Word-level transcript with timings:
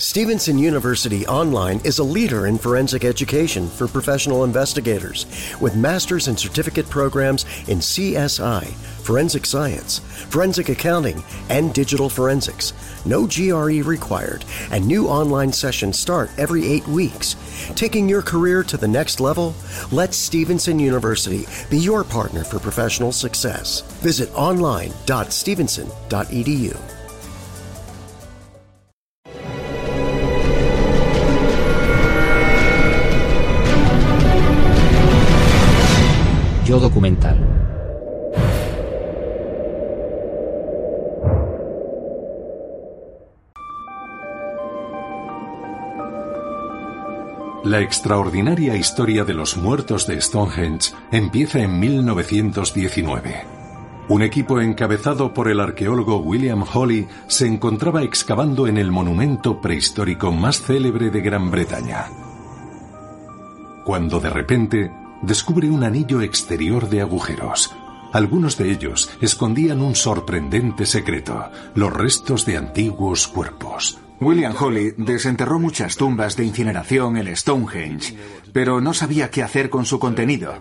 Stevenson 0.00 0.56
University 0.56 1.26
Online 1.26 1.78
is 1.84 1.98
a 1.98 2.02
leader 2.02 2.46
in 2.46 2.56
forensic 2.56 3.04
education 3.04 3.68
for 3.68 3.86
professional 3.86 4.44
investigators 4.44 5.26
with 5.60 5.76
master's 5.76 6.26
and 6.26 6.40
certificate 6.40 6.88
programs 6.88 7.44
in 7.68 7.80
CSI, 7.80 8.66
forensic 9.04 9.44
science, 9.44 9.98
forensic 10.30 10.70
accounting, 10.70 11.22
and 11.50 11.74
digital 11.74 12.08
forensics. 12.08 12.72
No 13.04 13.26
GRE 13.26 13.82
required, 13.86 14.46
and 14.70 14.86
new 14.86 15.06
online 15.06 15.52
sessions 15.52 15.98
start 15.98 16.30
every 16.38 16.66
eight 16.66 16.88
weeks. 16.88 17.36
Taking 17.74 18.08
your 18.08 18.22
career 18.22 18.64
to 18.64 18.78
the 18.78 18.88
next 18.88 19.20
level? 19.20 19.54
Let 19.92 20.14
Stevenson 20.14 20.78
University 20.78 21.44
be 21.68 21.76
your 21.76 22.04
partner 22.04 22.42
for 22.42 22.58
professional 22.58 23.12
success. 23.12 23.82
Visit 24.00 24.32
online.stevenson.edu. 24.32 26.89
documental. 36.80 37.38
La 47.64 47.80
extraordinaria 47.80 48.74
historia 48.74 49.24
de 49.24 49.34
los 49.34 49.56
muertos 49.58 50.06
de 50.06 50.20
Stonehenge 50.20 50.92
empieza 51.12 51.60
en 51.60 51.78
1919. 51.78 53.44
Un 54.08 54.22
equipo 54.22 54.60
encabezado 54.60 55.32
por 55.32 55.46
el 55.48 55.60
arqueólogo 55.60 56.16
William 56.16 56.64
Hawley 56.64 57.06
se 57.28 57.46
encontraba 57.46 58.02
excavando 58.02 58.66
en 58.66 58.78
el 58.78 58.90
monumento 58.90 59.60
prehistórico 59.60 60.32
más 60.32 60.62
célebre 60.62 61.10
de 61.10 61.20
Gran 61.20 61.50
Bretaña. 61.50 62.06
Cuando 63.84 64.18
de 64.18 64.30
repente 64.30 64.90
descubre 65.22 65.70
un 65.70 65.84
anillo 65.84 66.22
exterior 66.22 66.88
de 66.88 67.00
agujeros. 67.00 67.74
Algunos 68.12 68.56
de 68.56 68.70
ellos 68.70 69.10
escondían 69.20 69.80
un 69.80 69.94
sorprendente 69.94 70.84
secreto, 70.86 71.50
los 71.74 71.92
restos 71.92 72.44
de 72.44 72.56
antiguos 72.56 73.28
cuerpos. 73.28 73.98
William 74.20 74.54
Hawley 74.54 74.94
desenterró 74.98 75.58
muchas 75.58 75.96
tumbas 75.96 76.36
de 76.36 76.44
incineración 76.44 77.16
en 77.16 77.34
Stonehenge, 77.34 78.16
pero 78.52 78.80
no 78.80 78.92
sabía 78.92 79.30
qué 79.30 79.42
hacer 79.42 79.70
con 79.70 79.86
su 79.86 79.98
contenido. 79.98 80.60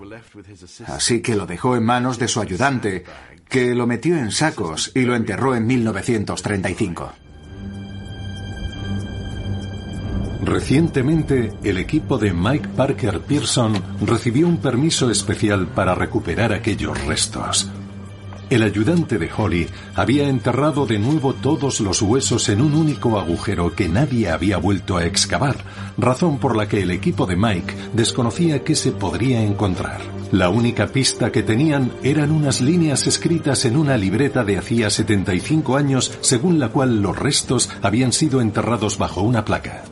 Así 0.85 1.21
que 1.21 1.35
lo 1.35 1.45
dejó 1.45 1.75
en 1.75 1.83
manos 1.83 2.19
de 2.19 2.29
su 2.29 2.39
ayudante, 2.39 3.03
que 3.49 3.75
lo 3.75 3.85
metió 3.85 4.17
en 4.17 4.31
sacos 4.31 4.91
y 4.95 5.01
lo 5.01 5.15
enterró 5.15 5.55
en 5.55 5.67
1935. 5.67 7.11
Recientemente, 10.41 11.51
el 11.63 11.77
equipo 11.77 12.17
de 12.17 12.33
Mike 12.33 12.69
Parker 12.69 13.19
Pearson 13.21 13.73
recibió 14.05 14.47
un 14.47 14.57
permiso 14.57 15.09
especial 15.11 15.67
para 15.67 15.95
recuperar 15.95 16.53
aquellos 16.53 17.03
restos. 17.05 17.69
El 18.49 18.63
ayudante 18.63 19.19
de 19.19 19.29
Holly 19.35 19.67
había 19.93 20.27
enterrado 20.27 20.87
de 20.87 20.97
nuevo 20.97 21.33
todos 21.33 21.81
los 21.81 22.01
huesos 22.01 22.49
en 22.49 22.61
un 22.61 22.73
único 22.73 23.19
agujero 23.19 23.75
que 23.75 23.87
nadie 23.87 24.29
había 24.29 24.57
vuelto 24.57 24.97
a 24.97 25.05
excavar, 25.05 25.57
razón 25.99 26.39
por 26.39 26.55
la 26.55 26.67
que 26.67 26.81
el 26.81 26.89
equipo 26.89 27.27
de 27.27 27.35
Mike 27.35 27.75
desconocía 27.93 28.63
qué 28.63 28.75
se 28.75 28.91
podría 28.91 29.43
encontrar. 29.43 30.01
La 30.31 30.49
única 30.49 30.87
pista 30.87 31.31
que 31.31 31.43
tenían 31.43 31.91
eran 32.01 32.31
unas 32.31 32.59
líneas 32.59 33.05
escritas 33.05 33.65
en 33.65 33.77
una 33.77 33.97
libreta 33.97 34.43
de 34.43 34.57
hacía 34.57 34.89
75 34.89 35.77
años 35.77 36.17
según 36.21 36.59
la 36.59 36.69
cual 36.69 37.03
los 37.03 37.19
restos 37.19 37.69
habían 37.83 38.13
sido 38.13 38.41
enterrados 38.41 38.97
bajo 38.97 39.21
una 39.21 39.45
placa. 39.45 39.83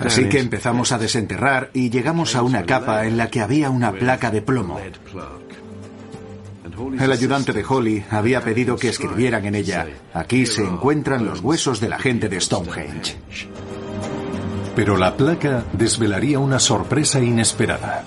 Así 0.00 0.28
que 0.28 0.38
empezamos 0.38 0.92
a 0.92 0.98
desenterrar 0.98 1.70
y 1.72 1.90
llegamos 1.90 2.34
a 2.36 2.42
una 2.42 2.64
capa 2.64 3.06
en 3.06 3.16
la 3.16 3.28
que 3.28 3.40
había 3.40 3.70
una 3.70 3.92
placa 3.92 4.30
de 4.30 4.42
plomo. 4.42 4.80
El 6.98 7.12
ayudante 7.12 7.52
de 7.52 7.64
Holly 7.68 8.04
había 8.10 8.40
pedido 8.40 8.76
que 8.76 8.88
escribieran 8.88 9.44
en 9.44 9.54
ella, 9.54 9.86
aquí 10.14 10.46
se 10.46 10.64
encuentran 10.64 11.24
los 11.24 11.40
huesos 11.40 11.80
de 11.80 11.88
la 11.88 11.98
gente 11.98 12.28
de 12.28 12.40
Stonehenge. 12.40 13.16
Pero 14.74 14.96
la 14.96 15.16
placa 15.16 15.64
desvelaría 15.72 16.38
una 16.38 16.58
sorpresa 16.58 17.20
inesperada. 17.20 18.04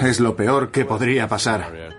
Es 0.00 0.20
lo 0.20 0.34
peor 0.34 0.70
que 0.70 0.84
podría 0.84 1.28
pasar. 1.28 1.94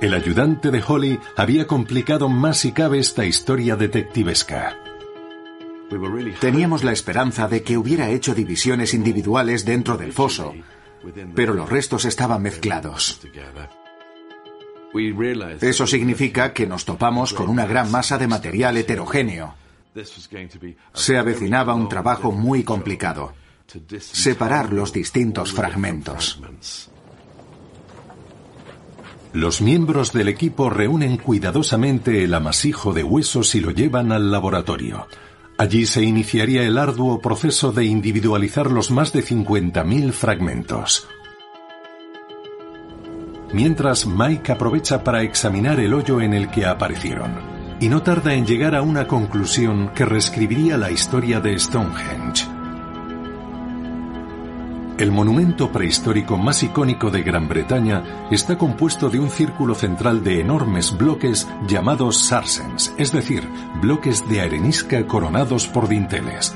El 0.00 0.14
ayudante 0.14 0.70
de 0.70 0.82
Holly 0.86 1.20
había 1.36 1.66
complicado 1.66 2.28
más 2.28 2.58
si 2.58 2.72
cabe 2.72 2.98
esta 2.98 3.24
historia 3.24 3.76
detectivesca. 3.76 4.76
Teníamos 6.40 6.84
la 6.84 6.92
esperanza 6.92 7.48
de 7.48 7.62
que 7.62 7.76
hubiera 7.76 8.10
hecho 8.10 8.34
divisiones 8.34 8.94
individuales 8.94 9.64
dentro 9.64 9.96
del 9.96 10.12
foso, 10.12 10.54
pero 11.34 11.54
los 11.54 11.68
restos 11.68 12.04
estaban 12.04 12.42
mezclados. 12.42 13.20
Eso 15.60 15.86
significa 15.86 16.52
que 16.52 16.66
nos 16.66 16.84
topamos 16.84 17.34
con 17.34 17.48
una 17.48 17.66
gran 17.66 17.90
masa 17.90 18.16
de 18.16 18.28
material 18.28 18.76
heterogéneo. 18.76 19.54
Se 20.92 21.18
avecinaba 21.18 21.74
un 21.74 21.88
trabajo 21.88 22.32
muy 22.32 22.62
complicado. 22.62 23.34
Separar 23.98 24.72
los 24.72 24.92
distintos 24.92 25.52
fragmentos. 25.52 26.40
Los 29.32 29.60
miembros 29.60 30.12
del 30.12 30.28
equipo 30.28 30.70
reúnen 30.70 31.16
cuidadosamente 31.16 32.22
el 32.22 32.34
amasijo 32.34 32.92
de 32.92 33.02
huesos 33.02 33.56
y 33.56 33.60
lo 33.60 33.72
llevan 33.72 34.12
al 34.12 34.30
laboratorio. 34.30 35.08
Allí 35.56 35.86
se 35.86 36.02
iniciaría 36.02 36.64
el 36.64 36.78
arduo 36.78 37.20
proceso 37.20 37.70
de 37.70 37.84
individualizar 37.84 38.70
los 38.70 38.90
más 38.90 39.12
de 39.12 39.22
50.000 39.22 40.12
fragmentos. 40.12 41.06
Mientras 43.52 44.04
Mike 44.04 44.50
aprovecha 44.50 45.04
para 45.04 45.22
examinar 45.22 45.78
el 45.78 45.94
hoyo 45.94 46.20
en 46.20 46.34
el 46.34 46.50
que 46.50 46.66
aparecieron, 46.66 47.34
y 47.78 47.88
no 47.88 48.02
tarda 48.02 48.34
en 48.34 48.46
llegar 48.46 48.74
a 48.74 48.82
una 48.82 49.06
conclusión 49.06 49.90
que 49.94 50.04
reescribiría 50.04 50.76
la 50.76 50.90
historia 50.90 51.38
de 51.38 51.56
Stonehenge. 51.56 52.53
El 54.96 55.10
monumento 55.10 55.72
prehistórico 55.72 56.38
más 56.38 56.62
icónico 56.62 57.10
de 57.10 57.24
Gran 57.24 57.48
Bretaña 57.48 58.28
está 58.30 58.56
compuesto 58.56 59.10
de 59.10 59.18
un 59.18 59.28
círculo 59.28 59.74
central 59.74 60.22
de 60.22 60.40
enormes 60.40 60.96
bloques 60.96 61.48
llamados 61.66 62.16
sarsens, 62.28 62.94
es 62.96 63.10
decir, 63.10 63.42
bloques 63.82 64.28
de 64.28 64.42
arenisca 64.42 65.04
coronados 65.04 65.66
por 65.66 65.88
dinteles. 65.88 66.54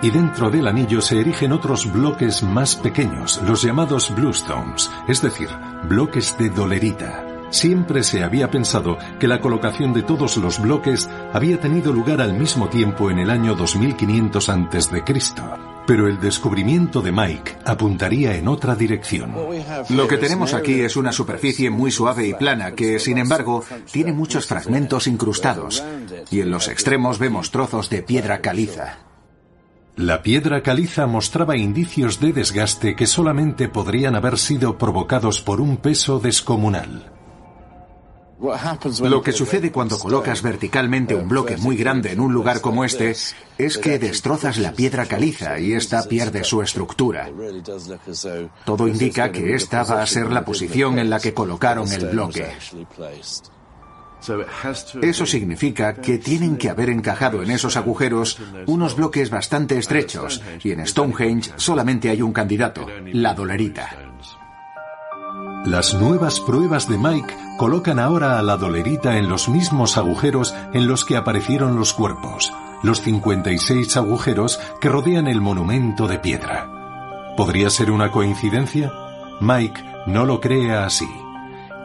Y 0.00 0.08
dentro 0.10 0.50
del 0.50 0.66
anillo 0.66 1.02
se 1.02 1.20
erigen 1.20 1.52
otros 1.52 1.92
bloques 1.92 2.42
más 2.42 2.74
pequeños, 2.74 3.38
los 3.46 3.62
llamados 3.62 4.14
bluestones, 4.14 4.90
es 5.06 5.20
decir, 5.20 5.50
bloques 5.90 6.38
de 6.38 6.48
dolerita. 6.48 7.26
Siempre 7.50 8.02
se 8.02 8.24
había 8.24 8.50
pensado 8.50 8.96
que 9.20 9.28
la 9.28 9.40
colocación 9.40 9.92
de 9.92 10.02
todos 10.02 10.38
los 10.38 10.58
bloques 10.58 11.10
había 11.34 11.60
tenido 11.60 11.92
lugar 11.92 12.22
al 12.22 12.32
mismo 12.32 12.68
tiempo 12.68 13.10
en 13.10 13.18
el 13.18 13.28
año 13.28 13.54
2500 13.54 14.48
a.C 14.48 15.77
pero 15.88 16.06
el 16.06 16.20
descubrimiento 16.20 17.00
de 17.00 17.12
Mike 17.12 17.56
apuntaría 17.64 18.36
en 18.36 18.46
otra 18.46 18.74
dirección. 18.74 19.34
Lo 19.88 20.06
que 20.06 20.18
tenemos 20.18 20.52
aquí 20.52 20.82
es 20.82 20.96
una 20.96 21.12
superficie 21.12 21.70
muy 21.70 21.90
suave 21.90 22.26
y 22.26 22.34
plana 22.34 22.72
que, 22.72 22.98
sin 22.98 23.16
embargo, 23.16 23.64
tiene 23.90 24.12
muchos 24.12 24.44
fragmentos 24.44 25.06
incrustados, 25.06 25.82
y 26.30 26.42
en 26.42 26.50
los 26.50 26.68
extremos 26.68 27.18
vemos 27.18 27.50
trozos 27.50 27.88
de 27.88 28.02
piedra 28.02 28.42
caliza. 28.42 28.98
La 29.96 30.22
piedra 30.22 30.62
caliza 30.62 31.06
mostraba 31.06 31.56
indicios 31.56 32.20
de 32.20 32.34
desgaste 32.34 32.94
que 32.94 33.06
solamente 33.06 33.70
podrían 33.70 34.14
haber 34.14 34.36
sido 34.36 34.76
provocados 34.76 35.40
por 35.40 35.62
un 35.62 35.78
peso 35.78 36.18
descomunal. 36.18 37.17
Lo 38.40 39.22
que 39.22 39.32
sucede 39.32 39.72
cuando 39.72 39.98
colocas 39.98 40.42
verticalmente 40.42 41.16
un 41.16 41.28
bloque 41.28 41.56
muy 41.56 41.76
grande 41.76 42.12
en 42.12 42.20
un 42.20 42.32
lugar 42.32 42.60
como 42.60 42.84
este 42.84 43.14
es 43.58 43.78
que 43.78 43.98
destrozas 43.98 44.58
la 44.58 44.72
piedra 44.72 45.06
caliza 45.06 45.58
y 45.58 45.72
ésta 45.72 46.04
pierde 46.04 46.44
su 46.44 46.62
estructura. 46.62 47.28
Todo 48.64 48.86
indica 48.86 49.32
que 49.32 49.54
esta 49.54 49.82
va 49.82 50.02
a 50.02 50.06
ser 50.06 50.30
la 50.30 50.44
posición 50.44 51.00
en 51.00 51.10
la 51.10 51.18
que 51.18 51.34
colocaron 51.34 51.90
el 51.90 52.06
bloque. 52.06 52.46
Eso 55.02 55.26
significa 55.26 55.94
que 55.94 56.18
tienen 56.18 56.56
que 56.56 56.70
haber 56.70 56.90
encajado 56.90 57.42
en 57.42 57.50
esos 57.50 57.76
agujeros 57.76 58.38
unos 58.66 58.94
bloques 58.94 59.30
bastante 59.30 59.78
estrechos 59.78 60.42
y 60.62 60.72
en 60.72 60.86
Stonehenge 60.86 61.52
solamente 61.56 62.10
hay 62.10 62.22
un 62.22 62.32
candidato, 62.32 62.86
la 63.12 63.34
dolerita. 63.34 64.08
Las 65.68 65.92
nuevas 65.92 66.40
pruebas 66.40 66.88
de 66.88 66.96
Mike 66.96 67.36
colocan 67.58 67.98
ahora 67.98 68.38
a 68.38 68.42
la 68.42 68.56
dolerita 68.56 69.18
en 69.18 69.28
los 69.28 69.50
mismos 69.50 69.98
agujeros 69.98 70.54
en 70.72 70.88
los 70.88 71.04
que 71.04 71.14
aparecieron 71.14 71.76
los 71.76 71.92
cuerpos, 71.92 72.50
los 72.82 73.02
56 73.02 73.94
agujeros 73.98 74.58
que 74.80 74.88
rodean 74.88 75.26
el 75.26 75.42
monumento 75.42 76.08
de 76.08 76.20
piedra. 76.20 77.34
¿Podría 77.36 77.68
ser 77.68 77.90
una 77.90 78.10
coincidencia? 78.10 78.90
Mike 79.42 79.84
no 80.06 80.24
lo 80.24 80.40
cree 80.40 80.72
así. 80.72 81.08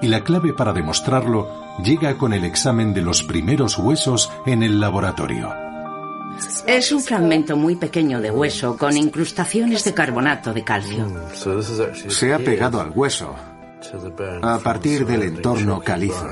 Y 0.01 0.07
la 0.07 0.23
clave 0.23 0.53
para 0.53 0.71
demostrarlo 0.71 1.49
llega 1.83 2.17
con 2.17 2.31
el 2.31 2.45
examen 2.45 2.93
de 2.93 3.01
los 3.01 3.21
primeros 3.23 3.77
huesos 3.77 4.31
en 4.45 4.63
el 4.63 4.79
laboratorio. 4.79 5.53
Es 6.65 6.89
un 6.93 7.01
fragmento 7.01 7.57
muy 7.57 7.75
pequeño 7.75 8.21
de 8.21 8.31
hueso 8.31 8.77
con 8.77 8.95
incrustaciones 8.95 9.83
de 9.83 9.93
carbonato 9.93 10.53
de 10.53 10.63
calcio. 10.63 11.05
Se 12.07 12.33
ha 12.33 12.39
pegado 12.39 12.79
al 12.79 12.91
hueso 12.95 13.35
a 14.41 14.59
partir 14.59 15.05
del 15.05 15.23
entorno 15.23 15.79
calizo. 15.81 16.27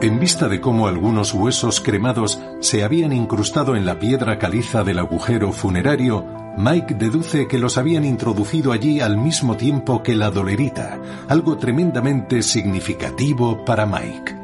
En 0.00 0.18
vista 0.18 0.48
de 0.48 0.60
cómo 0.60 0.88
algunos 0.88 1.32
huesos 1.32 1.80
cremados 1.80 2.40
se 2.60 2.82
habían 2.82 3.12
incrustado 3.12 3.76
en 3.76 3.86
la 3.86 3.98
piedra 3.98 4.38
caliza 4.38 4.82
del 4.82 4.98
agujero 4.98 5.52
funerario, 5.52 6.26
Mike 6.56 6.94
deduce 6.94 7.46
que 7.46 7.58
los 7.58 7.78
habían 7.78 8.04
introducido 8.04 8.72
allí 8.72 9.00
al 9.00 9.16
mismo 9.16 9.56
tiempo 9.56 10.02
que 10.02 10.16
la 10.16 10.30
dolerita, 10.30 10.98
algo 11.28 11.56
tremendamente 11.56 12.42
significativo 12.42 13.64
para 13.64 13.86
Mike. 13.86 14.41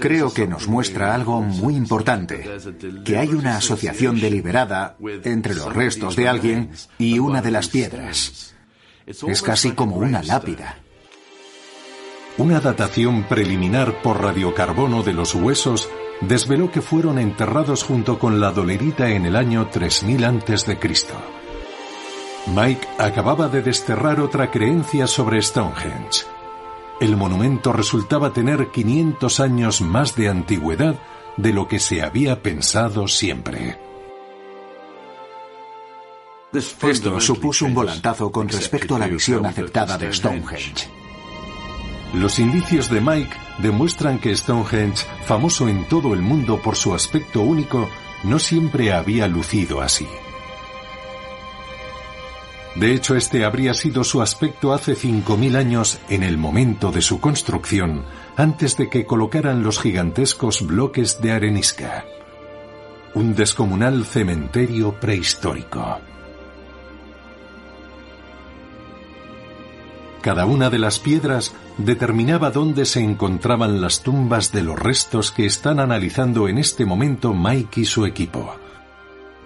Creo 0.00 0.32
que 0.32 0.46
nos 0.46 0.68
muestra 0.68 1.14
algo 1.14 1.40
muy 1.40 1.74
importante, 1.74 2.46
que 3.04 3.16
hay 3.16 3.28
una 3.28 3.56
asociación 3.56 4.20
deliberada 4.20 4.96
entre 5.24 5.54
los 5.54 5.72
restos 5.72 6.14
de 6.16 6.28
alguien 6.28 6.70
y 6.98 7.18
una 7.18 7.40
de 7.40 7.50
las 7.50 7.68
piedras. 7.68 8.54
Es 9.06 9.42
casi 9.42 9.72
como 9.72 9.96
una 9.96 10.22
lápida. 10.22 10.78
Una 12.36 12.60
datación 12.60 13.24
preliminar 13.24 14.02
por 14.02 14.22
radiocarbono 14.22 15.02
de 15.02 15.12
los 15.14 15.34
huesos 15.34 15.88
desveló 16.20 16.70
que 16.70 16.80
fueron 16.80 17.18
enterrados 17.18 17.82
junto 17.82 18.18
con 18.18 18.40
la 18.40 18.50
dolerita 18.52 19.10
en 19.10 19.26
el 19.26 19.36
año 19.36 19.68
3000 19.68 20.24
a.C. 20.24 20.78
Mike 22.54 22.88
acababa 22.98 23.48
de 23.48 23.62
desterrar 23.62 24.20
otra 24.20 24.50
creencia 24.50 25.06
sobre 25.06 25.42
Stonehenge. 25.42 26.24
El 27.00 27.16
monumento 27.16 27.72
resultaba 27.72 28.34
tener 28.34 28.70
500 28.70 29.40
años 29.40 29.80
más 29.80 30.14
de 30.16 30.28
antigüedad 30.28 30.96
de 31.38 31.52
lo 31.54 31.66
que 31.66 31.78
se 31.78 32.02
había 32.02 32.42
pensado 32.42 33.08
siempre. 33.08 33.78
Esto 36.52 37.18
supuso 37.20 37.64
un 37.64 37.74
volantazo 37.74 38.30
con 38.30 38.48
respecto 38.48 38.96
a 38.96 38.98
la 38.98 39.06
visión 39.06 39.46
aceptada 39.46 39.96
de 39.96 40.12
Stonehenge. 40.12 40.88
Los 42.12 42.38
indicios 42.38 42.90
de 42.90 43.00
Mike 43.00 43.34
demuestran 43.58 44.18
que 44.18 44.36
Stonehenge, 44.36 45.06
famoso 45.24 45.68
en 45.68 45.88
todo 45.88 46.12
el 46.12 46.20
mundo 46.20 46.60
por 46.60 46.76
su 46.76 46.92
aspecto 46.92 47.40
único, 47.40 47.88
no 48.24 48.38
siempre 48.38 48.92
había 48.92 49.26
lucido 49.26 49.80
así. 49.80 50.06
De 52.76 52.94
hecho, 52.94 53.16
este 53.16 53.44
habría 53.44 53.74
sido 53.74 54.04
su 54.04 54.22
aspecto 54.22 54.72
hace 54.72 54.94
5.000 54.94 55.56
años 55.56 55.98
en 56.08 56.22
el 56.22 56.38
momento 56.38 56.92
de 56.92 57.02
su 57.02 57.20
construcción, 57.20 58.04
antes 58.36 58.76
de 58.76 58.88
que 58.88 59.04
colocaran 59.04 59.62
los 59.62 59.80
gigantescos 59.80 60.64
bloques 60.64 61.20
de 61.20 61.32
arenisca. 61.32 62.04
Un 63.14 63.34
descomunal 63.34 64.04
cementerio 64.04 64.92
prehistórico. 65.00 65.98
Cada 70.20 70.44
una 70.44 70.70
de 70.70 70.78
las 70.78 71.00
piedras 71.00 71.52
determinaba 71.78 72.50
dónde 72.50 72.84
se 72.84 73.00
encontraban 73.00 73.80
las 73.80 74.02
tumbas 74.02 74.52
de 74.52 74.62
los 74.62 74.78
restos 74.78 75.32
que 75.32 75.46
están 75.46 75.80
analizando 75.80 76.46
en 76.46 76.58
este 76.58 76.84
momento 76.84 77.34
Mike 77.34 77.80
y 77.80 77.84
su 77.84 78.06
equipo. 78.06 78.54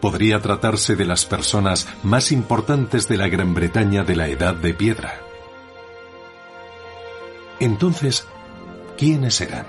Podría 0.04 0.38
tratarse 0.42 0.96
de 0.96 1.06
las 1.06 1.24
personas 1.24 1.88
más 2.02 2.30
importantes 2.30 3.08
de 3.08 3.16
la 3.16 3.26
Gran 3.28 3.54
Bretaña 3.54 4.04
de 4.04 4.14
la 4.14 4.28
Edad 4.28 4.54
de 4.54 4.74
Piedra. 4.74 5.18
Entonces, 7.58 8.28
¿quiénes 8.98 9.40
eran? 9.40 9.64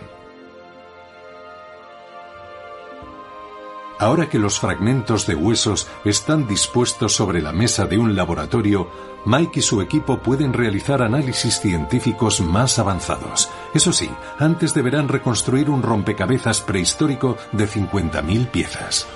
Ahora 3.98 4.28
que 4.28 4.38
los 4.38 4.60
fragmentos 4.60 5.26
de 5.26 5.36
huesos 5.36 5.88
están 6.04 6.48
dispuestos 6.50 7.14
sobre 7.16 7.42
la 7.42 7.54
mesa 7.54 7.86
de 7.86 7.98
un 7.98 8.14
laboratorio, 8.14 8.90
Mike 9.24 9.60
y 9.62 9.64
su 9.64 9.80
equipo 9.80 10.20
pueden 10.20 10.52
realizar 10.52 11.02
análisis 11.02 11.62
científicos 11.62 12.42
más 12.42 12.78
avanzados. 12.78 13.50
Eso 13.74 13.94
sí, 13.94 14.10
antes 14.38 14.74
deberán 14.74 15.08
reconstruir 15.08 15.70
un 15.70 15.82
rompecabezas 15.82 16.60
prehistórico 16.60 17.38
de 17.54 17.70
50.000 17.70 18.52
piezas. 18.52 19.08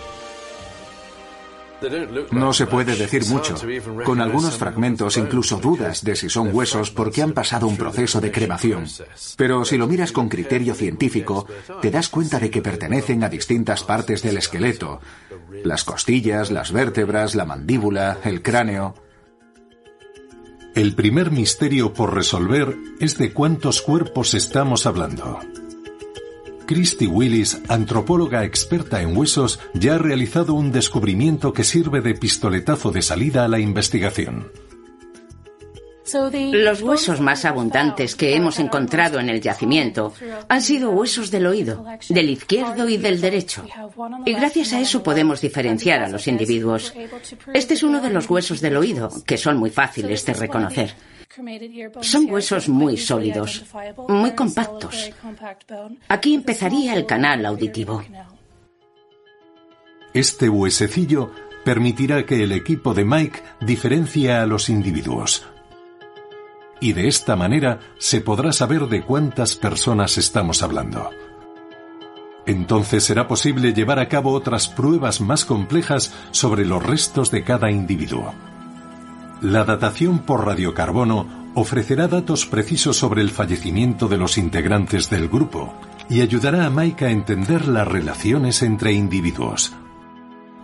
No 2.31 2.53
se 2.53 2.67
puede 2.67 2.95
decir 2.95 3.25
mucho. 3.25 3.55
Con 4.03 4.21
algunos 4.21 4.57
fragmentos 4.57 5.17
incluso 5.17 5.57
dudas 5.57 6.03
de 6.03 6.15
si 6.15 6.29
son 6.29 6.53
huesos 6.53 6.91
porque 6.91 7.21
han 7.21 7.33
pasado 7.33 7.67
un 7.67 7.77
proceso 7.77 8.21
de 8.21 8.31
cremación. 8.31 8.85
Pero 9.35 9.65
si 9.65 9.77
lo 9.77 9.87
miras 9.87 10.11
con 10.11 10.29
criterio 10.29 10.73
científico, 10.75 11.47
te 11.81 11.91
das 11.91 12.09
cuenta 12.09 12.39
de 12.39 12.49
que 12.49 12.61
pertenecen 12.61 13.23
a 13.23 13.29
distintas 13.29 13.83
partes 13.83 14.21
del 14.21 14.37
esqueleto. 14.37 15.01
Las 15.63 15.83
costillas, 15.83 16.51
las 16.51 16.71
vértebras, 16.71 17.35
la 17.35 17.45
mandíbula, 17.45 18.19
el 18.23 18.41
cráneo. 18.41 18.95
El 20.75 20.95
primer 20.95 21.31
misterio 21.31 21.93
por 21.93 22.13
resolver 22.13 22.75
es 22.99 23.17
de 23.17 23.33
cuántos 23.33 23.81
cuerpos 23.81 24.33
estamos 24.33 24.85
hablando. 24.85 25.39
Christy 26.69 27.07
Willis, 27.07 27.59
antropóloga 27.67 28.43
experta 28.43 29.01
en 29.01 29.17
huesos, 29.17 29.59
ya 29.73 29.95
ha 29.95 29.97
realizado 29.97 30.53
un 30.53 30.71
descubrimiento 30.71 31.51
que 31.51 31.63
sirve 31.63 31.99
de 32.01 32.13
pistoletazo 32.13 32.91
de 32.91 33.01
salida 33.01 33.43
a 33.43 33.47
la 33.47 33.57
investigación. 33.57 34.51
Los 36.51 36.83
huesos 36.83 37.21
más 37.21 37.43
abundantes 37.45 38.15
que 38.15 38.35
hemos 38.35 38.59
encontrado 38.59 39.19
en 39.19 39.29
el 39.29 39.41
yacimiento 39.41 40.13
han 40.47 40.61
sido 40.61 40.91
huesos 40.91 41.31
del 41.31 41.47
oído, 41.47 41.83
del 42.07 42.29
izquierdo 42.29 42.87
y 42.87 42.97
del 42.97 43.19
derecho. 43.19 43.65
Y 44.27 44.33
gracias 44.33 44.71
a 44.73 44.79
eso 44.79 45.01
podemos 45.01 45.41
diferenciar 45.41 46.03
a 46.03 46.09
los 46.09 46.27
individuos. 46.27 46.93
Este 47.51 47.73
es 47.73 47.81
uno 47.81 47.99
de 47.99 48.11
los 48.11 48.29
huesos 48.29 48.61
del 48.61 48.77
oído, 48.77 49.09
que 49.25 49.39
son 49.39 49.57
muy 49.57 49.71
fáciles 49.71 50.23
de 50.23 50.33
reconocer. 50.35 50.93
Son 52.01 52.29
huesos 52.29 52.67
muy 52.69 52.97
sólidos, 52.97 53.63
muy 54.07 54.31
compactos. 54.31 55.11
Aquí 56.07 56.33
empezaría 56.33 56.95
el 56.95 57.05
canal 57.05 57.45
auditivo. 57.45 58.03
Este 60.13 60.49
huesecillo 60.49 61.31
permitirá 61.63 62.25
que 62.25 62.43
el 62.43 62.51
equipo 62.51 62.95
de 62.95 63.05
Mike 63.05 63.43
diferencie 63.61 64.31
a 64.31 64.47
los 64.47 64.69
individuos. 64.69 65.45
Y 66.81 66.93
de 66.93 67.07
esta 67.07 67.35
manera 67.35 67.79
se 67.99 68.21
podrá 68.21 68.51
saber 68.51 68.87
de 68.87 69.03
cuántas 69.03 69.55
personas 69.55 70.17
estamos 70.17 70.63
hablando. 70.63 71.11
Entonces 72.47 73.03
será 73.03 73.27
posible 73.27 73.73
llevar 73.73 73.99
a 73.99 74.07
cabo 74.07 74.31
otras 74.31 74.67
pruebas 74.67 75.21
más 75.21 75.45
complejas 75.45 76.11
sobre 76.31 76.65
los 76.65 76.83
restos 76.83 77.29
de 77.29 77.43
cada 77.43 77.69
individuo. 77.69 78.33
La 79.41 79.63
datación 79.63 80.19
por 80.19 80.45
radiocarbono 80.45 81.51
ofrecerá 81.55 82.07
datos 82.07 82.45
precisos 82.45 82.97
sobre 82.97 83.21
el 83.21 83.29
fallecimiento 83.29 84.07
de 84.07 84.17
los 84.17 84.37
integrantes 84.37 85.09
del 85.09 85.29
grupo 85.29 85.73
y 86.09 86.21
ayudará 86.21 86.65
a 86.65 86.69
Mike 86.69 87.05
a 87.05 87.11
entender 87.11 87.67
las 87.67 87.87
relaciones 87.87 88.61
entre 88.63 88.91
individuos. 88.91 89.73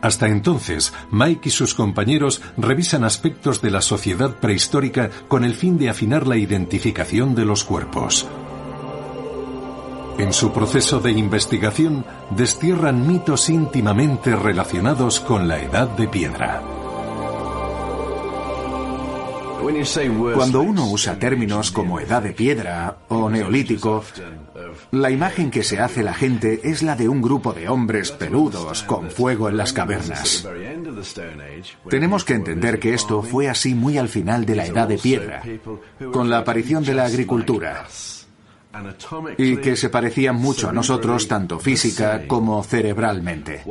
Hasta 0.01 0.27
entonces, 0.27 0.93
Mike 1.09 1.49
y 1.49 1.51
sus 1.51 1.73
compañeros 1.73 2.41
revisan 2.57 3.03
aspectos 3.05 3.61
de 3.61 3.71
la 3.71 3.81
sociedad 3.81 4.35
prehistórica 4.35 5.09
con 5.27 5.45
el 5.45 5.55
fin 5.55 5.77
de 5.77 5.89
afinar 5.89 6.27
la 6.27 6.37
identificación 6.37 7.33
de 7.33 7.45
los 7.45 7.63
cuerpos. 7.63 8.27
En 10.17 10.31
su 10.31 10.51
proceso 10.51 10.99
de 10.99 11.11
investigación, 11.11 12.05
destierran 12.31 13.07
mitos 13.07 13.49
íntimamente 13.49 14.35
relacionados 14.35 15.19
con 15.19 15.47
la 15.47 15.59
edad 15.59 15.87
de 15.89 16.07
piedra. 16.07 16.61
Cuando 20.33 20.61
uno 20.61 20.89
usa 20.89 21.17
términos 21.17 21.71
como 21.71 21.99
edad 21.99 22.21
de 22.21 22.33
piedra 22.33 22.97
o 23.07 23.29
neolítico, 23.29 24.03
la 24.91 25.09
imagen 25.09 25.49
que 25.49 25.63
se 25.63 25.79
hace 25.79 26.03
la 26.03 26.13
gente 26.13 26.61
es 26.63 26.83
la 26.83 26.95
de 26.95 27.09
un 27.09 27.21
grupo 27.21 27.53
de 27.53 27.67
hombres 27.67 28.11
peludos 28.11 28.83
con 28.83 29.09
fuego 29.09 29.49
en 29.49 29.57
las 29.57 29.73
cavernas. 29.73 30.47
Tenemos 31.89 32.23
que 32.23 32.33
entender 32.33 32.79
que 32.79 32.93
esto 32.93 33.21
fue 33.21 33.49
así 33.49 33.73
muy 33.73 33.97
al 33.97 34.09
final 34.09 34.45
de 34.45 34.55
la 34.55 34.65
edad 34.65 34.87
de 34.87 34.97
piedra, 34.97 35.41
con 36.11 36.29
la 36.29 36.39
aparición 36.39 36.83
de 36.83 36.93
la 36.93 37.05
agricultura, 37.05 37.85
y 39.37 39.57
que 39.57 39.75
se 39.75 39.89
parecían 39.89 40.35
mucho 40.35 40.69
a 40.69 40.73
nosotros 40.73 41.27
tanto 41.27 41.59
física 41.59 42.27
como 42.27 42.61
cerebralmente. 42.63 43.63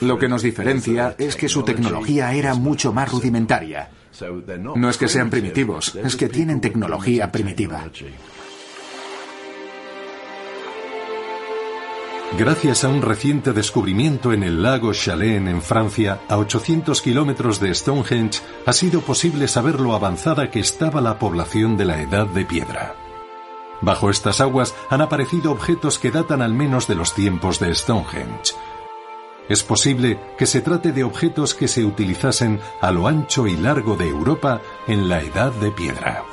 Lo 0.00 0.18
que 0.18 0.28
nos 0.28 0.42
diferencia 0.42 1.14
es 1.18 1.36
que 1.36 1.48
su 1.48 1.62
tecnología 1.62 2.32
era 2.34 2.54
mucho 2.54 2.92
más 2.92 3.10
rudimentaria. 3.10 3.90
No 4.76 4.90
es 4.90 4.96
que 4.96 5.08
sean 5.08 5.30
primitivos, 5.30 5.94
es 5.96 6.16
que 6.16 6.28
tienen 6.28 6.60
tecnología 6.60 7.30
primitiva. 7.32 7.84
Gracias 12.38 12.84
a 12.84 12.88
un 12.88 13.02
reciente 13.02 13.52
descubrimiento 13.52 14.32
en 14.32 14.42
el 14.42 14.62
lago 14.62 14.94
Chalén 14.94 15.48
en 15.48 15.60
Francia, 15.60 16.20
a 16.30 16.38
800 16.38 17.02
kilómetros 17.02 17.60
de 17.60 17.74
Stonehenge, 17.74 18.40
ha 18.64 18.72
sido 18.72 19.02
posible 19.02 19.48
saber 19.48 19.78
lo 19.78 19.94
avanzada 19.94 20.50
que 20.50 20.60
estaba 20.60 21.02
la 21.02 21.18
población 21.18 21.76
de 21.76 21.84
la 21.84 22.00
Edad 22.00 22.26
de 22.26 22.46
Piedra. 22.46 22.96
Bajo 23.82 24.08
estas 24.08 24.40
aguas 24.40 24.74
han 24.88 25.02
aparecido 25.02 25.52
objetos 25.52 25.98
que 25.98 26.10
datan 26.10 26.40
al 26.40 26.54
menos 26.54 26.88
de 26.88 26.94
los 26.94 27.14
tiempos 27.14 27.60
de 27.60 27.74
Stonehenge. 27.74 28.54
Es 29.48 29.62
posible 29.62 30.18
que 30.38 30.46
se 30.46 30.60
trate 30.60 30.92
de 30.92 31.04
objetos 31.04 31.54
que 31.54 31.68
se 31.68 31.84
utilizasen 31.84 32.60
a 32.80 32.90
lo 32.90 33.06
ancho 33.06 33.46
y 33.46 33.56
largo 33.56 33.96
de 33.96 34.08
Europa 34.08 34.60
en 34.86 35.08
la 35.08 35.22
Edad 35.22 35.52
de 35.52 35.70
Piedra. 35.70 36.24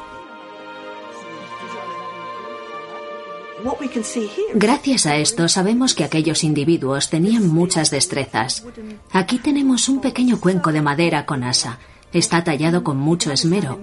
Gracias 4.54 5.06
a 5.06 5.18
esto 5.18 5.50
sabemos 5.50 5.94
que 5.94 6.06
aquellos 6.06 6.44
individuos 6.44 7.10
tenían 7.10 7.48
muchas 7.50 7.92
destrezas. 7.92 8.64
Aquí 9.12 9.40
tenemos 9.40 9.90
un 9.90 10.00
pequeño 10.00 10.40
cuenco 10.40 10.72
de 10.72 10.82
madera 10.82 11.26
con 11.26 11.44
asa 11.44 11.80
Está 12.12 12.44
tallado 12.44 12.84
con 12.84 12.98
mucho 12.98 13.32
esmero. 13.32 13.80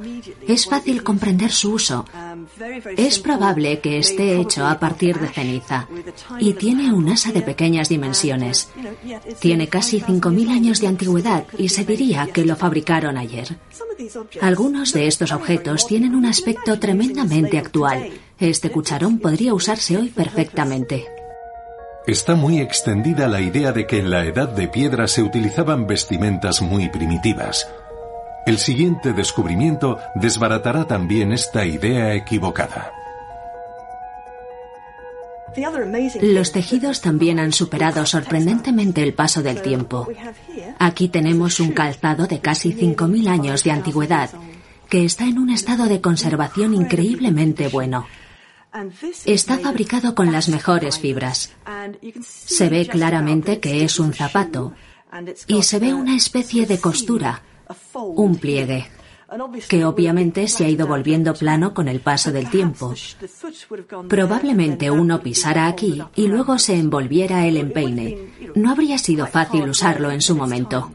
Es 0.48 0.66
fácil 0.66 1.02
comprender 1.02 1.52
su 1.52 1.72
uso. 1.72 2.04
Es 2.96 3.18
probable 3.18 3.80
que 3.80 3.98
esté 3.98 4.40
hecho 4.40 4.66
a 4.66 4.78
partir 4.78 5.18
de 5.18 5.28
ceniza 5.28 5.88
y 6.38 6.54
tiene 6.54 6.92
un 6.92 7.08
asa 7.08 7.32
de 7.32 7.42
pequeñas 7.42 7.88
dimensiones. 7.88 8.68
Tiene 9.38 9.68
casi 9.68 10.00
5.000 10.00 10.50
años 10.50 10.80
de 10.80 10.88
antigüedad 10.88 11.44
y 11.56 11.68
se 11.68 11.84
diría 11.84 12.28
que 12.32 12.44
lo 12.44 12.56
fabricaron 12.56 13.16
ayer. 13.16 13.58
Algunos 14.40 14.92
de 14.92 15.06
estos 15.06 15.32
objetos 15.32 15.86
tienen 15.86 16.14
un 16.14 16.26
aspecto 16.26 16.78
tremendamente 16.78 17.58
actual. 17.58 18.10
Este 18.38 18.70
cucharón 18.70 19.18
podría 19.18 19.54
usarse 19.54 19.96
hoy 19.96 20.08
perfectamente. 20.08 21.06
Está 22.06 22.36
muy 22.36 22.60
extendida 22.60 23.26
la 23.26 23.40
idea 23.40 23.72
de 23.72 23.86
que 23.86 23.98
en 23.98 24.10
la 24.10 24.24
edad 24.24 24.48
de 24.48 24.68
piedra 24.68 25.08
se 25.08 25.22
utilizaban 25.22 25.88
vestimentas 25.88 26.62
muy 26.62 26.88
primitivas. 26.88 27.68
El 28.46 28.58
siguiente 28.58 29.12
descubrimiento 29.12 29.98
desbaratará 30.14 30.86
también 30.86 31.32
esta 31.32 31.66
idea 31.66 32.14
equivocada. 32.14 32.92
Los 36.22 36.52
tejidos 36.52 37.00
también 37.00 37.40
han 37.40 37.52
superado 37.52 38.06
sorprendentemente 38.06 39.02
el 39.02 39.14
paso 39.14 39.42
del 39.42 39.62
tiempo. 39.62 40.08
Aquí 40.78 41.08
tenemos 41.08 41.58
un 41.58 41.72
calzado 41.72 42.28
de 42.28 42.38
casi 42.38 42.72
5.000 42.72 43.28
años 43.28 43.64
de 43.64 43.72
antigüedad 43.72 44.30
que 44.88 45.04
está 45.04 45.24
en 45.24 45.40
un 45.40 45.50
estado 45.50 45.86
de 45.86 46.00
conservación 46.00 46.72
increíblemente 46.72 47.66
bueno. 47.66 48.06
Está 49.24 49.58
fabricado 49.58 50.14
con 50.14 50.30
las 50.30 50.48
mejores 50.48 51.00
fibras. 51.00 51.52
Se 52.22 52.68
ve 52.68 52.86
claramente 52.86 53.58
que 53.58 53.82
es 53.82 53.98
un 53.98 54.12
zapato 54.12 54.72
y 55.48 55.64
se 55.64 55.80
ve 55.80 55.94
una 55.94 56.14
especie 56.14 56.66
de 56.66 56.78
costura 56.78 57.42
un 57.94 58.36
pliegue 58.36 58.86
que 59.68 59.84
obviamente 59.84 60.46
se 60.48 60.64
ha 60.64 60.68
ido 60.68 60.86
volviendo 60.86 61.34
plano 61.34 61.74
con 61.74 61.88
el 61.88 62.00
paso 62.00 62.30
del 62.32 62.48
tiempo. 62.48 62.94
Probablemente 64.08 64.90
uno 64.90 65.20
pisara 65.20 65.66
aquí 65.66 66.00
y 66.14 66.28
luego 66.28 66.58
se 66.58 66.78
envolviera 66.78 67.46
el 67.46 67.56
empeine. 67.56 68.30
No 68.54 68.70
habría 68.70 68.98
sido 68.98 69.26
fácil 69.26 69.68
usarlo 69.68 70.10
en 70.10 70.20
su 70.20 70.36
momento. 70.36 70.92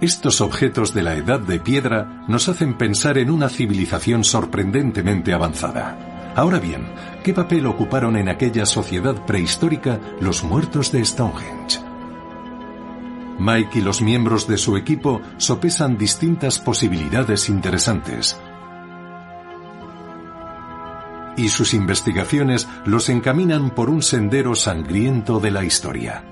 Estos 0.00 0.40
objetos 0.40 0.94
de 0.94 1.02
la 1.02 1.14
edad 1.16 1.40
de 1.40 1.58
piedra 1.58 2.24
nos 2.28 2.48
hacen 2.48 2.78
pensar 2.78 3.18
en 3.18 3.30
una 3.30 3.48
civilización 3.48 4.22
sorprendentemente 4.22 5.32
avanzada. 5.32 6.32
Ahora 6.36 6.60
bien, 6.60 6.86
¿qué 7.24 7.34
papel 7.34 7.66
ocuparon 7.66 8.16
en 8.16 8.28
aquella 8.28 8.64
sociedad 8.64 9.26
prehistórica 9.26 9.98
los 10.20 10.44
muertos 10.44 10.92
de 10.92 11.04
Stonehenge? 11.04 11.87
Mike 13.38 13.78
y 13.78 13.82
los 13.82 14.02
miembros 14.02 14.48
de 14.48 14.58
su 14.58 14.76
equipo 14.76 15.20
sopesan 15.36 15.96
distintas 15.96 16.58
posibilidades 16.58 17.48
interesantes. 17.48 18.36
Y 21.36 21.48
sus 21.48 21.72
investigaciones 21.72 22.68
los 22.84 23.08
encaminan 23.08 23.70
por 23.70 23.90
un 23.90 24.02
sendero 24.02 24.54
sangriento 24.56 25.38
de 25.38 25.50
la 25.52 25.64
historia. 25.64 26.24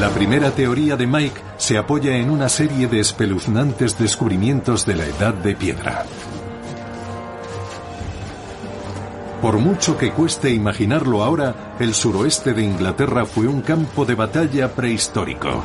La 0.00 0.08
primera 0.10 0.50
teoría 0.50 0.96
de 0.96 1.06
Mike 1.06 1.40
se 1.56 1.76
apoya 1.76 2.16
en 2.16 2.30
una 2.30 2.48
serie 2.48 2.88
de 2.88 3.00
espeluznantes 3.00 3.98
descubrimientos 3.98 4.86
de 4.86 4.96
la 4.96 5.04
Edad 5.04 5.34
de 5.34 5.54
Piedra. 5.54 6.06
Por 9.40 9.56
mucho 9.56 9.96
que 9.96 10.12
cueste 10.12 10.50
imaginarlo 10.50 11.22
ahora, 11.22 11.74
el 11.80 11.94
suroeste 11.94 12.52
de 12.52 12.62
Inglaterra 12.62 13.24
fue 13.24 13.46
un 13.46 13.62
campo 13.62 14.04
de 14.04 14.14
batalla 14.14 14.74
prehistórico. 14.74 15.62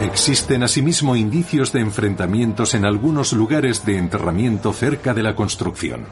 Existen 0.00 0.64
asimismo 0.64 1.14
indicios 1.14 1.72
de 1.72 1.80
enfrentamientos 1.80 2.74
en 2.74 2.84
algunos 2.84 3.32
lugares 3.32 3.86
de 3.86 3.98
enterramiento 3.98 4.72
cerca 4.72 5.14
de 5.14 5.22
la 5.22 5.36
construcción. 5.36 6.06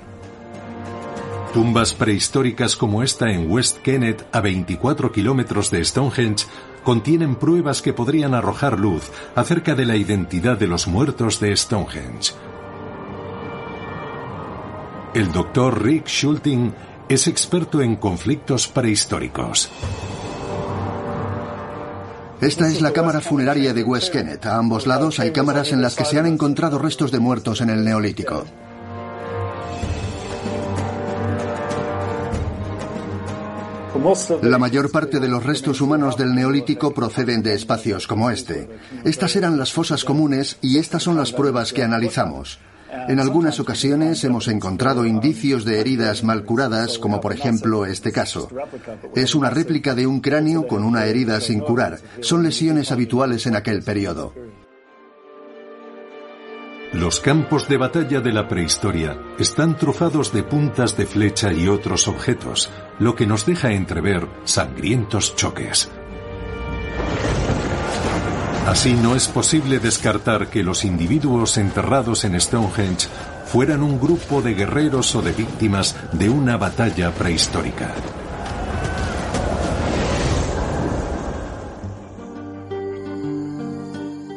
Tumbas 1.52 1.94
prehistóricas 1.94 2.76
como 2.76 3.02
esta 3.02 3.30
en 3.30 3.50
West 3.50 3.78
Kennet, 3.78 4.26
a 4.30 4.40
24 4.40 5.10
kilómetros 5.10 5.72
de 5.72 5.84
Stonehenge, 5.84 6.46
contienen 6.84 7.34
pruebas 7.34 7.82
que 7.82 7.92
podrían 7.92 8.34
arrojar 8.34 8.78
luz 8.78 9.10
acerca 9.34 9.74
de 9.74 9.86
la 9.86 9.96
identidad 9.96 10.56
de 10.56 10.68
los 10.68 10.86
muertos 10.86 11.40
de 11.40 11.56
Stonehenge. 11.56 12.34
El 15.14 15.32
doctor 15.32 15.82
Rick 15.82 16.06
Schulting 16.06 16.74
es 17.08 17.28
experto 17.28 17.80
en 17.80 17.96
conflictos 17.96 18.68
prehistóricos. 18.68 19.70
Esta 22.42 22.68
es 22.68 22.82
la 22.82 22.92
cámara 22.92 23.22
funeraria 23.22 23.72
de 23.72 23.82
West 23.82 24.12
Kennet. 24.12 24.44
A 24.44 24.58
ambos 24.58 24.86
lados 24.86 25.18
hay 25.18 25.32
cámaras 25.32 25.72
en 25.72 25.80
las 25.80 25.94
que 25.94 26.04
se 26.04 26.18
han 26.18 26.26
encontrado 26.26 26.78
restos 26.78 27.10
de 27.10 27.20
muertos 27.20 27.62
en 27.62 27.70
el 27.70 27.84
Neolítico. 27.84 28.44
La 34.42 34.58
mayor 34.58 34.90
parte 34.92 35.20
de 35.20 35.28
los 35.28 35.42
restos 35.42 35.80
humanos 35.80 36.18
del 36.18 36.34
Neolítico 36.34 36.92
proceden 36.92 37.42
de 37.42 37.54
espacios 37.54 38.06
como 38.06 38.30
este. 38.30 38.68
Estas 39.04 39.34
eran 39.36 39.58
las 39.58 39.72
fosas 39.72 40.04
comunes 40.04 40.58
y 40.60 40.78
estas 40.78 41.02
son 41.02 41.16
las 41.16 41.32
pruebas 41.32 41.72
que 41.72 41.82
analizamos. 41.82 42.58
En 43.08 43.20
algunas 43.20 43.60
ocasiones 43.60 44.22
hemos 44.24 44.48
encontrado 44.48 45.06
indicios 45.06 45.64
de 45.64 45.80
heridas 45.80 46.24
mal 46.24 46.44
curadas, 46.44 46.98
como 46.98 47.20
por 47.20 47.32
ejemplo 47.32 47.86
este 47.86 48.12
caso. 48.12 48.48
Es 49.14 49.34
una 49.34 49.50
réplica 49.50 49.94
de 49.94 50.06
un 50.06 50.20
cráneo 50.20 50.66
con 50.66 50.84
una 50.84 51.04
herida 51.04 51.40
sin 51.40 51.60
curar. 51.60 51.98
Son 52.20 52.42
lesiones 52.42 52.90
habituales 52.92 53.46
en 53.46 53.56
aquel 53.56 53.82
periodo. 53.82 54.32
Los 56.92 57.20
campos 57.20 57.68
de 57.68 57.76
batalla 57.76 58.20
de 58.20 58.32
la 58.32 58.48
prehistoria 58.48 59.18
están 59.38 59.76
trufados 59.76 60.32
de 60.32 60.42
puntas 60.42 60.96
de 60.96 61.04
flecha 61.04 61.52
y 61.52 61.68
otros 61.68 62.08
objetos, 62.08 62.70
lo 62.98 63.14
que 63.14 63.26
nos 63.26 63.44
deja 63.44 63.72
entrever 63.72 64.26
sangrientos 64.44 65.36
choques. 65.36 65.90
Así 68.66 68.94
no 68.94 69.16
es 69.16 69.28
posible 69.28 69.78
descartar 69.78 70.48
que 70.48 70.62
los 70.62 70.84
individuos 70.84 71.56
enterrados 71.56 72.24
en 72.24 72.38
Stonehenge 72.40 73.08
fueran 73.46 73.82
un 73.82 73.98
grupo 73.98 74.42
de 74.42 74.54
guerreros 74.54 75.14
o 75.14 75.22
de 75.22 75.32
víctimas 75.32 75.96
de 76.12 76.28
una 76.28 76.56
batalla 76.56 77.10
prehistórica. 77.12 77.94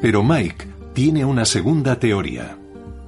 Pero 0.01 0.24
Mike 0.24 0.66
tiene 0.94 1.25
una 1.25 1.46
segunda 1.46 2.00
teoría. 2.00 2.58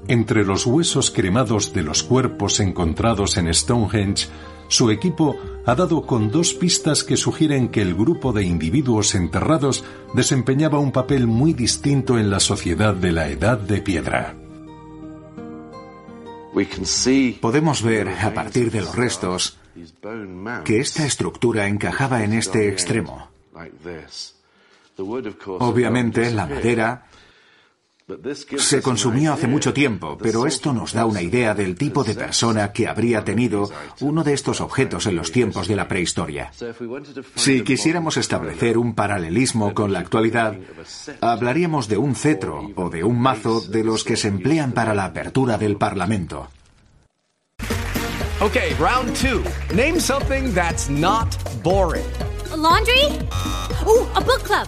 Entre 0.08 0.46
los 0.46 0.66
huesos 0.66 1.10
cremados 1.10 1.74
de 1.74 1.82
los 1.82 2.04
cuerpos 2.04 2.60
encontrados 2.60 3.38
en 3.38 3.52
Stonehenge 3.54 4.28
su 4.68 4.92
equipo 4.92 5.38
ha 5.66 5.76
dado 5.76 6.06
con 6.06 6.32
dos 6.32 6.54
pistas 6.54 7.04
que 7.04 7.18
sugieren 7.18 7.70
que 7.70 7.82
el 7.82 7.96
grupo 7.96 8.34
de 8.34 8.44
individuos 8.44 9.16
enterrados 9.16 9.84
desempeñaba 10.14 10.80
un 10.80 10.92
papel 10.92 11.28
muy 11.28 11.54
distinto 11.54 12.18
en 12.18 12.30
la 12.30 12.40
sociedad 12.40 12.94
de 12.94 13.12
la 13.12 13.30
Edad 13.30 13.58
de 13.58 13.82
Piedra. 13.82 14.36
Podemos 17.42 17.82
ver, 17.82 18.10
a 18.10 18.34
partir 18.34 18.72
de 18.72 18.82
los 18.82 18.96
restos, 18.96 19.58
que 20.64 20.80
esta 20.80 21.06
estructura 21.06 21.68
encajaba 21.68 22.24
en 22.24 22.34
este 22.34 22.70
extremo. 22.70 23.30
Obviamente, 25.60 26.30
la 26.32 26.46
madera 26.46 27.08
se 28.58 28.82
consumió 28.82 29.34
hace 29.34 29.48
mucho 29.48 29.74
tiempo, 29.74 30.18
pero 30.18 30.46
esto 30.46 30.74
nos 30.74 30.94
da 30.94 31.06
una 31.06 31.22
idea 31.22 31.54
del 31.54 31.76
tipo 31.76 32.04
de 32.04 32.16
persona 32.16 32.72
que 32.72 32.88
habría 32.88 33.24
tenido 33.24 33.70
uno 34.02 34.24
de 34.24 34.34
estos 34.34 34.62
objetos 34.62 35.06
en 35.08 35.16
los 35.16 35.32
tiempos 35.32 35.68
de 35.68 35.76
la 35.76 35.88
prehistoria. 35.88 36.52
Si 37.36 37.62
quisiéramos 37.64 38.18
establecer 38.18 38.78
un 38.78 38.94
paralelismo 38.94 39.74
con 39.74 39.94
la 39.94 40.00
actualidad, 40.00 40.56
hablaríamos 41.22 41.88
de 41.88 41.98
un 41.98 42.16
cetro 42.16 42.72
o 42.76 42.90
de 42.90 43.04
un 43.04 43.20
mazo 43.20 43.62
de 43.62 43.84
los 43.84 44.04
que 44.04 44.18
se 44.18 44.28
emplean 44.28 44.74
para 44.74 44.94
la 44.94 45.06
apertura 45.06 45.58
del 45.58 45.78
Parlamento. 45.78 46.50
Okay, 48.42 48.74
round 48.74 49.16
two. 49.16 49.42
Name 49.74 50.02
something 50.02 50.54
that's 50.54 50.90
not 50.90 51.38
boring. 51.64 52.04
laundry? 52.56 53.08
Oh, 53.86 54.12
a 54.16 54.22
book 54.22 54.44
club. 54.44 54.68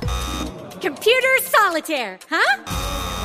computer 0.85 1.41
solitaire, 1.41 2.19
huh? 2.29 3.24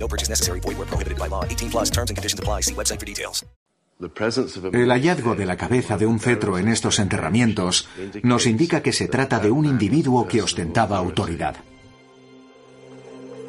No 0.00 0.08
purchase 0.08 0.30
necessary. 0.30 0.60
Void 0.60 0.78
where 0.78 0.88
prohibited 0.88 1.18
by 1.18 1.28
law. 1.28 1.44
18 1.44 1.70
plus 1.70 1.90
terms 1.90 2.10
and 2.10 2.16
conditions 2.16 2.40
apply. 2.40 2.62
See 2.62 2.74
website 2.74 2.98
for 2.98 3.06
details. 3.06 3.44
El 4.72 4.90
hallazgo 4.90 5.34
de 5.34 5.44
la 5.44 5.56
cabeza 5.56 5.98
de 5.98 6.06
un 6.06 6.20
cetro 6.20 6.56
en 6.56 6.68
estos 6.68 6.98
enterramientos 6.98 7.86
nos 8.22 8.46
indica 8.46 8.82
que 8.82 8.94
se 8.94 9.08
trata 9.08 9.40
de 9.40 9.50
un 9.50 9.66
individuo 9.66 10.26
que 10.26 10.40
ostentaba 10.40 10.96
autoridad. 10.96 11.56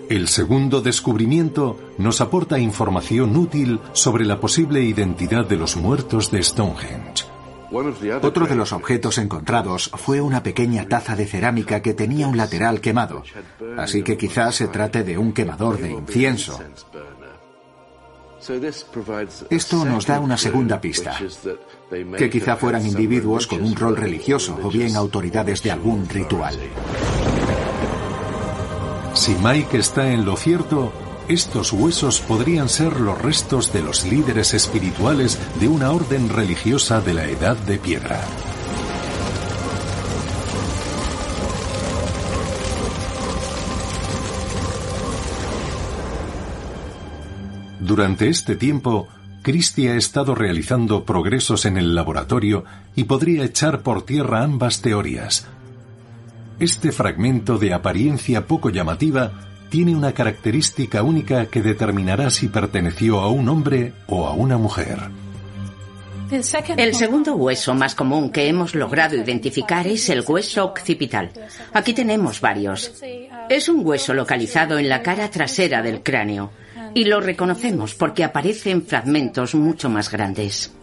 El 0.09 0.27
segundo 0.27 0.81
descubrimiento 0.81 1.79
nos 1.97 2.19
aporta 2.19 2.59
información 2.59 3.37
útil 3.37 3.79
sobre 3.93 4.25
la 4.25 4.41
posible 4.41 4.81
identidad 4.81 5.45
de 5.45 5.55
los 5.55 5.77
muertos 5.77 6.31
de 6.31 6.43
Stonehenge. 6.43 7.23
Otro 8.21 8.47
de 8.47 8.55
los 8.55 8.73
objetos 8.73 9.17
encontrados 9.17 9.91
fue 9.95 10.19
una 10.19 10.43
pequeña 10.43 10.87
taza 10.87 11.15
de 11.15 11.25
cerámica 11.25 11.81
que 11.81 11.93
tenía 11.93 12.27
un 12.27 12.35
lateral 12.35 12.81
quemado, 12.81 13.23
así 13.77 14.03
que 14.03 14.17
quizás 14.17 14.55
se 14.55 14.67
trate 14.67 15.03
de 15.03 15.17
un 15.17 15.31
quemador 15.31 15.79
de 15.79 15.91
incienso. 15.91 16.59
Esto 19.49 19.85
nos 19.85 20.05
da 20.05 20.19
una 20.19 20.37
segunda 20.37 20.81
pista, 20.81 21.17
que 22.17 22.29
quizá 22.29 22.57
fueran 22.57 22.85
individuos 22.85 23.47
con 23.47 23.61
un 23.61 23.75
rol 23.75 23.95
religioso 23.95 24.57
o 24.61 24.69
bien 24.69 24.95
autoridades 24.95 25.61
de 25.61 25.71
algún 25.71 26.09
ritual. 26.09 26.57
Si 29.13 29.35
Mike 29.35 29.77
está 29.77 30.11
en 30.11 30.25
lo 30.25 30.35
cierto, 30.35 30.91
estos 31.27 31.73
huesos 31.73 32.19
podrían 32.21 32.69
ser 32.69 32.99
los 32.99 33.21
restos 33.21 33.71
de 33.71 33.81
los 33.81 34.05
líderes 34.05 34.53
espirituales 34.53 35.39
de 35.59 35.67
una 35.67 35.91
orden 35.91 36.29
religiosa 36.29 37.01
de 37.01 37.13
la 37.13 37.25
Edad 37.25 37.57
de 37.57 37.77
Piedra. 37.77 38.21
Durante 47.79 48.29
este 48.29 48.55
tiempo, 48.55 49.07
Christie 49.41 49.89
ha 49.89 49.95
estado 49.95 50.35
realizando 50.35 51.03
progresos 51.03 51.65
en 51.65 51.77
el 51.77 51.95
laboratorio 51.95 52.63
y 52.95 53.05
podría 53.05 53.43
echar 53.43 53.81
por 53.81 54.03
tierra 54.03 54.43
ambas 54.43 54.81
teorías, 54.81 55.47
este 56.59 56.91
fragmento 56.91 57.57
de 57.57 57.73
apariencia 57.73 58.45
poco 58.45 58.69
llamativa 58.69 59.31
tiene 59.71 59.95
una 59.95 60.11
característica 60.11 61.01
única 61.01 61.45
que 61.45 61.61
determinará 61.61 62.29
si 62.29 62.49
perteneció 62.49 63.21
a 63.21 63.31
un 63.31 63.47
hombre 63.47 63.93
o 64.07 64.27
a 64.27 64.33
una 64.33 64.57
mujer. 64.57 64.99
El 66.77 66.93
segundo 66.93 67.35
hueso 67.35 67.73
más 67.73 67.95
común 67.95 68.31
que 68.31 68.47
hemos 68.47 68.75
logrado 68.75 69.15
identificar 69.15 69.87
es 69.87 70.09
el 70.09 70.25
hueso 70.27 70.65
occipital. 70.65 71.31
Aquí 71.73 71.93
tenemos 71.93 72.41
varios. 72.41 73.01
Es 73.49 73.69
un 73.69 73.85
hueso 73.85 74.13
localizado 74.13 74.77
en 74.77 74.89
la 74.89 75.01
cara 75.01 75.31
trasera 75.31 75.81
del 75.81 76.03
cráneo 76.03 76.51
y 76.93 77.05
lo 77.05 77.21
reconocemos 77.21 77.95
porque 77.95 78.25
aparece 78.25 78.71
en 78.71 78.83
fragmentos 78.83 79.55
mucho 79.55 79.89
más 79.89 80.11
grandes. 80.11 80.73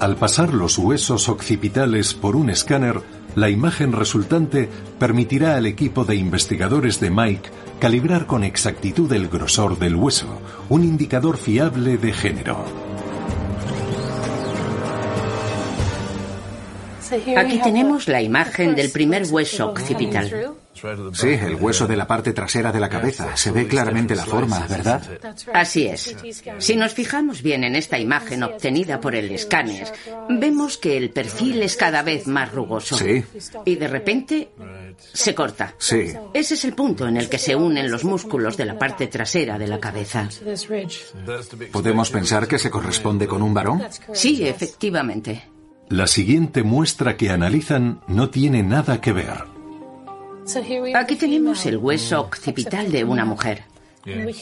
Al 0.00 0.16
pasar 0.16 0.52
los 0.52 0.76
huesos 0.76 1.30
occipitales 1.30 2.12
por 2.12 2.36
un 2.36 2.50
escáner, 2.50 3.00
la 3.40 3.50
imagen 3.50 3.92
resultante 3.92 4.68
permitirá 4.98 5.56
al 5.56 5.66
equipo 5.66 6.04
de 6.04 6.16
investigadores 6.16 7.00
de 7.00 7.10
Mike 7.10 7.50
calibrar 7.78 8.26
con 8.26 8.44
exactitud 8.44 9.12
el 9.12 9.28
grosor 9.28 9.78
del 9.78 9.96
hueso, 9.96 10.40
un 10.68 10.84
indicador 10.84 11.36
fiable 11.36 11.98
de 11.98 12.12
género. 12.12 12.87
Aquí 17.36 17.60
tenemos 17.62 18.08
la 18.08 18.22
imagen 18.22 18.74
del 18.74 18.90
primer 18.90 19.24
hueso 19.30 19.70
occipital. 19.70 20.54
Sí, 21.12 21.28
el 21.28 21.56
hueso 21.56 21.86
de 21.86 21.96
la 21.96 22.06
parte 22.06 22.32
trasera 22.32 22.70
de 22.70 22.80
la 22.80 22.88
cabeza. 22.88 23.36
Se 23.36 23.50
ve 23.50 23.66
claramente 23.66 24.14
la 24.14 24.24
forma, 24.24 24.66
¿verdad? 24.68 25.02
Así 25.52 25.86
es. 25.86 26.14
Si 26.58 26.76
nos 26.76 26.94
fijamos 26.94 27.42
bien 27.42 27.64
en 27.64 27.74
esta 27.74 27.98
imagen 27.98 28.42
obtenida 28.42 29.00
por 29.00 29.14
el 29.14 29.30
escáner, 29.32 29.88
vemos 30.28 30.78
que 30.78 30.96
el 30.96 31.10
perfil 31.10 31.62
es 31.62 31.76
cada 31.76 32.02
vez 32.02 32.26
más 32.26 32.52
rugoso. 32.52 32.96
Sí. 32.96 33.24
Y 33.64 33.76
de 33.76 33.88
repente 33.88 34.50
se 35.12 35.34
corta. 35.34 35.74
Sí. 35.78 36.12
Ese 36.32 36.54
es 36.54 36.64
el 36.64 36.74
punto 36.74 37.08
en 37.08 37.16
el 37.16 37.28
que 37.28 37.38
se 37.38 37.56
unen 37.56 37.90
los 37.90 38.04
músculos 38.04 38.56
de 38.56 38.66
la 38.66 38.78
parte 38.78 39.08
trasera 39.08 39.58
de 39.58 39.66
la 39.66 39.80
cabeza. 39.80 40.28
¿Podemos 41.72 42.10
pensar 42.10 42.46
que 42.46 42.58
se 42.58 42.70
corresponde 42.70 43.26
con 43.26 43.42
un 43.42 43.52
varón? 43.52 43.82
Sí, 44.12 44.46
efectivamente. 44.46 45.57
La 45.90 46.06
siguiente 46.06 46.62
muestra 46.62 47.16
que 47.16 47.30
analizan 47.30 48.00
no 48.08 48.28
tiene 48.28 48.62
nada 48.62 49.00
que 49.00 49.12
ver. 49.12 49.44
Aquí 50.94 51.16
tenemos 51.16 51.64
el 51.66 51.76
hueso 51.76 52.20
occipital 52.20 52.90
de 52.90 53.04
una 53.04 53.24
mujer. 53.24 53.64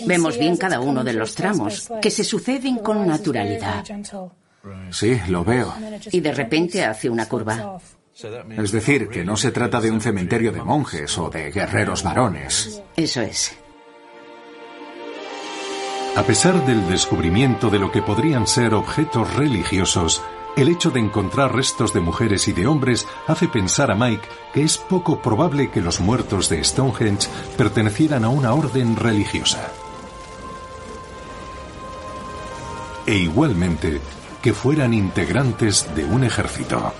Vemos 0.06 0.38
bien 0.38 0.56
cada 0.56 0.80
uno 0.80 1.02
de 1.02 1.12
los 1.12 1.34
tramos, 1.34 1.88
que 2.00 2.10
se 2.10 2.24
suceden 2.24 2.78
con 2.78 3.06
naturalidad. 3.06 3.84
Sí, 4.90 5.18
lo 5.28 5.44
veo. 5.44 5.72
Y 6.10 6.20
de 6.20 6.32
repente 6.32 6.84
hace 6.84 7.08
una 7.08 7.28
curva. 7.28 7.78
Es 8.56 8.72
decir, 8.72 9.08
que 9.08 9.24
no 9.24 9.36
se 9.36 9.50
trata 9.50 9.80
de 9.80 9.90
un 9.90 10.00
cementerio 10.00 10.50
de 10.50 10.62
monjes 10.62 11.16
o 11.18 11.28
de 11.28 11.50
guerreros 11.50 12.02
varones. 12.02 12.82
Eso 12.96 13.20
es. 13.20 13.56
A 16.16 16.22
pesar 16.22 16.64
del 16.64 16.88
descubrimiento 16.88 17.68
de 17.68 17.78
lo 17.78 17.92
que 17.92 18.00
podrían 18.00 18.46
ser 18.46 18.72
objetos 18.72 19.34
religiosos, 19.34 20.22
el 20.56 20.68
hecho 20.68 20.90
de 20.90 21.00
encontrar 21.00 21.54
restos 21.54 21.92
de 21.92 22.00
mujeres 22.00 22.48
y 22.48 22.52
de 22.52 22.66
hombres 22.66 23.06
hace 23.26 23.46
pensar 23.46 23.90
a 23.90 23.94
Mike 23.94 24.26
que 24.52 24.62
es 24.62 24.78
poco 24.78 25.20
probable 25.20 25.70
que 25.70 25.82
los 25.82 26.00
muertos 26.00 26.48
de 26.48 26.64
Stonehenge 26.64 27.28
pertenecieran 27.56 28.24
a 28.24 28.30
una 28.30 28.54
orden 28.54 28.96
religiosa. 28.96 29.70
E 33.04 33.14
igualmente 33.16 34.00
que 34.42 34.52
fueran 34.52 34.94
integrantes 34.94 35.94
de 35.94 36.04
un 36.04 36.24
ejército. 36.24 36.92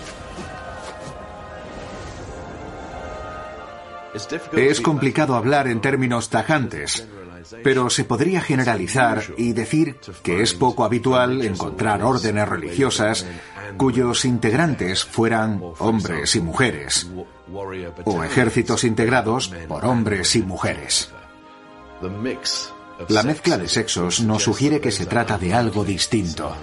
Es 4.52 4.80
complicado 4.80 5.34
hablar 5.34 5.68
en 5.68 5.80
términos 5.80 6.30
tajantes, 6.30 7.06
pero 7.62 7.90
se 7.90 8.04
podría 8.04 8.40
generalizar 8.40 9.22
y 9.36 9.52
decir 9.52 9.96
que 10.22 10.42
es 10.42 10.54
poco 10.54 10.84
habitual 10.84 11.42
encontrar 11.42 12.02
órdenes 12.02 12.48
religiosas 12.48 13.26
cuyos 13.76 14.24
integrantes 14.24 15.04
fueran 15.04 15.60
hombres 15.78 16.36
y 16.36 16.40
mujeres, 16.40 17.08
o 18.04 18.24
ejércitos 18.24 18.84
integrados 18.84 19.52
por 19.68 19.84
hombres 19.84 20.36
y 20.36 20.42
mujeres. 20.42 21.10
La 23.08 23.22
mezcla 23.22 23.58
de 23.58 23.68
sexos 23.68 24.20
nos 24.20 24.42
sugiere 24.42 24.80
que 24.80 24.90
se 24.90 25.06
trata 25.06 25.38
de 25.38 25.52
algo 25.52 25.84
distinto. 25.84 26.54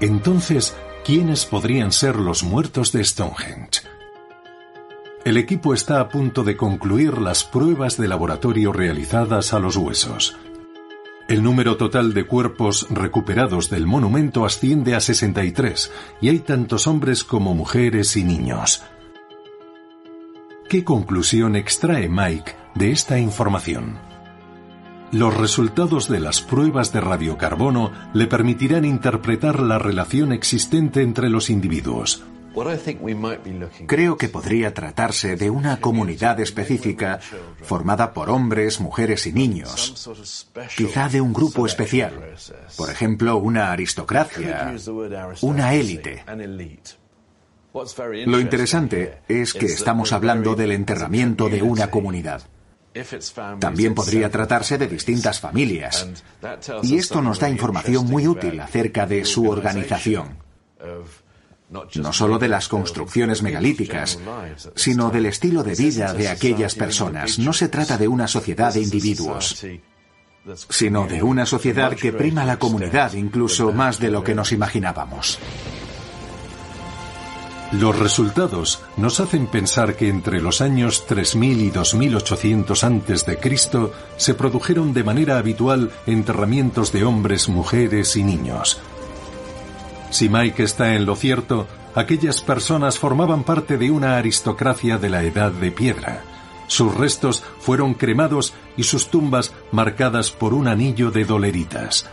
Entonces, 0.00 0.74
¿quiénes 1.04 1.46
podrían 1.46 1.92
ser 1.92 2.16
los 2.16 2.42
muertos 2.42 2.92
de 2.92 3.02
Stonehenge? 3.02 3.95
El 5.26 5.38
equipo 5.38 5.74
está 5.74 5.98
a 5.98 6.08
punto 6.08 6.44
de 6.44 6.56
concluir 6.56 7.18
las 7.18 7.42
pruebas 7.42 7.96
de 7.96 8.06
laboratorio 8.06 8.72
realizadas 8.72 9.52
a 9.54 9.58
los 9.58 9.76
huesos. 9.76 10.36
El 11.26 11.42
número 11.42 11.76
total 11.76 12.14
de 12.14 12.28
cuerpos 12.28 12.86
recuperados 12.90 13.68
del 13.68 13.88
monumento 13.88 14.46
asciende 14.46 14.94
a 14.94 15.00
63 15.00 15.90
y 16.20 16.28
hay 16.28 16.38
tantos 16.38 16.86
hombres 16.86 17.24
como 17.24 17.56
mujeres 17.56 18.16
y 18.16 18.22
niños. 18.22 18.84
¿Qué 20.68 20.84
conclusión 20.84 21.56
extrae 21.56 22.08
Mike 22.08 22.52
de 22.76 22.92
esta 22.92 23.18
información? 23.18 23.98
Los 25.10 25.36
resultados 25.36 26.08
de 26.08 26.20
las 26.20 26.40
pruebas 26.40 26.92
de 26.92 27.00
radiocarbono 27.00 27.90
le 28.14 28.28
permitirán 28.28 28.84
interpretar 28.84 29.58
la 29.58 29.80
relación 29.80 30.30
existente 30.30 31.02
entre 31.02 31.30
los 31.30 31.50
individuos. 31.50 32.22
Creo 33.86 34.16
que 34.16 34.28
podría 34.30 34.72
tratarse 34.72 35.36
de 35.36 35.50
una 35.50 35.78
comunidad 35.78 36.40
específica 36.40 37.20
formada 37.62 38.14
por 38.14 38.30
hombres, 38.30 38.80
mujeres 38.80 39.26
y 39.26 39.32
niños, 39.32 40.08
quizá 40.74 41.08
de 41.10 41.20
un 41.20 41.34
grupo 41.34 41.66
especial, 41.66 42.34
por 42.76 42.90
ejemplo, 42.90 43.36
una 43.36 43.72
aristocracia, 43.72 44.74
una 45.42 45.74
élite. 45.74 46.24
Lo 48.24 48.40
interesante 48.40 49.18
es 49.28 49.52
que 49.52 49.66
estamos 49.66 50.12
hablando 50.14 50.54
del 50.54 50.72
enterramiento 50.72 51.50
de 51.50 51.60
una 51.62 51.90
comunidad. 51.90 52.42
También 53.58 53.94
podría 53.94 54.30
tratarse 54.30 54.78
de 54.78 54.86
distintas 54.86 55.40
familias. 55.40 56.08
Y 56.82 56.96
esto 56.96 57.20
nos 57.20 57.38
da 57.38 57.50
información 57.50 58.06
muy 58.06 58.26
útil 58.26 58.58
acerca 58.60 59.04
de 59.04 59.26
su 59.26 59.46
organización 59.50 60.46
no 61.68 62.12
solo 62.12 62.38
de 62.38 62.48
las 62.48 62.68
construcciones 62.68 63.42
megalíticas, 63.42 64.18
sino 64.74 65.10
del 65.10 65.26
estilo 65.26 65.62
de 65.62 65.74
vida 65.74 66.12
de 66.12 66.28
aquellas 66.28 66.74
personas. 66.74 67.38
No 67.38 67.52
se 67.52 67.68
trata 67.68 67.98
de 67.98 68.08
una 68.08 68.28
sociedad 68.28 68.72
de 68.72 68.82
individuos, 68.82 69.64
sino 70.68 71.06
de 71.06 71.22
una 71.22 71.44
sociedad 71.44 71.94
que 71.94 72.12
prima 72.12 72.44
la 72.44 72.58
comunidad 72.58 73.12
incluso 73.14 73.72
más 73.72 73.98
de 73.98 74.10
lo 74.10 74.22
que 74.22 74.34
nos 74.34 74.52
imaginábamos. 74.52 75.38
Los 77.72 77.98
resultados 77.98 78.80
nos 78.96 79.18
hacen 79.18 79.48
pensar 79.48 79.96
que 79.96 80.08
entre 80.08 80.40
los 80.40 80.60
años 80.60 81.04
3000 81.06 81.62
y 81.62 81.70
2800 81.70 82.84
a.C. 82.84 83.38
se 84.16 84.34
produjeron 84.34 84.92
de 84.92 85.02
manera 85.02 85.36
habitual 85.36 85.90
enterramientos 86.06 86.92
de 86.92 87.04
hombres, 87.04 87.48
mujeres 87.48 88.14
y 88.14 88.22
niños, 88.22 88.80
si 90.16 90.30
Mike 90.30 90.62
está 90.62 90.94
en 90.94 91.04
lo 91.04 91.14
cierto, 91.14 91.66
aquellas 91.94 92.40
personas 92.40 92.98
formaban 92.98 93.44
parte 93.44 93.76
de 93.76 93.90
una 93.90 94.16
aristocracia 94.16 94.96
de 94.96 95.10
la 95.10 95.22
Edad 95.22 95.52
de 95.52 95.70
Piedra. 95.70 96.22
Sus 96.68 96.94
restos 96.94 97.44
fueron 97.58 97.92
cremados 97.92 98.54
y 98.78 98.84
sus 98.84 99.08
tumbas 99.08 99.52
marcadas 99.72 100.30
por 100.30 100.54
un 100.54 100.68
anillo 100.68 101.10
de 101.10 101.26
doleritas. 101.26 102.08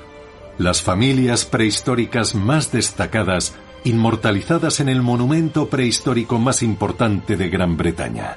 Las 0.57 0.81
familias 0.81 1.45
prehistóricas 1.45 2.35
más 2.35 2.73
destacadas, 2.73 3.55
inmortalizadas 3.85 4.81
en 4.81 4.89
el 4.89 5.01
monumento 5.01 5.69
prehistórico 5.69 6.37
más 6.39 6.61
importante 6.61 7.37
de 7.37 7.49
Gran 7.49 7.77
Bretaña. 7.77 8.35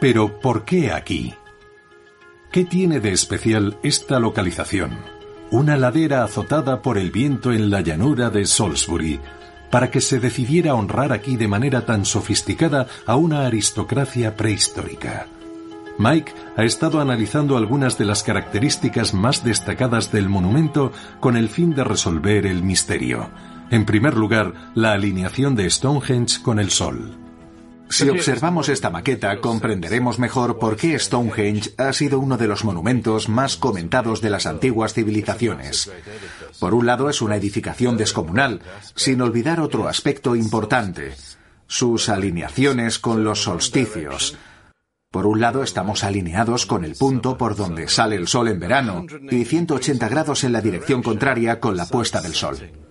Pero 0.00 0.40
¿por 0.40 0.64
qué 0.64 0.92
aquí? 0.92 1.34
¿Qué 2.56 2.64
tiene 2.64 3.00
de 3.00 3.12
especial 3.12 3.76
esta 3.82 4.18
localización? 4.18 4.92
Una 5.50 5.76
ladera 5.76 6.24
azotada 6.24 6.80
por 6.80 6.96
el 6.96 7.10
viento 7.10 7.52
en 7.52 7.68
la 7.68 7.82
llanura 7.82 8.30
de 8.30 8.46
Salisbury, 8.46 9.20
para 9.70 9.90
que 9.90 10.00
se 10.00 10.20
decidiera 10.20 10.74
honrar 10.74 11.12
aquí 11.12 11.36
de 11.36 11.48
manera 11.48 11.84
tan 11.84 12.06
sofisticada 12.06 12.86
a 13.04 13.16
una 13.16 13.44
aristocracia 13.44 14.36
prehistórica. 14.36 15.26
Mike 15.98 16.32
ha 16.56 16.64
estado 16.64 16.98
analizando 16.98 17.58
algunas 17.58 17.98
de 17.98 18.06
las 18.06 18.22
características 18.22 19.12
más 19.12 19.44
destacadas 19.44 20.10
del 20.10 20.30
monumento 20.30 20.92
con 21.20 21.36
el 21.36 21.50
fin 21.50 21.74
de 21.74 21.84
resolver 21.84 22.46
el 22.46 22.62
misterio. 22.62 23.28
En 23.70 23.84
primer 23.84 24.16
lugar, 24.16 24.54
la 24.74 24.92
alineación 24.92 25.56
de 25.56 25.68
Stonehenge 25.68 26.40
con 26.40 26.58
el 26.58 26.70
Sol. 26.70 27.25
Si 27.88 28.08
observamos 28.08 28.68
esta 28.68 28.90
maqueta, 28.90 29.40
comprenderemos 29.40 30.18
mejor 30.18 30.58
por 30.58 30.76
qué 30.76 30.98
Stonehenge 30.98 31.72
ha 31.78 31.92
sido 31.92 32.18
uno 32.18 32.36
de 32.36 32.48
los 32.48 32.64
monumentos 32.64 33.28
más 33.28 33.56
comentados 33.56 34.20
de 34.20 34.30
las 34.30 34.46
antiguas 34.46 34.92
civilizaciones. 34.92 35.90
Por 36.58 36.74
un 36.74 36.86
lado, 36.86 37.08
es 37.08 37.22
una 37.22 37.36
edificación 37.36 37.96
descomunal, 37.96 38.60
sin 38.94 39.20
olvidar 39.20 39.60
otro 39.60 39.88
aspecto 39.88 40.34
importante, 40.36 41.14
sus 41.66 42.08
alineaciones 42.08 42.98
con 42.98 43.24
los 43.24 43.42
solsticios. 43.42 44.36
Por 45.10 45.26
un 45.26 45.40
lado, 45.40 45.62
estamos 45.62 46.04
alineados 46.04 46.66
con 46.66 46.84
el 46.84 46.94
punto 46.94 47.38
por 47.38 47.56
donde 47.56 47.88
sale 47.88 48.16
el 48.16 48.28
sol 48.28 48.48
en 48.48 48.60
verano 48.60 49.06
y 49.30 49.44
180 49.44 50.08
grados 50.08 50.44
en 50.44 50.52
la 50.52 50.60
dirección 50.60 51.02
contraria 51.02 51.60
con 51.60 51.76
la 51.76 51.86
puesta 51.86 52.20
del 52.20 52.34
sol. 52.34 52.85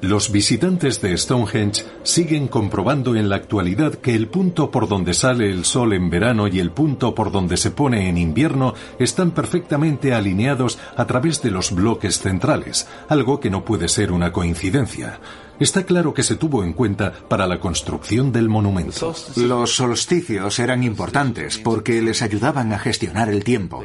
Los 0.00 0.30
visitantes 0.30 1.00
de 1.00 1.16
Stonehenge 1.18 1.84
siguen 2.04 2.46
comprobando 2.46 3.16
en 3.16 3.28
la 3.28 3.34
actualidad 3.34 3.94
que 3.94 4.14
el 4.14 4.28
punto 4.28 4.70
por 4.70 4.88
donde 4.88 5.12
sale 5.12 5.50
el 5.50 5.64
sol 5.64 5.92
en 5.92 6.08
verano 6.08 6.46
y 6.46 6.60
el 6.60 6.70
punto 6.70 7.16
por 7.16 7.32
donde 7.32 7.56
se 7.56 7.72
pone 7.72 8.08
en 8.08 8.16
invierno 8.16 8.74
están 9.00 9.32
perfectamente 9.32 10.14
alineados 10.14 10.78
a 10.96 11.04
través 11.06 11.42
de 11.42 11.50
los 11.50 11.72
bloques 11.72 12.20
centrales, 12.20 12.86
algo 13.08 13.40
que 13.40 13.50
no 13.50 13.64
puede 13.64 13.88
ser 13.88 14.12
una 14.12 14.32
coincidencia. 14.32 15.18
Está 15.58 15.82
claro 15.82 16.14
que 16.14 16.22
se 16.22 16.36
tuvo 16.36 16.62
en 16.62 16.74
cuenta 16.74 17.12
para 17.28 17.48
la 17.48 17.58
construcción 17.58 18.30
del 18.30 18.48
monumento. 18.48 19.12
Los 19.34 19.74
solsticios 19.74 20.60
eran 20.60 20.84
importantes 20.84 21.58
porque 21.58 22.00
les 22.00 22.22
ayudaban 22.22 22.72
a 22.72 22.78
gestionar 22.78 23.28
el 23.30 23.42
tiempo. 23.42 23.82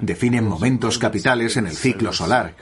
Definen 0.00 0.48
momentos 0.48 0.98
capitales 0.98 1.56
en 1.56 1.68
el 1.68 1.76
ciclo 1.76 2.12
solar 2.12 2.54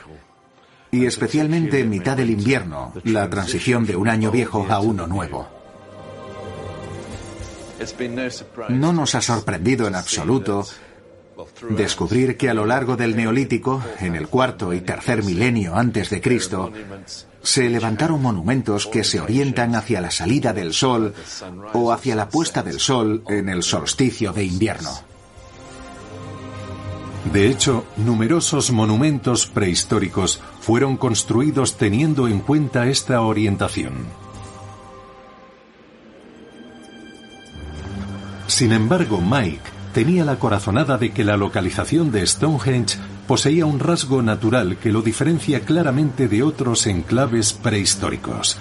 y 0.95 1.07
especialmente 1.07 1.81
en 1.81 1.91
mitad 1.91 2.17
del 2.17 2.31
invierno, 2.31 2.93
la 3.03 3.29
transición 3.29 3.85
de 3.85 3.97
un 3.97 4.09
año 4.09 4.31
viejo 4.31 4.67
a 4.69 4.79
uno 4.79 5.07
nuevo. 5.07 5.49
No 8.69 8.93
nos 8.93 9.15
ha 9.17 9.21
sorprendido 9.21 9.89
en 9.89 9.97
absoluto 9.97 10.65
descubrir 11.71 12.37
que 12.37 12.49
a 12.49 12.55
lo 12.55 12.65
largo 12.65 12.97
del 12.97 13.17
Neolítico, 13.17 13.83
en 13.99 14.15
el 14.15 14.29
cuarto 14.29 14.73
y 14.73 14.83
tercer 14.83 15.25
milenio 15.25 15.75
antes 15.75 16.11
de 16.11 16.21
Cristo, 16.21 16.73
se 17.43 17.69
levantaron 17.69 18.23
monumentos 18.23 18.87
que 18.87 19.03
se 19.03 19.21
orientan 19.21 19.75
hacia 19.75 20.01
la 20.01 20.13
salida 20.13 20.53
del 20.53 20.73
sol 20.73 21.13
o 21.73 21.93
hacia 21.93 22.15
la 22.15 22.29
puesta 22.29 22.63
del 22.63 22.79
sol 22.79 23.25
en 23.29 23.49
el 23.49 23.65
solsticio 23.65 24.33
de 24.33 24.45
invierno. 24.45 24.91
De 27.33 27.49
hecho, 27.49 27.87
numerosos 27.97 28.71
monumentos 28.71 29.47
prehistóricos 29.47 30.41
fueron 30.65 30.97
construidos 30.97 31.77
teniendo 31.77 32.27
en 32.27 32.41
cuenta 32.41 32.87
esta 32.87 33.21
orientación. 33.21 33.93
Sin 38.47 38.73
embargo, 38.73 39.21
Mike 39.21 39.61
tenía 39.93 40.25
la 40.25 40.39
corazonada 40.39 40.97
de 40.97 41.13
que 41.13 41.23
la 41.23 41.37
localización 41.37 42.11
de 42.11 42.27
Stonehenge 42.27 42.97
poseía 43.29 43.67
un 43.67 43.79
rasgo 43.79 44.23
natural 44.23 44.79
que 44.79 44.91
lo 44.91 45.03
diferencia 45.03 45.61
claramente 45.61 46.29
de 46.29 46.43
otros 46.43 46.87
enclaves 46.87 47.53
prehistóricos. 47.53 48.57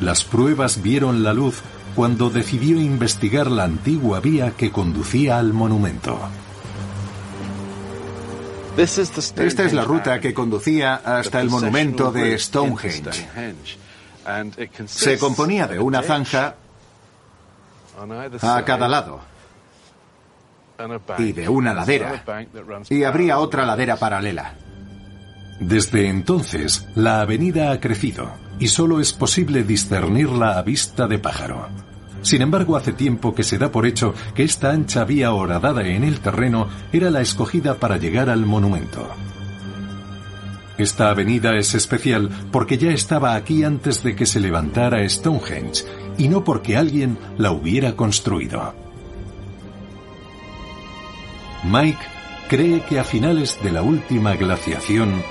Las 0.00 0.22
pruebas 0.22 0.80
vieron 0.80 1.24
la 1.24 1.34
luz 1.34 1.60
cuando 1.96 2.30
decidió 2.30 2.80
investigar 2.80 3.50
la 3.50 3.64
antigua 3.64 4.20
vía 4.20 4.52
que 4.52 4.70
conducía 4.70 5.40
al 5.40 5.52
monumento. 5.52 6.20
Esta 8.76 9.64
es 9.64 9.72
la 9.72 9.84
ruta 9.84 10.20
que 10.20 10.34
conducía 10.34 10.96
hasta 10.96 11.40
el 11.40 11.50
monumento 11.50 12.10
de 12.10 12.38
Stonehenge. 12.38 13.26
Se 14.86 15.18
componía 15.18 15.66
de 15.66 15.78
una 15.78 16.02
zanja 16.02 16.56
a 18.40 18.64
cada 18.64 18.88
lado 18.88 19.20
y 21.18 21.32
de 21.32 21.48
una 21.48 21.74
ladera. 21.74 22.24
Y 22.90 23.04
habría 23.04 23.38
otra 23.38 23.64
ladera 23.64 23.96
paralela. 23.96 24.54
Desde 25.60 26.08
entonces, 26.08 26.86
la 26.94 27.20
avenida 27.20 27.70
ha 27.70 27.80
crecido 27.80 28.32
y 28.58 28.68
solo 28.68 29.00
es 29.00 29.12
posible 29.12 29.62
discernirla 29.62 30.58
a 30.58 30.62
vista 30.62 31.06
de 31.06 31.18
pájaro. 31.18 31.68
Sin 32.24 32.40
embargo, 32.40 32.74
hace 32.74 32.94
tiempo 32.94 33.34
que 33.34 33.44
se 33.44 33.58
da 33.58 33.70
por 33.70 33.84
hecho 33.84 34.14
que 34.34 34.44
esta 34.44 34.70
ancha 34.70 35.04
vía 35.04 35.34
horadada 35.34 35.86
en 35.86 36.04
el 36.04 36.20
terreno 36.20 36.68
era 36.90 37.10
la 37.10 37.20
escogida 37.20 37.74
para 37.74 37.98
llegar 37.98 38.30
al 38.30 38.46
monumento. 38.46 39.06
Esta 40.78 41.10
avenida 41.10 41.54
es 41.54 41.74
especial 41.74 42.30
porque 42.50 42.78
ya 42.78 42.92
estaba 42.92 43.34
aquí 43.34 43.62
antes 43.62 44.02
de 44.02 44.16
que 44.16 44.24
se 44.24 44.40
levantara 44.40 45.06
Stonehenge 45.06 45.84
y 46.16 46.28
no 46.28 46.42
porque 46.44 46.78
alguien 46.78 47.18
la 47.36 47.52
hubiera 47.52 47.94
construido. 47.94 48.74
Mike 51.62 52.00
cree 52.48 52.80
que 52.88 52.98
a 52.98 53.04
finales 53.04 53.58
de 53.62 53.70
la 53.70 53.82
última 53.82 54.34
glaciación, 54.34 55.22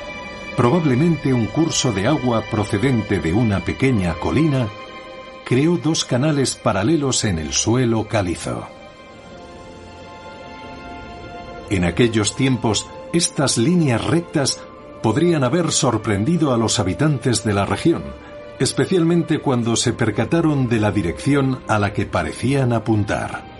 probablemente 0.56 1.34
un 1.34 1.48
curso 1.48 1.92
de 1.92 2.06
agua 2.06 2.44
procedente 2.52 3.20
de 3.20 3.34
una 3.34 3.62
pequeña 3.62 4.14
colina 4.14 4.68
creó 5.46 5.78
dos 5.78 6.06
canales 6.06 6.56
paralelos 6.56 7.24
en 7.24 7.40
el 7.40 7.54
suelo 7.54 8.08
calizo. 8.08 8.68
En 11.70 11.86
aquellos 11.86 12.36
tiempos, 12.36 12.88
estas 13.14 13.58
líneas 13.58 14.04
rectas 14.06 14.62
podrían 15.02 15.44
haber 15.44 15.72
sorprendido 15.72 16.54
a 16.54 16.58
los 16.58 16.80
habitantes 16.80 17.44
de 17.44 17.54
la 17.54 17.66
región, 17.66 18.04
especialmente 18.60 19.40
cuando 19.40 19.76
se 19.76 19.94
percataron 19.94 20.70
de 20.70 20.80
la 20.80 20.92
dirección 20.92 21.62
a 21.68 21.80
la 21.80 21.94
que 21.94 22.06
parecían 22.06 22.74
apuntar. 22.74 23.54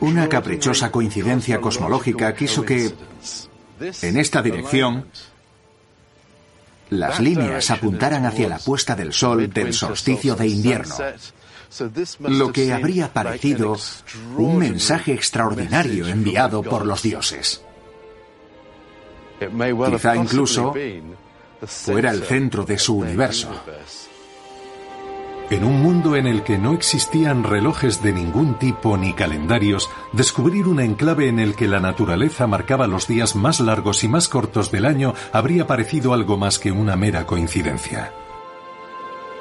Una 0.00 0.28
caprichosa 0.28 0.92
coincidencia 0.92 1.60
cosmológica 1.60 2.34
quiso 2.34 2.62
que, 2.64 2.92
en 4.02 4.16
esta 4.16 4.42
dirección, 4.42 5.06
las 6.98 7.20
líneas 7.20 7.70
apuntaran 7.70 8.26
hacia 8.26 8.48
la 8.48 8.58
puesta 8.58 8.94
del 8.94 9.12
sol 9.12 9.50
del 9.50 9.72
solsticio 9.72 10.34
de 10.34 10.48
invierno, 10.48 10.96
lo 12.20 12.52
que 12.52 12.72
habría 12.72 13.12
parecido 13.12 13.76
un 14.36 14.58
mensaje 14.58 15.12
extraordinario 15.12 16.06
enviado 16.06 16.62
por 16.62 16.86
los 16.86 17.02
dioses. 17.02 17.62
Quizá 19.38 20.16
incluso 20.16 20.74
fuera 21.66 22.10
el 22.10 22.22
centro 22.22 22.64
de 22.64 22.78
su 22.78 22.96
universo. 22.96 23.50
En 25.50 25.62
un 25.62 25.82
mundo 25.82 26.16
en 26.16 26.26
el 26.26 26.42
que 26.42 26.56
no 26.56 26.72
existían 26.72 27.44
relojes 27.44 28.02
de 28.02 28.12
ningún 28.12 28.54
tipo 28.54 28.96
ni 28.96 29.12
calendarios, 29.12 29.90
descubrir 30.12 30.66
un 30.66 30.80
enclave 30.80 31.28
en 31.28 31.38
el 31.38 31.54
que 31.54 31.68
la 31.68 31.80
naturaleza 31.80 32.46
marcaba 32.46 32.86
los 32.86 33.06
días 33.06 33.36
más 33.36 33.60
largos 33.60 34.04
y 34.04 34.08
más 34.08 34.28
cortos 34.28 34.70
del 34.70 34.86
año 34.86 35.12
habría 35.32 35.66
parecido 35.66 36.14
algo 36.14 36.38
más 36.38 36.58
que 36.58 36.72
una 36.72 36.96
mera 36.96 37.26
coincidencia. 37.26 38.14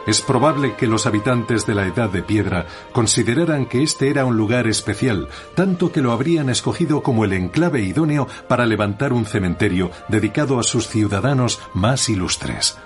Es 0.05 0.21
probable 0.21 0.75
que 0.75 0.87
los 0.87 1.05
habitantes 1.05 1.65
de 1.65 1.75
la 1.75 1.85
Edad 1.85 2.09
de 2.09 2.21
Piedra 2.21 2.65
consideraran 2.91 3.65
que 3.65 3.81
este 3.81 4.09
era 4.09 4.25
un 4.25 4.35
lugar 4.35 4.67
especial, 4.67 5.29
tanto 5.55 5.93
que 5.93 6.01
lo 6.01 6.11
habrían 6.11 6.49
escogido 6.49 7.01
como 7.01 7.23
el 7.23 7.31
enclave 7.31 7.81
idóneo 7.81 8.27
para 8.49 8.65
levantar 8.65 9.13
un 9.13 9.25
cementerio 9.25 9.89
dedicado 10.09 10.59
a 10.59 10.63
sus 10.63 10.89
ciudadanos 10.89 11.61
más 11.73 12.09
ilustres. 12.09 12.77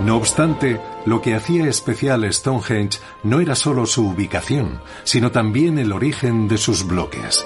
No 0.00 0.16
obstante, 0.16 0.80
lo 1.06 1.20
que 1.20 1.34
hacía 1.34 1.66
especial 1.66 2.30
Stonehenge 2.32 3.00
no 3.24 3.40
era 3.40 3.56
solo 3.56 3.84
su 3.84 4.08
ubicación, 4.08 4.80
sino 5.02 5.32
también 5.32 5.78
el 5.78 5.92
origen 5.92 6.46
de 6.46 6.56
sus 6.56 6.86
bloques. 6.86 7.44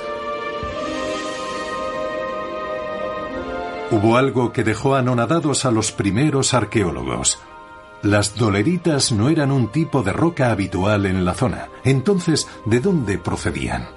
Hubo 3.91 4.17
algo 4.17 4.53
que 4.53 4.65
dejó 4.65 4.95
anonadados 4.95 5.65
a 5.65 5.71
los 5.71 5.93
primeros 5.93 6.53
arqueólogos. 6.53 7.41
Las 8.03 8.37
doleritas 8.37 9.13
no 9.13 9.29
eran 9.29 9.51
un 9.51 9.69
tipo 9.69 10.03
de 10.03 10.13
roca 10.13 10.51
habitual 10.51 11.07
en 11.07 11.25
la 11.25 11.35
zona. 11.35 11.69
Entonces, 11.85 12.49
¿de 12.67 12.81
dónde 12.81 13.19
procedían? 13.19 13.89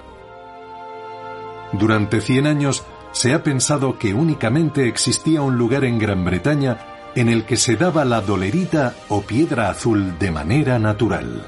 Durante 1.74 2.22
100 2.22 2.48
años 2.48 2.84
se 3.12 3.34
ha 3.34 3.44
pensado 3.44 3.98
que 3.98 4.14
únicamente 4.14 4.88
existía 4.88 5.42
un 5.42 5.58
lugar 5.58 5.84
en 5.84 5.98
Gran 5.98 6.24
Bretaña 6.24 6.95
en 7.16 7.30
el 7.30 7.46
que 7.46 7.56
se 7.56 7.78
daba 7.78 8.06
la 8.06 8.22
dolerita 8.22 8.94
o 9.10 9.22
piedra 9.22 9.70
azul 9.70 10.20
de 10.20 10.32
manera 10.32 10.80
natural. 10.80 11.48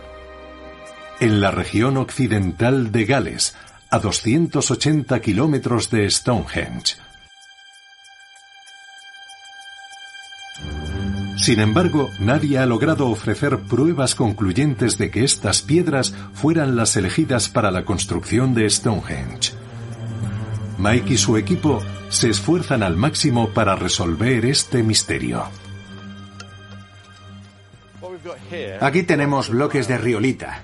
En 1.19 1.41
la 1.41 1.51
región 1.51 1.97
occidental 1.97 2.91
de 2.91 3.05
Gales, 3.05 3.55
a 3.89 3.99
280 3.99 5.19
kilómetros 5.19 5.89
de 5.89 6.09
Stonehenge. 6.09 6.95
Sin 11.37 11.59
embargo, 11.59 12.09
nadie 12.19 12.57
ha 12.57 12.65
logrado 12.65 13.07
ofrecer 13.09 13.59
pruebas 13.59 14.15
concluyentes 14.15 14.97
de 14.97 15.11
que 15.11 15.23
estas 15.23 15.61
piedras 15.61 16.13
fueran 16.33 16.75
las 16.75 16.95
elegidas 16.97 17.47
para 17.47 17.71
la 17.71 17.85
construcción 17.85 18.53
de 18.53 18.69
Stonehenge. 18.69 19.53
Mike 20.77 21.13
y 21.13 21.17
su 21.17 21.37
equipo 21.37 21.81
se 22.09 22.29
esfuerzan 22.29 22.83
al 22.83 22.97
máximo 22.97 23.49
para 23.49 23.75
resolver 23.75 24.45
este 24.45 24.83
misterio. 24.83 25.43
Aquí 28.81 29.03
tenemos 29.03 29.49
bloques 29.49 29.87
de 29.87 29.97
riolita, 29.97 30.63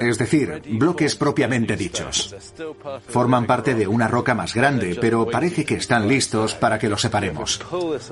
es 0.00 0.18
decir, 0.18 0.62
bloques 0.70 1.16
propiamente 1.16 1.76
dichos. 1.76 2.34
Forman 3.08 3.46
parte 3.46 3.74
de 3.74 3.86
una 3.86 4.08
roca 4.08 4.34
más 4.34 4.54
grande, 4.54 4.96
pero 5.00 5.26
parece 5.26 5.64
que 5.64 5.76
están 5.76 6.08
listos 6.08 6.54
para 6.54 6.78
que 6.78 6.88
los 6.88 7.00
separemos. 7.00 7.60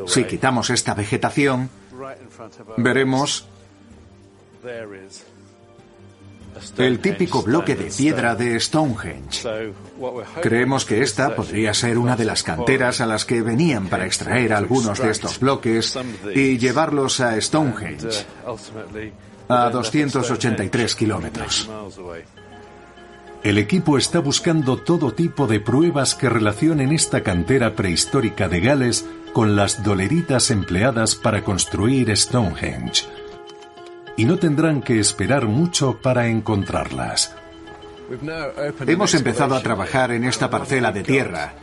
Si 0.07 0.25
quitamos 0.25 0.71
esta 0.71 0.95
vegetación, 0.95 1.69
veremos 2.77 3.47
el 6.79 6.99
típico 6.99 7.43
bloque 7.43 7.77
de 7.77 7.91
piedra 7.91 8.35
de 8.35 8.59
Stonehenge. 8.59 9.49
Creemos 10.41 10.85
que 10.85 11.03
esta 11.03 11.35
podría 11.35 11.75
ser 11.75 11.99
una 11.99 12.17
de 12.17 12.25
las 12.25 12.43
canteras 12.43 13.01
a 13.01 13.07
las 13.07 13.25
que 13.25 13.43
venían 13.43 13.89
para 13.89 14.07
extraer 14.07 14.53
algunos 14.53 15.01
de 15.01 15.11
estos 15.11 15.39
bloques 15.39 15.99
y 16.35 16.59
llevarlos 16.59 17.21
a 17.21 17.41
Stonehenge, 17.41 18.27
a 19.49 19.71
283 19.71 20.97
kilómetros. 20.97 21.71
El 23.43 23.59
equipo 23.59 23.99
está 23.99 24.21
buscando 24.21 24.77
todo 24.77 25.13
tipo 25.13 25.49
de 25.49 25.59
pruebas 25.59 26.15
que 26.15 26.29
relacionen 26.29 26.93
esta 26.93 27.23
cantera 27.23 27.75
prehistórica 27.75 28.49
de 28.49 28.61
Gales 28.61 29.05
con 29.33 29.57
las 29.57 29.83
doleritas 29.83 30.51
empleadas 30.51 31.17
para 31.17 31.43
construir 31.43 32.17
Stonehenge 32.17 33.22
y 34.17 34.25
no 34.25 34.39
tendrán 34.39 34.83
que 34.83 34.99
esperar 34.99 35.47
mucho 35.47 35.99
para 36.01 36.29
encontrarlas. 36.29 37.35
Hemos 38.87 39.15
empezado 39.15 39.55
a 39.55 39.63
trabajar 39.63 40.13
en 40.13 40.25
esta 40.25 40.51
parcela 40.51 40.93
de 40.93 41.03
tierra 41.03 41.55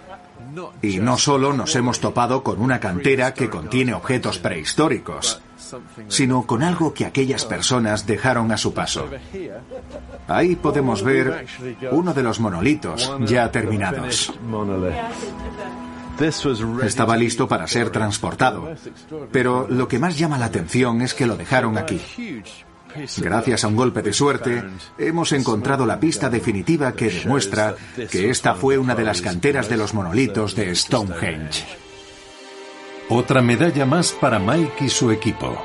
y 0.81 0.97
no 0.97 1.17
solo 1.17 1.53
nos 1.53 1.75
hemos 1.75 1.99
topado 1.99 2.43
con 2.43 2.61
una 2.61 2.79
cantera 2.79 3.33
que 3.33 3.49
contiene 3.49 3.93
objetos 3.93 4.39
prehistóricos, 4.39 5.41
sino 6.07 6.45
con 6.47 6.63
algo 6.63 6.93
que 6.93 7.05
aquellas 7.05 7.45
personas 7.45 8.07
dejaron 8.07 8.51
a 8.51 8.57
su 8.57 8.73
paso. 8.73 9.07
Ahí 10.27 10.55
podemos 10.55 11.03
ver 11.03 11.45
uno 11.91 12.13
de 12.13 12.23
los 12.23 12.39
monolitos 12.39 13.13
ya 13.25 13.51
terminados. 13.51 14.33
Estaba 16.83 17.17
listo 17.17 17.47
para 17.47 17.67
ser 17.67 17.89
transportado, 17.89 18.75
pero 19.31 19.67
lo 19.69 19.87
que 19.87 19.99
más 19.99 20.17
llama 20.17 20.37
la 20.37 20.45
atención 20.45 21.01
es 21.01 21.13
que 21.13 21.25
lo 21.25 21.37
dejaron 21.37 21.77
aquí. 21.77 22.01
Gracias 23.17 23.63
a 23.63 23.67
un 23.67 23.75
golpe 23.75 24.01
de 24.01 24.13
suerte, 24.13 24.63
hemos 24.97 25.31
encontrado 25.31 25.85
la 25.85 25.99
pista 25.99 26.29
definitiva 26.29 26.93
que 26.93 27.09
demuestra 27.09 27.75
que 28.09 28.29
esta 28.29 28.55
fue 28.55 28.77
una 28.77 28.95
de 28.95 29.03
las 29.03 29.21
canteras 29.21 29.69
de 29.69 29.77
los 29.77 29.93
monolitos 29.93 30.55
de 30.55 30.75
Stonehenge. 30.75 31.65
Otra 33.09 33.41
medalla 33.41 33.85
más 33.85 34.11
para 34.11 34.39
Mike 34.39 34.85
y 34.85 34.89
su 34.89 35.11
equipo. 35.11 35.55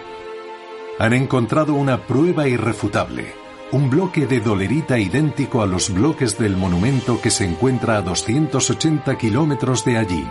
Han 0.98 1.12
encontrado 1.12 1.74
una 1.74 2.06
prueba 2.06 2.46
irrefutable 2.46 3.43
un 3.72 3.90
bloque 3.90 4.26
de 4.26 4.40
dolerita 4.40 4.98
idéntico 4.98 5.62
a 5.62 5.66
los 5.66 5.92
bloques 5.92 6.38
del 6.38 6.56
monumento 6.56 7.20
que 7.20 7.30
se 7.30 7.44
encuentra 7.44 7.96
a 7.96 8.02
280 8.02 9.16
kilómetros 9.16 9.84
de 9.84 9.98
allí. 9.98 10.26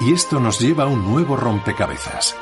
Y 0.00 0.12
esto 0.12 0.40
nos 0.40 0.58
lleva 0.60 0.84
a 0.84 0.88
un 0.88 1.04
nuevo 1.04 1.36
rompecabezas. 1.36 2.36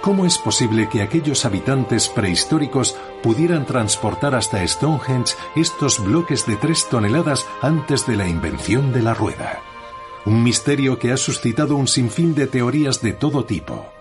¿Cómo 0.00 0.26
es 0.26 0.36
posible 0.36 0.88
que 0.90 1.00
aquellos 1.00 1.46
habitantes 1.46 2.08
prehistóricos 2.08 2.96
pudieran 3.22 3.64
transportar 3.64 4.34
hasta 4.34 4.66
Stonehenge 4.66 5.34
estos 5.56 6.04
bloques 6.04 6.44
de 6.46 6.56
tres 6.56 6.86
toneladas 6.90 7.46
antes 7.62 8.06
de 8.06 8.16
la 8.16 8.28
invención 8.28 8.92
de 8.92 9.00
la 9.00 9.14
rueda? 9.14 9.62
Un 10.26 10.42
misterio 10.42 10.98
que 10.98 11.10
ha 11.10 11.16
suscitado 11.16 11.76
un 11.76 11.88
sinfín 11.88 12.34
de 12.34 12.46
teorías 12.46 13.00
de 13.00 13.14
todo 13.14 13.46
tipo. 13.46 13.93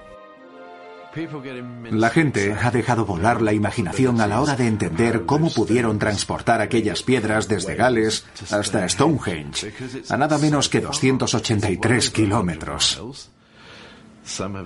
La 1.91 2.10
gente 2.10 2.54
ha 2.54 2.71
dejado 2.71 3.06
volar 3.06 3.41
la 3.41 3.54
imaginación 3.54 4.19
a 4.19 4.28
la 4.28 4.41
hora 4.41 4.56
de 4.56 4.65
entender 4.65 5.26
cómo 5.26 5.52
pudieron 5.54 5.99
transportar 5.99 6.60
aquellas 6.62 7.04
piedras 7.04 7.47
desde 7.47 7.76
Gales 7.76 8.26
hasta 8.49 8.88
Stonehenge, 8.89 9.73
a 10.10 10.17
nada 10.17 10.38
menos 10.39 10.69
que 10.69 10.82
283 10.82 12.10
kilómetros. 12.10 13.02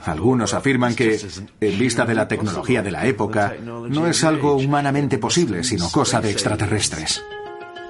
Algunos 0.05 0.53
afirman 0.53 0.95
que, 0.95 1.19
en 1.59 1.79
vista 1.79 2.05
de 2.05 2.15
la 2.15 2.27
tecnología 2.27 2.81
de 2.81 2.91
la 2.91 3.05
época, 3.07 3.55
no 3.61 4.07
es 4.07 4.23
algo 4.23 4.55
humanamente 4.55 5.17
posible, 5.17 5.63
sino 5.63 5.89
cosa 5.89 6.21
de 6.21 6.31
extraterrestres. 6.31 7.23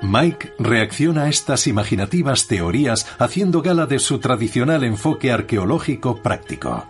Mike 0.02 0.54
reacciona 0.60 1.24
a 1.24 1.30
estas 1.30 1.68
imaginativas 1.68 2.48
teorías 2.48 3.08
haciendo 3.20 3.62
gala 3.62 3.88
de 3.88 4.00
su 4.00 4.20
tradicional 4.20 4.84
enfoque 4.84 5.32
arqueológico 5.32 6.22
práctico. 6.22 6.88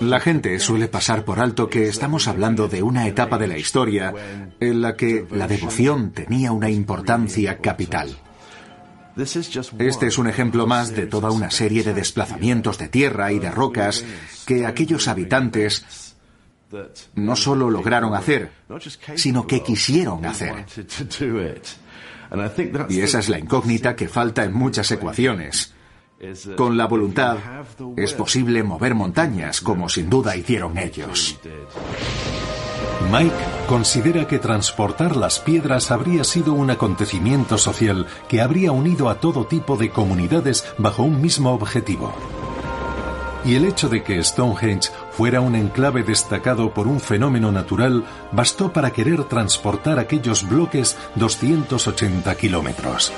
La 0.00 0.20
gente 0.20 0.58
suele 0.58 0.88
pasar 0.88 1.24
por 1.24 1.40
alto 1.40 1.68
que 1.68 1.88
estamos 1.88 2.28
hablando 2.28 2.68
de 2.68 2.82
una 2.82 3.06
etapa 3.06 3.38
de 3.38 3.48
la 3.48 3.58
historia 3.58 4.14
en 4.60 4.80
la 4.80 4.96
que 4.96 5.26
la 5.30 5.48
devoción 5.48 6.12
tenía 6.12 6.52
una 6.52 6.70
importancia 6.70 7.58
capital. 7.58 8.16
Este 9.16 10.06
es 10.06 10.18
un 10.18 10.28
ejemplo 10.28 10.66
más 10.66 10.94
de 10.94 11.06
toda 11.06 11.30
una 11.30 11.50
serie 11.50 11.82
de 11.82 11.94
desplazamientos 11.94 12.78
de 12.78 12.88
tierra 12.88 13.32
y 13.32 13.38
de 13.38 13.50
rocas 13.50 14.04
que 14.46 14.66
aquellos 14.66 15.08
habitantes 15.08 16.14
no 17.14 17.36
solo 17.36 17.70
lograron 17.70 18.14
hacer, 18.14 18.50
sino 19.14 19.46
que 19.46 19.62
quisieron 19.62 20.24
hacer. 20.26 20.66
Y 22.88 23.00
esa 23.00 23.18
es 23.20 23.28
la 23.28 23.38
incógnita 23.38 23.96
que 23.96 24.08
falta 24.08 24.44
en 24.44 24.52
muchas 24.52 24.90
ecuaciones. 24.90 25.75
Con 26.56 26.76
la 26.76 26.86
voluntad 26.86 27.36
es 27.96 28.14
posible 28.14 28.62
mover 28.62 28.94
montañas, 28.94 29.60
como 29.60 29.88
sin 29.88 30.08
duda 30.08 30.34
hicieron 30.34 30.78
ellos. 30.78 31.38
Mike 33.12 33.34
considera 33.68 34.26
que 34.26 34.38
transportar 34.38 35.16
las 35.16 35.38
piedras 35.38 35.90
habría 35.90 36.24
sido 36.24 36.54
un 36.54 36.70
acontecimiento 36.70 37.58
social 37.58 38.06
que 38.28 38.40
habría 38.40 38.72
unido 38.72 39.08
a 39.08 39.20
todo 39.20 39.46
tipo 39.46 39.76
de 39.76 39.90
comunidades 39.90 40.64
bajo 40.78 41.02
un 41.02 41.20
mismo 41.20 41.52
objetivo. 41.52 42.12
Y 43.44 43.54
el 43.54 43.64
hecho 43.64 43.88
de 43.88 44.02
que 44.02 44.22
Stonehenge 44.24 44.90
fuera 45.12 45.40
un 45.40 45.54
enclave 45.54 46.02
destacado 46.02 46.74
por 46.74 46.88
un 46.88 46.98
fenómeno 46.98 47.52
natural 47.52 48.04
bastó 48.32 48.72
para 48.72 48.90
querer 48.90 49.22
transportar 49.24 50.00
aquellos 50.00 50.48
bloques 50.48 50.96
280 51.14 52.34
kilómetros. 52.34 53.12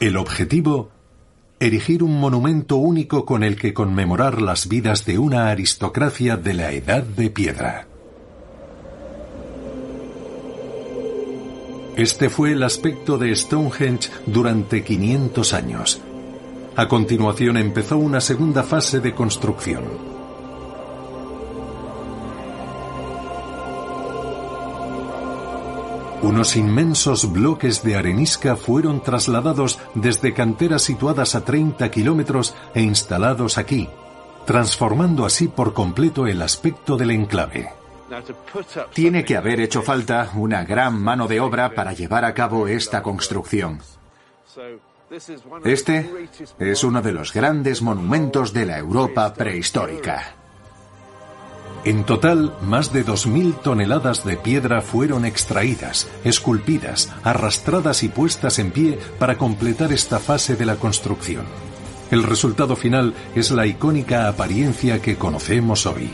El 0.00 0.16
objetivo 0.16 0.88
erigir 1.58 2.02
un 2.02 2.18
monumento 2.18 2.76
único 2.76 3.26
con 3.26 3.44
el 3.44 3.56
que 3.56 3.74
conmemorar 3.74 4.40
las 4.40 4.66
vidas 4.66 5.04
de 5.04 5.18
una 5.18 5.50
aristocracia 5.50 6.38
de 6.38 6.54
la 6.54 6.72
Edad 6.72 7.02
de 7.02 7.28
Piedra. 7.28 7.86
Este 11.98 12.30
fue 12.30 12.52
el 12.52 12.62
aspecto 12.62 13.18
de 13.18 13.36
Stonehenge 13.36 14.08
durante 14.24 14.82
500 14.82 15.52
años. 15.52 16.00
A 16.76 16.88
continuación 16.88 17.58
empezó 17.58 17.98
una 17.98 18.22
segunda 18.22 18.62
fase 18.62 19.00
de 19.00 19.14
construcción. 19.14 20.09
Unos 26.22 26.54
inmensos 26.54 27.32
bloques 27.32 27.82
de 27.82 27.96
arenisca 27.96 28.54
fueron 28.54 29.02
trasladados 29.02 29.78
desde 29.94 30.34
canteras 30.34 30.82
situadas 30.82 31.34
a 31.34 31.44
30 31.44 31.90
kilómetros 31.90 32.54
e 32.74 32.82
instalados 32.82 33.56
aquí, 33.56 33.88
transformando 34.44 35.24
así 35.24 35.48
por 35.48 35.72
completo 35.72 36.26
el 36.26 36.42
aspecto 36.42 36.98
del 36.98 37.12
enclave. 37.12 37.72
Tiene 38.92 39.24
que 39.24 39.36
haber 39.36 39.60
hecho 39.60 39.80
falta 39.80 40.30
una 40.34 40.64
gran 40.64 41.00
mano 41.00 41.26
de 41.26 41.40
obra 41.40 41.74
para 41.74 41.94
llevar 41.94 42.26
a 42.26 42.34
cabo 42.34 42.68
esta 42.68 43.02
construcción. 43.02 43.80
Este 45.64 46.10
es 46.58 46.84
uno 46.84 47.00
de 47.00 47.12
los 47.12 47.32
grandes 47.32 47.80
monumentos 47.80 48.52
de 48.52 48.66
la 48.66 48.78
Europa 48.78 49.32
prehistórica. 49.32 50.39
En 51.84 52.04
total, 52.04 52.54
más 52.60 52.92
de 52.92 53.06
2.000 53.06 53.62
toneladas 53.62 54.24
de 54.24 54.36
piedra 54.36 54.82
fueron 54.82 55.24
extraídas, 55.24 56.08
esculpidas, 56.24 57.10
arrastradas 57.24 58.02
y 58.02 58.08
puestas 58.08 58.58
en 58.58 58.70
pie 58.70 58.98
para 59.18 59.38
completar 59.38 59.90
esta 59.90 60.18
fase 60.18 60.56
de 60.56 60.66
la 60.66 60.76
construcción. 60.76 61.46
El 62.10 62.22
resultado 62.22 62.76
final 62.76 63.14
es 63.34 63.50
la 63.50 63.66
icónica 63.66 64.28
apariencia 64.28 65.00
que 65.00 65.16
conocemos 65.16 65.86
hoy. 65.86 66.10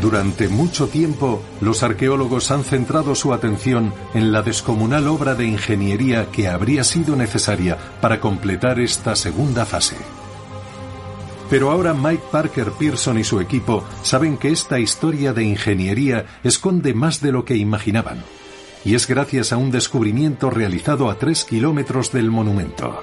Durante 0.00 0.48
mucho 0.48 0.88
tiempo, 0.88 1.42
los 1.60 1.82
arqueólogos 1.82 2.50
han 2.50 2.64
centrado 2.64 3.14
su 3.14 3.34
atención 3.34 3.92
en 4.14 4.32
la 4.32 4.42
descomunal 4.42 5.08
obra 5.08 5.34
de 5.34 5.46
ingeniería 5.46 6.30
que 6.30 6.48
habría 6.48 6.84
sido 6.84 7.16
necesaria 7.16 7.76
para 8.00 8.20
completar 8.20 8.78
esta 8.78 9.16
segunda 9.16 9.66
fase. 9.66 9.96
Pero 11.48 11.70
ahora 11.70 11.94
Mike 11.94 12.24
Parker 12.32 12.72
Pearson 12.72 13.18
y 13.18 13.24
su 13.24 13.40
equipo 13.40 13.84
saben 14.02 14.36
que 14.36 14.50
esta 14.50 14.80
historia 14.80 15.32
de 15.32 15.44
ingeniería 15.44 16.26
esconde 16.42 16.92
más 16.92 17.20
de 17.20 17.30
lo 17.30 17.44
que 17.44 17.56
imaginaban. 17.56 18.24
Y 18.84 18.94
es 18.94 19.06
gracias 19.06 19.52
a 19.52 19.56
un 19.56 19.70
descubrimiento 19.70 20.50
realizado 20.50 21.08
a 21.08 21.18
tres 21.18 21.44
kilómetros 21.44 22.12
del 22.12 22.30
monumento. 22.30 23.00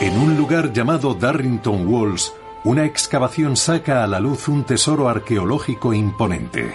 En 0.00 0.18
un 0.18 0.36
lugar 0.36 0.72
llamado 0.72 1.14
Darrington 1.14 1.86
Walls, 1.86 2.32
una 2.64 2.84
excavación 2.84 3.56
saca 3.56 4.02
a 4.02 4.06
la 4.06 4.18
luz 4.18 4.48
un 4.48 4.64
tesoro 4.64 5.08
arqueológico 5.08 5.94
imponente 5.94 6.74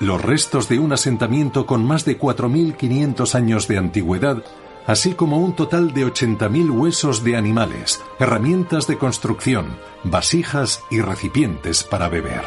los 0.00 0.20
restos 0.20 0.68
de 0.68 0.78
un 0.78 0.92
asentamiento 0.92 1.66
con 1.66 1.84
más 1.84 2.04
de 2.04 2.18
4.500 2.18 3.34
años 3.34 3.68
de 3.68 3.78
antigüedad, 3.78 4.42
así 4.86 5.12
como 5.12 5.38
un 5.38 5.54
total 5.54 5.92
de 5.92 6.06
80.000 6.06 6.70
huesos 6.70 7.22
de 7.22 7.36
animales, 7.36 8.00
herramientas 8.18 8.86
de 8.86 8.96
construcción, 8.96 9.78
vasijas 10.02 10.82
y 10.90 11.02
recipientes 11.02 11.84
para 11.84 12.08
beber. 12.08 12.42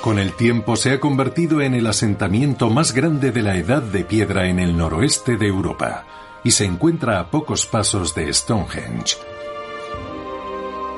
Con 0.00 0.18
el 0.18 0.32
tiempo 0.32 0.76
se 0.76 0.92
ha 0.92 1.00
convertido 1.00 1.60
en 1.60 1.74
el 1.74 1.86
asentamiento 1.86 2.70
más 2.70 2.92
grande 2.92 3.32
de 3.32 3.42
la 3.42 3.56
Edad 3.56 3.82
de 3.82 4.04
Piedra 4.04 4.46
en 4.48 4.58
el 4.58 4.76
noroeste 4.76 5.36
de 5.36 5.46
Europa 5.46 6.06
y 6.44 6.52
se 6.52 6.64
encuentra 6.64 7.20
a 7.20 7.30
pocos 7.30 7.66
pasos 7.66 8.14
de 8.14 8.32
Stonehenge. 8.32 9.16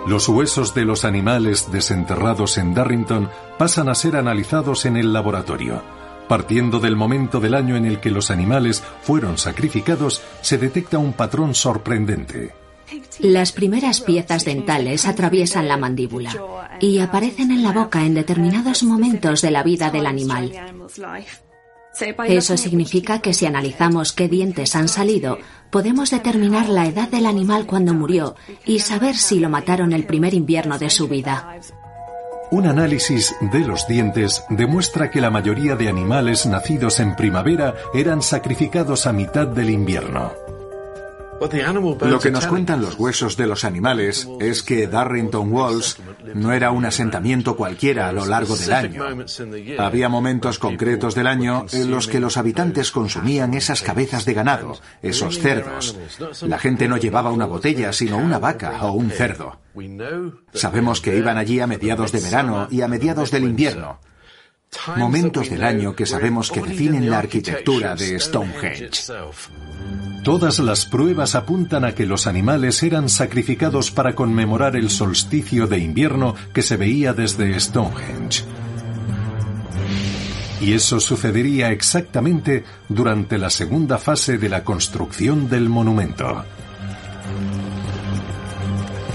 Los 0.07 0.29
huesos 0.29 0.75
de 0.75 0.85
los 0.85 1.07
animales 1.07 1.73
desenterrados 1.73 2.59
en 2.59 2.75
Darrington 2.75 3.31
pasan 3.59 3.89
a 3.89 3.95
ser 3.95 4.17
analizados 4.17 4.85
en 4.85 4.99
el 4.99 5.15
laboratorio. 5.15 5.83
Partiendo 6.29 6.79
del 6.79 6.95
momento 6.95 7.41
del 7.41 7.55
año 7.55 7.75
en 7.77 7.87
el 7.87 8.01
que 8.01 8.11
los 8.11 8.31
animales 8.31 8.83
fueron 9.03 9.39
sacrificados, 9.39 10.23
se 10.43 10.59
detecta 10.59 10.99
un 10.99 11.15
patrón 11.15 11.55
sorprendente. 11.55 12.53
Las 13.21 13.53
primeras 13.53 14.03
piezas 14.03 14.45
dentales 14.45 15.07
atraviesan 15.07 15.69
la 15.69 15.79
mandíbula 15.79 16.35
y 16.81 16.99
aparecen 16.99 17.51
en 17.51 17.63
la 17.63 17.73
boca 17.73 18.05
en 18.05 18.13
determinados 18.13 18.83
momentos 18.83 19.41
de 19.41 19.51
la 19.51 19.63
vida 19.63 19.91
del 19.91 20.07
animal. 20.07 20.53
Eso 22.27 22.57
significa 22.57 23.21
que 23.21 23.33
si 23.33 23.47
analizamos 23.47 24.13
qué 24.13 24.29
dientes 24.29 24.75
han 24.75 24.89
salido, 24.89 25.39
podemos 25.75 26.13
determinar 26.13 26.69
la 26.69 26.87
edad 26.87 27.09
del 27.09 27.27
animal 27.27 27.67
cuando 27.67 27.95
murió 27.95 28.37
y 28.65 28.79
saber 28.79 29.17
si 29.17 29.41
lo 29.41 29.51
mataron 29.51 29.93
el 29.93 30.07
primer 30.07 30.33
invierno 30.33 30.79
de 30.79 30.89
su 30.89 31.09
vida. 31.09 31.59
Un 32.53 32.69
análisis 32.69 33.35
de 33.41 33.59
los 33.59 33.89
dientes 33.89 34.45
demuestra 34.51 35.11
que 35.11 35.21
la 35.21 35.31
mayoría 35.31 35.75
de 35.75 35.89
animales 35.89 36.47
nacidos 36.47 37.01
en 37.01 37.17
primavera 37.17 37.75
eran 37.93 38.23
sacrificados 38.23 39.09
a 39.09 39.13
mitad 39.13 39.49
del 39.49 39.71
invierno. 39.71 40.31
Lo 41.41 42.19
que 42.21 42.31
nos 42.31 42.47
cuentan 42.47 42.81
los 42.81 42.99
huesos 42.99 43.37
de 43.37 43.47
los 43.47 43.65
animales 43.65 44.29
es 44.41 44.63
que 44.63 44.87
Darrington 44.87 45.53
Walls 45.53 45.99
no 46.35 46.53
era 46.53 46.71
un 46.71 46.85
asentamiento 46.85 47.57
cualquiera 47.57 48.09
a 48.09 48.13
lo 48.13 48.25
largo 48.27 48.57
del 48.57 48.73
año. 48.73 49.05
Había 49.79 50.09
momentos 50.09 50.59
concretos 50.59 51.15
del 51.15 51.27
año 51.27 51.67
en 51.73 51.91
los 51.91 52.09
que 52.09 52.21
los 52.21 52.37
habitantes 52.37 52.91
consumían 52.91 53.55
esas 53.55 53.83
cabezas 53.83 54.25
de 54.25 54.35
ganado, 54.35 54.79
esos 55.03 55.39
cerdos. 55.39 55.97
La 56.43 56.59
gente 56.59 56.89
no 56.89 56.97
llevaba 56.97 57.31
una 57.31 57.47
botella, 57.47 57.93
sino 57.93 58.19
una 58.19 58.39
vaca 58.39 58.85
o 58.85 58.93
un 58.93 59.11
cerdo. 59.11 59.59
Sabemos 60.53 61.01
que 61.01 61.17
iban 61.17 61.37
allí 61.37 61.61
a 61.61 61.67
mediados 61.67 62.13
de 62.13 62.21
verano 62.21 62.69
y 62.71 62.83
a 62.83 62.89
mediados 62.89 63.31
del 63.31 63.45
invierno 63.45 63.99
momentos 64.97 65.49
del 65.51 65.65
año 65.65 65.95
que 65.95 66.07
sabemos 66.07 66.51
que 66.51 66.61
definen 66.61 67.11
la 67.11 67.19
arquitectura 67.19 67.95
de 67.95 68.19
Stonehenge. 68.19 68.91
Todas 70.23 70.59
las 70.59 70.87
pruebas 70.87 71.35
apuntan 71.35 71.85
a 71.85 71.95
que 71.95 72.07
los 72.07 72.27
animales 72.27 72.83
eran 72.83 73.09
sacrificados 73.09 73.91
para 73.91 74.15
conmemorar 74.15 74.75
el 74.75 74.89
solsticio 74.89 75.67
de 75.67 75.79
invierno 75.79 76.35
que 76.53 76.63
se 76.63 76.77
veía 76.77 77.13
desde 77.13 77.59
Stonehenge. 77.61 78.45
Y 80.61 80.73
eso 80.73 80.99
sucedería 80.99 81.71
exactamente 81.73 82.65
durante 82.89 83.37
la 83.37 83.51
segunda 83.51 83.99
fase 83.99 84.39
de 84.39 84.49
la 84.49 84.65
construcción 84.65 85.51
del 85.51 85.69
monumento. 85.69 86.43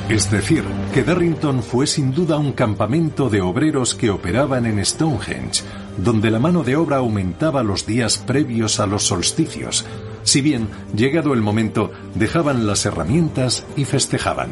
Es 0.10 0.32
decir, 0.32 0.64
que 0.92 1.04
Darrington 1.04 1.62
fue 1.62 1.86
sin 1.86 2.12
duda 2.12 2.38
un 2.40 2.54
campamento 2.54 3.30
de 3.30 3.42
obreros 3.42 3.94
que 3.94 4.10
operaban 4.10 4.66
en 4.66 4.84
Stonehenge, 4.84 5.64
donde 5.98 6.32
la 6.32 6.40
mano 6.40 6.64
de 6.64 6.76
obra 6.76 6.98
aumentaba 6.98 7.62
los 7.62 7.86
días 7.86 8.18
previos 8.18 8.80
a 8.80 8.88
los 8.88 9.04
solsticios, 9.04 9.86
si 10.24 10.42
bien, 10.42 10.68
llegado 10.96 11.34
el 11.34 11.42
momento, 11.42 11.92
dejaban 12.16 12.66
las 12.66 12.88
herramientas 12.88 13.64
y 13.78 13.86
festejaban. 13.86 14.50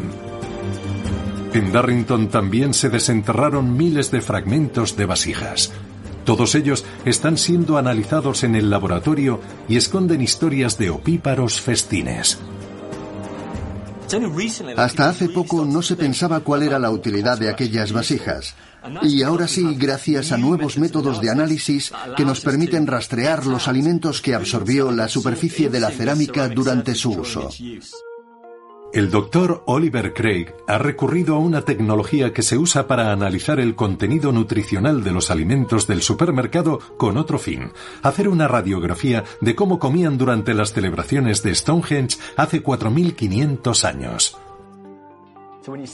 En 1.54 1.72
Darrington 1.72 2.28
también 2.28 2.76
se 2.76 2.90
desenterraron 2.90 3.76
miles 3.76 4.12
de 4.12 4.22
fragmentos 4.22 4.96
de 4.96 5.06
vasijas. 5.08 5.72
Todos 6.24 6.54
ellos 6.54 6.86
están 7.04 7.36
siendo 7.36 7.80
analizados 7.80 8.44
en 8.44 8.56
el 8.56 8.70
laboratorio 8.70 9.40
y 9.68 9.78
esconden 9.78 10.22
historias 10.22 10.78
de 10.78 10.92
opíparos 10.92 11.60
festines. 11.62 12.38
Hasta 14.78 15.10
hace 15.10 15.30
poco 15.30 15.66
no 15.66 15.82
se 15.82 15.96
pensaba 15.96 16.40
cuál 16.40 16.64
era 16.64 16.80
la 16.80 16.92
utilidad 16.92 17.38
de 17.38 17.50
aquellas 17.50 17.92
vasijas. 17.92 18.56
Y 19.04 19.24
ahora 19.24 19.48
sí, 19.48 19.76
gracias 19.76 20.32
a 20.32 20.38
nuevos 20.38 20.78
métodos 20.78 21.20
de 21.22 21.30
análisis 21.30 21.92
que 22.16 22.24
nos 22.24 22.42
permiten 22.42 22.88
rastrear 22.88 23.46
los 23.46 23.68
alimentos 23.68 24.22
que 24.22 24.34
absorbió 24.34 24.92
la 24.92 25.08
superficie 25.08 25.70
de 25.70 25.80
la 25.80 25.92
cerámica 25.92 26.48
durante 26.48 26.96
su 26.96 27.12
uso. 27.12 27.50
El 28.94 29.12
doctor 29.12 29.64
Oliver 29.66 30.14
Craig 30.14 30.54
ha 30.66 30.78
recurrido 30.78 31.36
a 31.36 31.40
una 31.40 31.62
tecnología 31.64 32.32
que 32.34 32.42
se 32.42 32.58
usa 32.58 32.88
para 32.88 33.12
analizar 33.12 33.60
el 33.60 33.76
contenido 33.76 34.32
nutricional 34.32 35.04
de 35.04 35.12
los 35.12 35.30
alimentos 35.30 35.88
del 35.88 36.02
supermercado 36.02 36.80
con 36.98 37.18
otro 37.18 37.38
fin, 37.38 37.72
hacer 38.02 38.30
una 38.30 38.48
radiografía 38.48 39.26
de 39.42 39.56
cómo 39.56 39.78
comían 39.78 40.18
durante 40.18 40.54
las 40.54 40.72
celebraciones 40.72 41.44
de 41.44 41.54
Stonehenge 41.54 42.18
hace 42.38 42.64
4.500 42.64 43.84
años. 43.84 44.38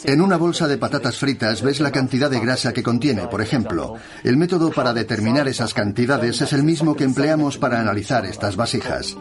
En 0.04 0.22
una 0.22 0.38
bolsa 0.38 0.68
de 0.68 0.78
patatas 0.78 1.18
fritas 1.18 1.64
ves 1.64 1.80
la 1.80 1.92
cantidad 1.92 2.30
de 2.30 2.40
grasa 2.40 2.74
que 2.74 2.84
contiene, 2.84 3.28
por 3.28 3.42
ejemplo. 3.42 3.96
El 4.24 4.38
método 4.38 4.70
para 4.70 4.94
determinar 4.94 5.48
esas 5.48 5.74
cantidades 5.74 6.42
es 6.42 6.54
el 6.54 6.62
mismo 6.62 6.96
que 6.96 7.06
empleamos 7.06 7.58
para 7.58 7.82
analizar 7.82 8.24
estas 8.28 8.56
vasijas. 8.56 9.18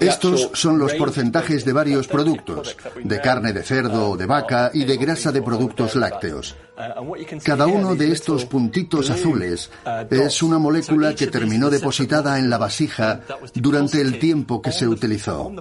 Estos 0.00 0.50
son 0.54 0.78
los 0.78 0.94
porcentajes 0.94 1.64
de 1.64 1.72
varios 1.72 2.08
productos, 2.08 2.76
de 3.02 3.20
carne 3.20 3.52
de 3.52 3.62
cerdo 3.62 4.10
o 4.10 4.16
de 4.16 4.26
vaca 4.26 4.70
y 4.74 4.84
de 4.84 4.96
grasa 4.96 5.30
de 5.30 5.42
productos 5.42 5.94
lácteos. 5.94 6.56
Cada 7.44 7.66
uno 7.66 7.94
de 7.94 8.10
estos 8.10 8.46
puntitos 8.46 9.08
azules 9.08 9.70
es 10.10 10.42
una 10.42 10.58
molécula 10.58 11.14
que 11.14 11.28
terminó 11.28 11.70
depositada 11.70 12.38
en 12.38 12.50
la 12.50 12.58
vasija 12.58 13.20
durante 13.54 14.00
el 14.00 14.18
tiempo 14.18 14.60
que 14.60 14.72
se 14.72 14.88
utilizó. 14.88 15.52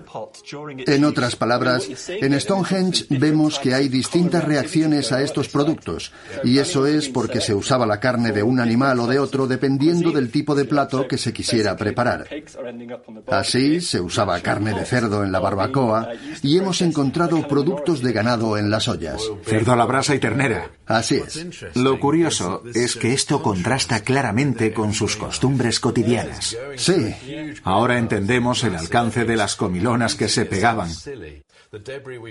En 0.87 1.05
otras 1.05 1.35
palabras, 1.35 1.87
en 2.09 2.39
Stonehenge 2.39 3.05
vemos 3.09 3.59
que 3.59 3.75
hay 3.75 3.89
distintas 3.89 4.43
reacciones 4.43 5.11
a 5.11 5.21
estos 5.21 5.49
productos, 5.49 6.11
y 6.43 6.57
eso 6.57 6.87
es 6.87 7.09
porque 7.09 7.41
se 7.41 7.53
usaba 7.53 7.85
la 7.85 7.99
carne 7.99 8.31
de 8.31 8.41
un 8.41 8.59
animal 8.59 8.99
o 8.99 9.07
de 9.07 9.19
otro 9.19 9.45
dependiendo 9.45 10.11
del 10.11 10.31
tipo 10.31 10.55
de 10.55 10.65
plato 10.65 11.07
que 11.07 11.19
se 11.19 11.31
quisiera 11.31 11.77
preparar. 11.77 12.27
Así, 13.27 13.81
se 13.81 14.01
usaba 14.01 14.39
carne 14.39 14.73
de 14.73 14.85
cerdo 14.85 15.23
en 15.23 15.31
la 15.31 15.39
barbacoa 15.39 16.09
y 16.41 16.57
hemos 16.57 16.81
encontrado 16.81 17.47
productos 17.47 18.01
de 18.01 18.13
ganado 18.13 18.57
en 18.57 18.71
las 18.71 18.87
ollas. 18.87 19.21
Cerdo 19.43 19.73
a 19.73 19.75
la 19.75 19.85
brasa 19.85 20.15
y 20.15 20.19
ternera. 20.19 20.71
Así 20.85 21.02
es. 21.11 21.75
Lo 21.75 21.99
curioso 21.99 22.63
es 22.73 22.95
que 22.95 23.13
esto 23.13 23.41
contrasta 23.41 24.01
claramente 24.01 24.73
con 24.73 24.93
sus 24.93 25.15
costumbres 25.15 25.79
cotidianas. 25.79 26.57
Sí. 26.75 27.15
Ahora 27.63 27.97
entendemos 27.97 28.63
el 28.63 28.75
alcance 28.75 29.25
de 29.25 29.35
las 29.35 29.55
comilonas 29.55 30.15
que 30.15 30.29
se 30.29 30.45
pegaban. 30.45 30.89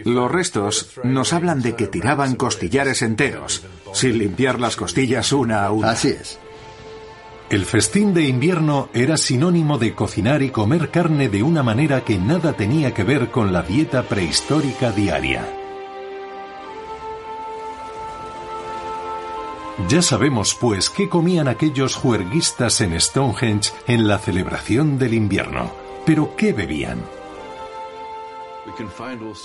Los 0.04 0.30
restos 0.30 1.00
nos 1.02 1.32
hablan 1.32 1.62
de 1.62 1.74
que 1.74 1.88
tiraban 1.88 2.36
costillares 2.36 3.02
enteros, 3.02 3.64
sin 3.92 4.18
limpiar 4.18 4.60
las 4.60 4.76
costillas 4.76 5.32
una 5.32 5.64
a 5.64 5.72
una. 5.72 5.90
Así 5.90 6.08
es. 6.08 6.38
El 7.50 7.66
festín 7.66 8.14
de 8.14 8.22
invierno 8.22 8.88
era 8.94 9.18
sinónimo 9.18 9.76
de 9.76 9.94
cocinar 9.94 10.42
y 10.42 10.48
comer 10.48 10.90
carne 10.90 11.28
de 11.28 11.42
una 11.42 11.62
manera 11.62 12.02
que 12.02 12.18
nada 12.18 12.54
tenía 12.54 12.94
que 12.94 13.04
ver 13.04 13.30
con 13.30 13.52
la 13.52 13.62
dieta 13.62 14.04
prehistórica 14.04 14.90
diaria. 14.90 15.61
Ya 19.88 20.00
sabemos, 20.00 20.54
pues, 20.54 20.88
qué 20.88 21.08
comían 21.08 21.48
aquellos 21.48 21.96
juerguistas 21.96 22.80
en 22.80 22.98
Stonehenge 23.00 23.72
en 23.86 24.08
la 24.08 24.18
celebración 24.18 24.98
del 24.98 25.14
invierno. 25.14 25.70
Pero, 26.06 26.34
¿qué 26.36 26.52
bebían? 26.52 27.02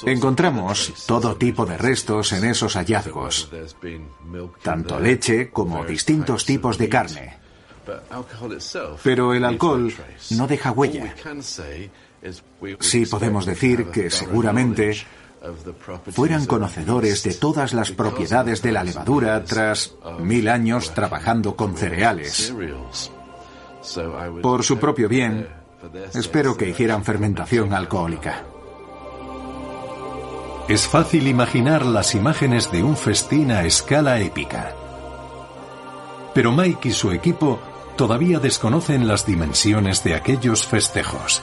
Encontramos 0.05 1.05
todo 1.05 1.35
tipo 1.35 1.65
de 1.65 1.77
restos 1.77 2.31
en 2.33 2.45
esos 2.45 2.75
hallazgos, 2.75 3.49
tanto 4.61 4.99
leche 4.99 5.49
como 5.49 5.83
distintos 5.83 6.45
tipos 6.45 6.77
de 6.77 6.89
carne. 6.89 7.37
Pero 9.03 9.33
el 9.33 9.43
alcohol 9.43 9.93
no 10.31 10.47
deja 10.47 10.71
huella. 10.71 11.15
Sí 12.79 13.05
podemos 13.05 13.45
decir 13.45 13.85
que 13.87 14.09
seguramente 14.09 14.97
fueran 16.11 16.45
conocedores 16.45 17.23
de 17.23 17.33
todas 17.33 17.73
las 17.73 17.91
propiedades 17.91 18.61
de 18.61 18.71
la 18.71 18.83
levadura 18.83 19.43
tras 19.43 19.95
mil 20.19 20.47
años 20.49 20.93
trabajando 20.93 21.55
con 21.55 21.75
cereales. 21.75 22.53
Por 24.41 24.63
su 24.63 24.77
propio 24.77 25.07
bien, 25.07 25.47
espero 26.13 26.57
que 26.57 26.69
hicieran 26.69 27.03
fermentación 27.03 27.73
alcohólica. 27.73 28.43
Es 30.67 30.85
fácil 30.85 31.27
imaginar 31.27 31.85
las 31.85 32.13
imágenes 32.13 32.71
de 32.71 32.83
un 32.83 32.97
festín 32.97 33.51
a 33.51 33.63
escala 33.63 34.19
épica. 34.19 34.75
Pero 36.33 36.51
Mike 36.51 36.89
y 36.89 36.91
su 36.91 37.11
equipo 37.11 37.59
todavía 37.95 38.39
desconocen 38.39 39.07
las 39.07 39.25
dimensiones 39.25 40.03
de 40.03 40.15
aquellos 40.15 40.65
festejos. 40.67 41.41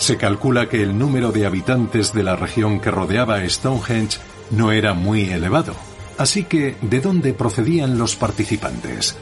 Se 0.00 0.16
calcula 0.16 0.66
que 0.66 0.82
el 0.82 0.98
número 0.98 1.30
de 1.30 1.44
habitantes 1.44 2.14
de 2.14 2.22
la 2.22 2.34
región 2.34 2.80
que 2.80 2.90
rodeaba 2.90 3.46
Stonehenge 3.46 4.18
no 4.50 4.72
era 4.72 4.94
muy 4.94 5.24
elevado, 5.24 5.74
así 6.16 6.44
que 6.44 6.74
¿de 6.80 7.02
dónde 7.02 7.34
procedían 7.34 7.98
los 7.98 8.16
participantes? 8.16 9.18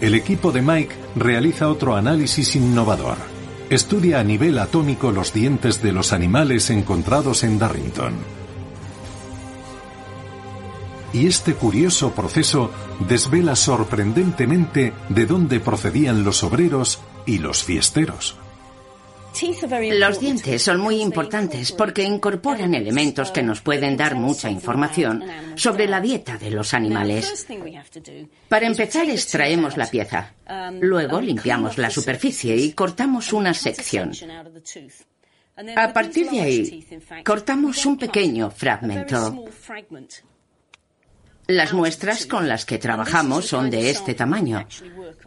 El 0.00 0.16
equipo 0.16 0.50
de 0.50 0.60
Mike 0.60 0.92
realiza 1.14 1.68
otro 1.68 1.94
análisis 1.94 2.56
innovador. 2.56 3.16
Estudia 3.70 4.18
a 4.18 4.24
nivel 4.24 4.58
atómico 4.58 5.12
los 5.12 5.32
dientes 5.32 5.80
de 5.80 5.92
los 5.92 6.12
animales 6.12 6.68
encontrados 6.70 7.44
en 7.44 7.60
Darrington. 7.60 8.14
Y 11.12 11.28
este 11.28 11.54
curioso 11.54 12.10
proceso 12.10 12.72
desvela 13.08 13.54
sorprendentemente 13.54 14.92
de 15.08 15.26
dónde 15.26 15.60
procedían 15.60 16.24
los 16.24 16.42
obreros 16.42 16.98
y 17.24 17.38
los 17.38 17.62
fiesteros. 17.62 18.36
Los 19.98 20.20
dientes 20.20 20.62
son 20.62 20.80
muy 20.80 21.00
importantes 21.00 21.72
porque 21.72 22.02
incorporan 22.02 22.74
elementos 22.74 23.30
que 23.30 23.42
nos 23.42 23.60
pueden 23.60 23.96
dar 23.96 24.14
mucha 24.14 24.50
información 24.50 25.24
sobre 25.56 25.86
la 25.86 26.00
dieta 26.00 26.38
de 26.38 26.50
los 26.50 26.72
animales. 26.74 27.46
Para 28.48 28.66
empezar, 28.66 29.08
extraemos 29.08 29.76
la 29.76 29.86
pieza. 29.86 30.34
Luego 30.80 31.20
limpiamos 31.20 31.76
la 31.78 31.90
superficie 31.90 32.56
y 32.56 32.72
cortamos 32.72 33.32
una 33.32 33.52
sección. 33.52 34.12
A 35.74 35.92
partir 35.92 36.30
de 36.30 36.40
ahí, 36.40 36.86
cortamos 37.24 37.84
un 37.86 37.96
pequeño 37.96 38.50
fragmento. 38.50 39.44
Las 41.48 41.72
muestras 41.72 42.26
con 42.26 42.48
las 42.48 42.64
que 42.64 42.78
trabajamos 42.78 43.46
son 43.46 43.70
de 43.70 43.90
este 43.90 44.14
tamaño, 44.14 44.66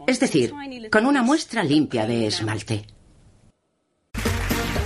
es 0.06 0.20
decir, 0.20 0.52
con 0.90 1.06
una 1.06 1.22
muestra 1.22 1.62
limpia 1.62 2.06
de 2.06 2.26
esmalte. 2.26 2.84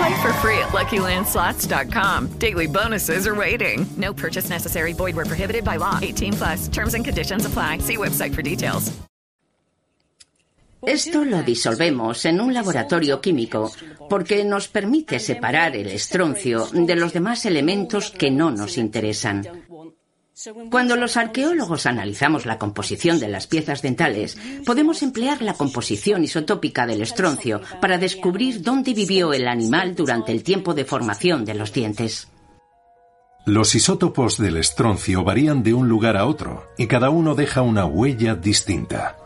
Play 0.00 0.22
for 0.22 0.32
free 0.40 0.58
at 0.58 0.70
LuckyLandSlots.com. 0.72 2.38
Daily 2.38 2.66
bonuses 2.66 3.26
are 3.26 3.34
waiting. 3.34 3.84
No 3.98 4.14
purchase 4.14 4.48
necessary. 4.48 4.94
Void 4.94 5.14
where 5.14 5.26
prohibited 5.26 5.62
by 5.62 5.76
law. 5.76 5.98
18 6.00 6.32
plus. 6.32 6.68
Terms 6.68 6.94
and 6.94 7.04
conditions 7.04 7.44
apply. 7.44 7.78
See 7.78 7.98
website 7.98 8.34
for 8.34 8.42
details. 8.42 8.90
Esto 10.82 11.26
lo 11.26 11.42
disolvemos 11.42 12.24
en 12.24 12.40
un 12.40 12.54
laboratorio 12.54 13.20
químico 13.20 13.70
porque 14.08 14.42
nos 14.44 14.68
permite 14.68 15.18
separar 15.18 15.76
el 15.76 15.88
estroncio 15.88 16.66
de 16.72 16.96
los 16.96 17.12
demás 17.12 17.44
elementos 17.44 18.10
que 18.10 18.30
no 18.30 18.50
nos 18.50 18.78
interesan. 18.78 19.46
Cuando 20.70 20.96
los 20.96 21.16
arqueólogos 21.16 21.86
analizamos 21.86 22.46
la 22.46 22.58
composición 22.58 23.20
de 23.20 23.28
las 23.28 23.46
piezas 23.46 23.82
dentales, 23.82 24.38
podemos 24.64 25.02
emplear 25.02 25.42
la 25.42 25.54
composición 25.54 26.24
isotópica 26.24 26.86
del 26.86 27.02
estroncio 27.02 27.60
para 27.80 27.98
descubrir 27.98 28.62
dónde 28.62 28.94
vivió 28.94 29.34
el 29.34 29.48
animal 29.48 29.94
durante 29.94 30.32
el 30.32 30.42
tiempo 30.42 30.72
de 30.72 30.84
formación 30.84 31.44
de 31.44 31.54
los 31.54 31.72
dientes. 31.72 32.28
Los 33.44 33.74
isótopos 33.74 34.38
del 34.38 34.56
estroncio 34.56 35.24
varían 35.24 35.62
de 35.62 35.74
un 35.74 35.88
lugar 35.88 36.16
a 36.16 36.26
otro 36.26 36.66
y 36.78 36.86
cada 36.86 37.10
uno 37.10 37.34
deja 37.34 37.62
una 37.62 37.84
huella 37.84 38.34
distinta. 38.34 39.16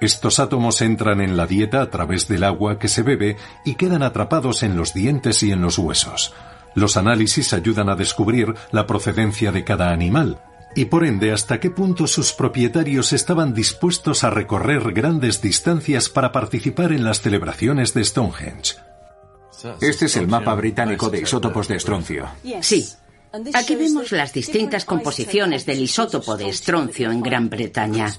Estos 0.00 0.38
átomos 0.38 0.80
entran 0.82 1.20
en 1.22 1.36
la 1.36 1.46
dieta 1.46 1.80
a 1.80 1.90
través 1.90 2.28
del 2.28 2.44
agua 2.44 2.78
que 2.78 2.88
se 2.88 3.02
bebe 3.02 3.36
y 3.64 3.74
quedan 3.74 4.02
atrapados 4.02 4.62
en 4.62 4.76
los 4.76 4.92
dientes 4.94 5.42
y 5.42 5.50
en 5.50 5.62
los 5.62 5.78
huesos. 5.78 6.34
Los 6.74 6.96
análisis 6.96 7.52
ayudan 7.52 7.88
a 7.88 7.96
descubrir 7.96 8.54
la 8.72 8.86
procedencia 8.86 9.52
de 9.52 9.64
cada 9.64 9.90
animal 9.90 10.40
y 10.74 10.86
por 10.86 11.04
ende 11.04 11.32
hasta 11.32 11.60
qué 11.60 11.70
punto 11.70 12.06
sus 12.06 12.32
propietarios 12.32 13.12
estaban 13.12 13.54
dispuestos 13.54 14.24
a 14.24 14.30
recorrer 14.30 14.92
grandes 14.92 15.40
distancias 15.40 16.08
para 16.08 16.32
participar 16.32 16.92
en 16.92 17.04
las 17.04 17.20
celebraciones 17.20 17.94
de 17.94 18.04
Stonehenge. 18.04 18.76
Este 19.80 20.06
es 20.06 20.16
el 20.16 20.26
mapa 20.26 20.54
británico 20.54 21.08
de 21.08 21.20
isótopos 21.22 21.68
de 21.68 21.76
estroncio. 21.76 22.28
Sí. 22.60 22.86
Aquí 23.52 23.74
vemos 23.74 24.12
las 24.12 24.32
distintas 24.32 24.84
composiciones 24.84 25.66
del 25.66 25.80
isótopo 25.80 26.36
de 26.36 26.48
estroncio 26.48 27.10
en 27.10 27.20
Gran 27.20 27.48
Bretaña. 27.48 28.12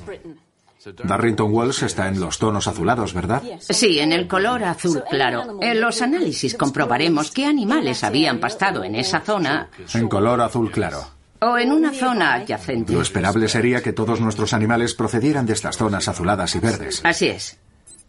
Darrington 1.04 1.54
Wells 1.54 1.84
está 1.84 2.08
en 2.08 2.20
los 2.20 2.38
tonos 2.38 2.68
azulados, 2.68 3.14
¿verdad? 3.14 3.42
Sí, 3.60 4.00
en 4.00 4.14
el 4.14 4.28
color 4.28 4.64
azul 4.64 5.04
claro. 5.10 5.60
En 5.62 5.82
los 5.82 6.02
análisis 6.02 6.56
comprobaremos 6.56 7.32
qué 7.32 7.46
animales 7.46 8.04
habían 8.04 8.40
pastado 8.40 8.84
en 8.84 8.96
esa 8.96 9.22
zona. 9.22 9.70
En 9.94 10.08
color 10.08 10.42
azul 10.42 10.72
claro. 10.72 11.06
O 11.42 11.58
en 11.58 11.72
una 11.72 11.94
zona 11.94 12.36
adyacente. 12.36 12.94
Lo 12.94 13.02
esperable 13.02 13.48
sería 13.48 13.82
que 13.82 13.94
todos 13.94 14.22
nuestros 14.22 14.54
animales 14.54 14.94
procedieran 14.94 15.46
de 15.46 15.54
estas 15.54 15.78
zonas 15.78 16.08
azuladas 16.08 16.56
y 16.56 16.60
verdes. 16.60 17.02
Así 17.04 17.28
es. 17.28 17.60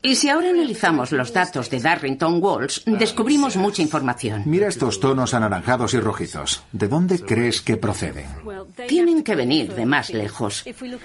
Y 0.03 0.14
si 0.14 0.28
ahora 0.28 0.51
analizamos 0.51 1.11
los 1.11 1.32
datos 1.32 1.68
de 1.70 1.80
Darrington 1.80 2.42
Walls, 2.42 2.82
descubrimos 2.86 3.57
mucha 3.57 3.82
información. 3.82 4.42
Mira 4.47 4.68
estos 4.68 5.01
tonos 5.01 5.34
anaranjados 5.34 5.94
y 5.94 6.01
rojizos. 6.01 6.62
¿De 6.72 6.86
dónde 6.86 7.18
crees 7.18 7.61
que 7.61 7.76
proceden? 7.76 8.26
Tienen 8.86 9.24
que 9.24 9.34
venir 9.34 9.74
de 9.74 9.84
más 9.86 10.11
lejos. 10.11 10.64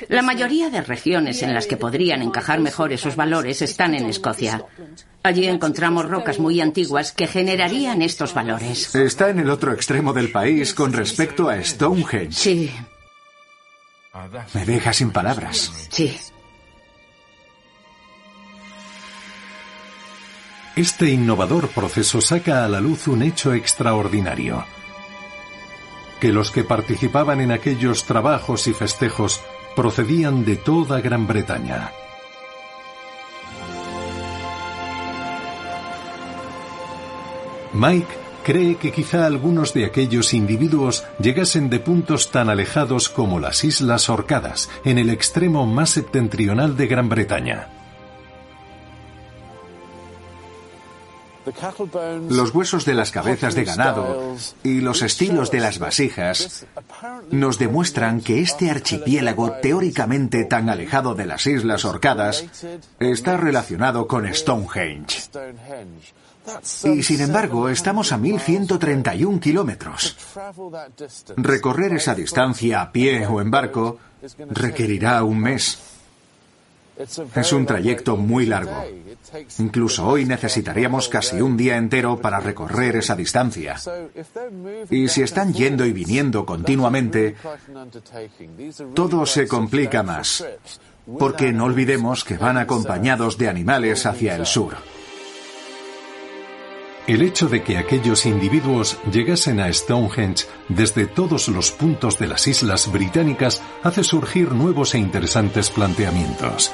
La 0.09 0.21
mayoría 0.21 0.69
de 0.69 0.81
regiones 0.81 1.41
en 1.41 1.53
las 1.53 1.65
que 1.65 1.77
podrían 1.77 2.21
encajar 2.21 2.59
mejor 2.59 2.93
esos 2.93 3.15
valores 3.15 3.61
están 3.61 3.95
en 3.95 4.05
Escocia. 4.05 4.65
Allí 5.23 5.47
encontramos 5.47 6.07
rocas 6.07 6.39
muy 6.39 6.61
antiguas 6.61 7.11
que 7.11 7.27
generarían 7.27 8.01
estos 8.01 8.33
valores. 8.33 8.93
Está 8.93 9.29
en 9.29 9.39
el 9.39 9.49
otro 9.49 9.73
extremo 9.73 10.13
del 10.13 10.31
país 10.31 10.73
con 10.73 10.93
respecto 10.93 11.49
a 11.49 11.63
Stonehenge. 11.63 12.31
Sí. 12.31 12.71
Me 14.53 14.65
deja 14.65 14.93
sin 14.93 15.11
palabras. 15.11 15.71
Sí. 15.89 16.17
Este 20.81 21.11
innovador 21.11 21.67
proceso 21.67 22.21
saca 22.21 22.65
a 22.65 22.67
la 22.67 22.81
luz 22.81 23.07
un 23.07 23.21
hecho 23.21 23.53
extraordinario. 23.53 24.65
Que 26.19 26.33
los 26.33 26.49
que 26.49 26.63
participaban 26.63 27.39
en 27.39 27.51
aquellos 27.51 28.05
trabajos 28.05 28.65
y 28.65 28.73
festejos 28.73 29.41
procedían 29.75 30.43
de 30.43 30.55
toda 30.55 30.99
Gran 30.99 31.27
Bretaña. 31.27 31.91
Mike 37.73 38.15
cree 38.43 38.77
que 38.77 38.91
quizá 38.91 39.27
algunos 39.27 39.75
de 39.75 39.85
aquellos 39.85 40.33
individuos 40.33 41.03
llegasen 41.19 41.69
de 41.69 41.79
puntos 41.79 42.31
tan 42.31 42.49
alejados 42.49 43.07
como 43.07 43.39
las 43.39 43.63
Islas 43.63 44.09
Orcadas, 44.09 44.67
en 44.83 44.97
el 44.97 45.11
extremo 45.11 45.67
más 45.67 45.91
septentrional 45.91 46.75
de 46.75 46.87
Gran 46.87 47.07
Bretaña. 47.07 47.80
Los 52.29 52.53
huesos 52.53 52.85
de 52.85 52.93
las 52.93 53.11
cabezas 53.11 53.55
de 53.55 53.63
ganado 53.63 54.35
y 54.63 54.81
los 54.81 55.01
estilos 55.01 55.51
de 55.51 55.59
las 55.59 55.79
vasijas 55.79 56.65
nos 57.31 57.57
demuestran 57.57 58.21
que 58.21 58.41
este 58.41 58.69
archipiélago 58.69 59.51
teóricamente 59.53 60.45
tan 60.45 60.69
alejado 60.69 61.15
de 61.15 61.25
las 61.25 61.47
Islas 61.47 61.85
Orcadas 61.85 62.45
está 62.99 63.37
relacionado 63.37 64.07
con 64.07 64.31
Stonehenge. 64.33 65.29
Y 66.83 67.03
sin 67.03 67.21
embargo, 67.21 67.69
estamos 67.69 68.11
a 68.11 68.17
1131 68.17 69.39
kilómetros. 69.39 70.17
Recorrer 71.37 71.93
esa 71.93 72.15
distancia 72.15 72.81
a 72.81 72.91
pie 72.91 73.27
o 73.27 73.41
en 73.41 73.51
barco 73.51 73.99
requerirá 74.49 75.23
un 75.23 75.39
mes. 75.39 75.90
Es 77.35 77.53
un 77.53 77.65
trayecto 77.65 78.17
muy 78.17 78.45
largo. 78.45 78.83
Incluso 79.59 80.05
hoy 80.05 80.25
necesitaríamos 80.25 81.07
casi 81.07 81.41
un 81.41 81.55
día 81.55 81.77
entero 81.77 82.19
para 82.19 82.39
recorrer 82.39 82.97
esa 82.97 83.15
distancia. 83.15 83.77
Y 84.89 85.07
si 85.07 85.21
están 85.21 85.53
yendo 85.53 85.85
y 85.85 85.93
viniendo 85.93 86.45
continuamente, 86.45 87.35
todo 88.93 89.25
se 89.25 89.47
complica 89.47 90.03
más, 90.03 90.45
porque 91.17 91.53
no 91.53 91.65
olvidemos 91.65 92.23
que 92.23 92.37
van 92.37 92.57
acompañados 92.57 93.37
de 93.37 93.49
animales 93.49 94.05
hacia 94.05 94.35
el 94.35 94.45
sur. 94.45 94.75
El 97.07 97.23
hecho 97.23 97.49
de 97.49 97.63
que 97.63 97.77
aquellos 97.77 98.27
individuos 98.27 98.97
llegasen 99.11 99.59
a 99.59 99.73
Stonehenge 99.73 100.45
desde 100.69 101.07
todos 101.07 101.47
los 101.47 101.71
puntos 101.71 102.19
de 102.19 102.27
las 102.27 102.45
islas 102.47 102.91
británicas 102.91 103.61
hace 103.83 104.03
surgir 104.03 104.51
nuevos 104.51 104.93
e 104.93 104.99
interesantes 104.99 105.71
planteamientos. 105.71 106.71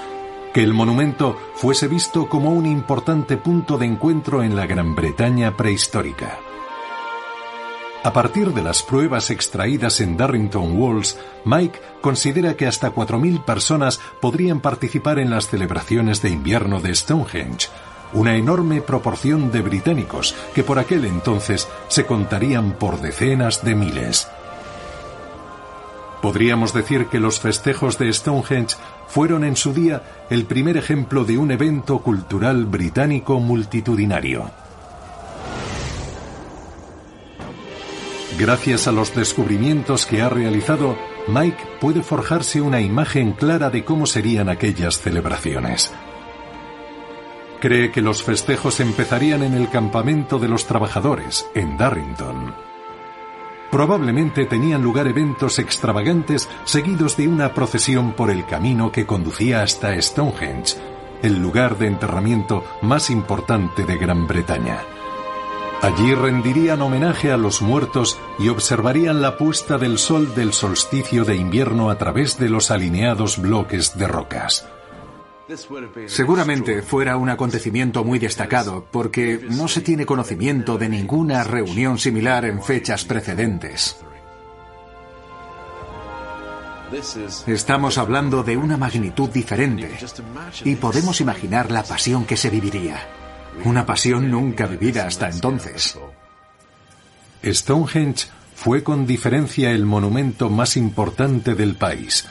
Que 0.53 0.63
el 0.63 0.73
monumento 0.73 1.38
fuese 1.55 1.88
visto 1.88 2.28
como 2.28 2.51
un 2.51 2.65
importante 2.65 3.38
punto 3.38 3.78
de 3.78 3.86
encuentro 3.86 4.43
en 4.43 4.55
la 4.55 4.65
Gran 4.65 4.95
Bretaña 4.95 5.55
prehistórica. 5.55 6.39
A 8.03 8.13
partir 8.13 8.53
de 8.53 8.61
las 8.61 8.84
pruebas 8.84 9.32
extraídas 9.32 10.01
en 10.01 10.17
Darrington 10.17 10.80
Walls, 10.80 11.17
Mike 11.45 11.80
considera 12.01 12.55
que 12.55 12.67
hasta 12.67 12.93
4.000 12.93 13.43
personas 13.43 13.99
podrían 14.21 14.59
participar 14.59 15.19
en 15.19 15.30
las 15.30 15.47
celebraciones 15.47 16.21
de 16.21 16.30
invierno 16.30 16.80
de 16.80 16.93
Stonehenge, 16.93 17.69
una 18.14 18.36
enorme 18.36 18.82
proporción 18.82 19.51
de 19.51 19.62
británicos 19.62 20.36
que 20.53 20.64
por 20.64 20.80
aquel 20.80 21.05
entonces 21.05 21.68
se 21.88 22.05
contarían 22.05 22.74
por 22.74 23.01
decenas 23.01 23.64
de 23.64 23.76
miles. 23.76 24.28
Podríamos 26.22 26.74
decir 26.74 27.08
que 27.08 27.20
los 27.20 27.39
festejos 27.39 27.97
de 27.97 28.12
Stonehenge 28.12 28.76
fueron 29.08 29.43
en 29.43 29.55
su 29.55 29.74
día 29.74 30.01
el 30.30 30.45
primer 30.45 30.76
ejemplo 30.78 31.24
de 31.24 31.38
un 31.38 31.51
evento 31.51 31.99
cultural 31.99 32.66
británico 32.66 33.39
multitudinario. 33.39 34.49
Gracias 38.38 38.88
a 38.88 38.91
los 38.91 39.16
descubrimientos 39.16 40.05
que 40.05 40.22
ha 40.22 40.30
realizado, 40.30 40.95
Mike 41.28 41.58
puede 41.82 42.03
forjarse 42.03 42.62
una 42.62 42.82
imagen 42.82 43.32
clara 43.32 43.70
de 43.70 43.84
cómo 43.84 44.05
serían 44.05 44.49
aquellas 44.49 44.99
celebraciones. 44.99 45.91
Cree 47.60 47.91
que 47.91 48.01
los 48.01 48.22
festejos 48.22 48.80
empezarían 48.80 49.41
en 49.41 49.53
el 49.53 49.70
campamento 49.70 50.38
de 50.38 50.47
los 50.47 50.68
trabajadores, 50.68 51.47
en 51.55 51.76
Darrington. 51.76 52.53
Probablemente 53.72 54.45
tenían 54.45 54.84
lugar 54.84 55.08
eventos 55.08 55.60
extravagantes 55.60 56.47
seguidos 56.66 57.18
de 57.18 57.28
una 57.28 57.53
procesión 57.53 58.14
por 58.14 58.30
el 58.30 58.45
camino 58.45 58.91
que 58.91 59.05
conducía 59.05 59.64
hasta 59.64 59.99
Stonehenge, 59.99 60.78
el 61.22 61.41
lugar 61.41 61.78
de 61.78 61.88
enterramiento 61.88 62.64
más 62.82 63.10
importante 63.10 63.86
de 63.86 63.97
Gran 63.97 64.28
Bretaña. 64.28 64.80
Allí 65.82 66.14
rendirían 66.16 66.82
homenaje 66.82 67.32
a 67.32 67.38
los 67.38 67.62
muertos 67.62 68.18
y 68.39 68.49
observarían 68.49 69.22
la 69.22 69.38
puesta 69.38 69.78
del 69.78 69.97
sol 69.97 70.34
del 70.34 70.53
solsticio 70.53 71.24
de 71.24 71.36
invierno 71.36 71.89
a 71.89 71.97
través 71.97 72.39
de 72.39 72.49
los 72.49 72.72
alineados 72.72 73.39
bloques 73.39 73.97
de 73.97 74.08
rocas. 74.08 74.68
Seguramente 76.08 76.82
fuera 76.82 77.16
un 77.16 77.30
acontecimiento 77.30 78.04
muy 78.04 78.20
destacado 78.20 78.86
porque 78.91 79.39
no 79.50 79.68
se 79.68 79.82
tiene 79.82 80.06
conocimiento 80.06 80.78
de 80.78 80.89
ninguna 80.89 81.43
reunión 81.43 81.98
similar 81.98 82.43
en 82.45 82.62
fechas 82.62 83.06
precedentes. 83.06 83.98
Estamos 87.48 87.98
hablando 87.98 88.43
de 88.43 88.58
una 88.58 88.78
magnitud 88.78 89.30
diferente 89.30 89.89
y 90.66 90.76
podemos 90.76 91.22
imaginar 91.22 91.72
la 91.72 91.84
pasión 91.84 92.26
que 92.26 92.38
se 92.38 92.50
viviría. 92.50 92.98
Una 93.64 93.86
pasión 93.86 94.30
nunca 94.30 94.68
vivida 94.68 95.08
hasta 95.08 95.30
entonces. 95.30 95.98
Stonehenge 97.43 98.28
fue 98.56 98.84
con 98.84 99.06
diferencia 99.06 99.72
el 99.72 99.86
monumento 99.86 100.50
más 100.50 100.76
importante 100.76 101.56
del 101.56 101.76
país 101.76 102.26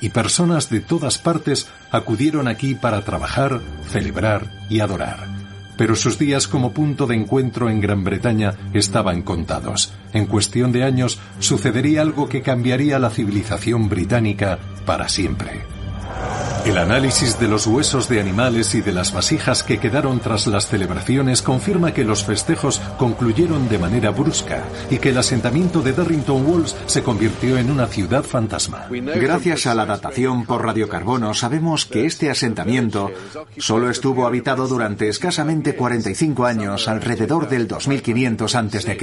y 0.00 0.10
personas 0.10 0.70
de 0.70 0.80
todas 0.80 1.18
partes 1.18 1.68
acudieron 1.90 2.48
aquí 2.48 2.74
para 2.74 3.02
trabajar, 3.02 3.60
celebrar 3.88 4.50
y 4.68 4.80
adorar. 4.80 5.28
Pero 5.76 5.96
sus 5.96 6.18
días 6.18 6.46
como 6.46 6.72
punto 6.72 7.06
de 7.06 7.16
encuentro 7.16 7.70
en 7.70 7.80
Gran 7.80 8.04
Bretaña 8.04 8.54
estaban 8.74 9.22
contados. 9.22 9.92
En 10.12 10.26
cuestión 10.26 10.72
de 10.72 10.84
años 10.84 11.18
sucedería 11.38 12.02
algo 12.02 12.28
que 12.28 12.42
cambiaría 12.42 12.98
la 12.98 13.10
civilización 13.10 13.88
británica 13.88 14.58
para 14.84 15.08
siempre. 15.08 15.79
El 16.66 16.76
análisis 16.76 17.40
de 17.40 17.48
los 17.48 17.66
huesos 17.66 18.08
de 18.08 18.20
animales 18.20 18.74
y 18.74 18.82
de 18.82 18.92
las 18.92 19.12
vasijas 19.12 19.62
que 19.62 19.78
quedaron 19.78 20.20
tras 20.20 20.46
las 20.46 20.66
celebraciones 20.66 21.40
confirma 21.40 21.94
que 21.94 22.04
los 22.04 22.22
festejos 22.22 22.80
concluyeron 22.98 23.68
de 23.68 23.78
manera 23.78 24.10
brusca 24.10 24.64
y 24.90 24.98
que 24.98 25.08
el 25.08 25.18
asentamiento 25.18 25.80
de 25.80 25.94
Darrington 25.94 26.44
Walls 26.46 26.76
se 26.84 27.02
convirtió 27.02 27.56
en 27.56 27.70
una 27.70 27.86
ciudad 27.86 28.24
fantasma. 28.24 28.86
Gracias 28.90 29.66
a 29.66 29.74
la 29.74 29.86
datación 29.86 30.44
por 30.44 30.64
radiocarbono 30.64 31.32
sabemos 31.32 31.86
que 31.86 32.04
este 32.04 32.30
asentamiento 32.30 33.10
solo 33.56 33.88
estuvo 33.90 34.26
habitado 34.26 34.68
durante 34.68 35.08
escasamente 35.08 35.74
45 35.74 36.44
años 36.44 36.88
alrededor 36.88 37.48
del 37.48 37.68
2500 37.68 38.54
a.C. 38.54 38.96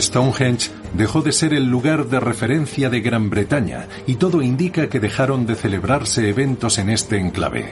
Stonehenge 0.00 0.70
dejó 0.94 1.22
de 1.22 1.32
ser 1.32 1.54
el 1.54 1.66
lugar 1.66 2.06
de 2.06 2.20
referencia 2.20 2.90
de 2.90 3.00
Gran 3.00 3.30
Bretaña 3.30 3.88
y 4.06 4.16
todo 4.16 4.42
indica 4.42 4.88
que 4.88 5.00
dejaron 5.00 5.46
de 5.46 5.54
celebrarse 5.54 6.28
eventos 6.28 6.78
en 6.78 6.90
este 6.90 7.18
enclave. 7.18 7.70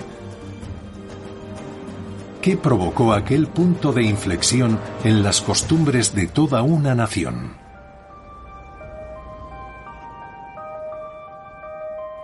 ¿Qué 2.41 2.57
provocó 2.57 3.13
aquel 3.13 3.49
punto 3.49 3.93
de 3.93 4.03
inflexión 4.03 4.79
en 5.05 5.23
las 5.23 5.43
costumbres 5.43 6.15
de 6.15 6.27
toda 6.27 6.63
una 6.63 6.95
nación? 6.95 7.53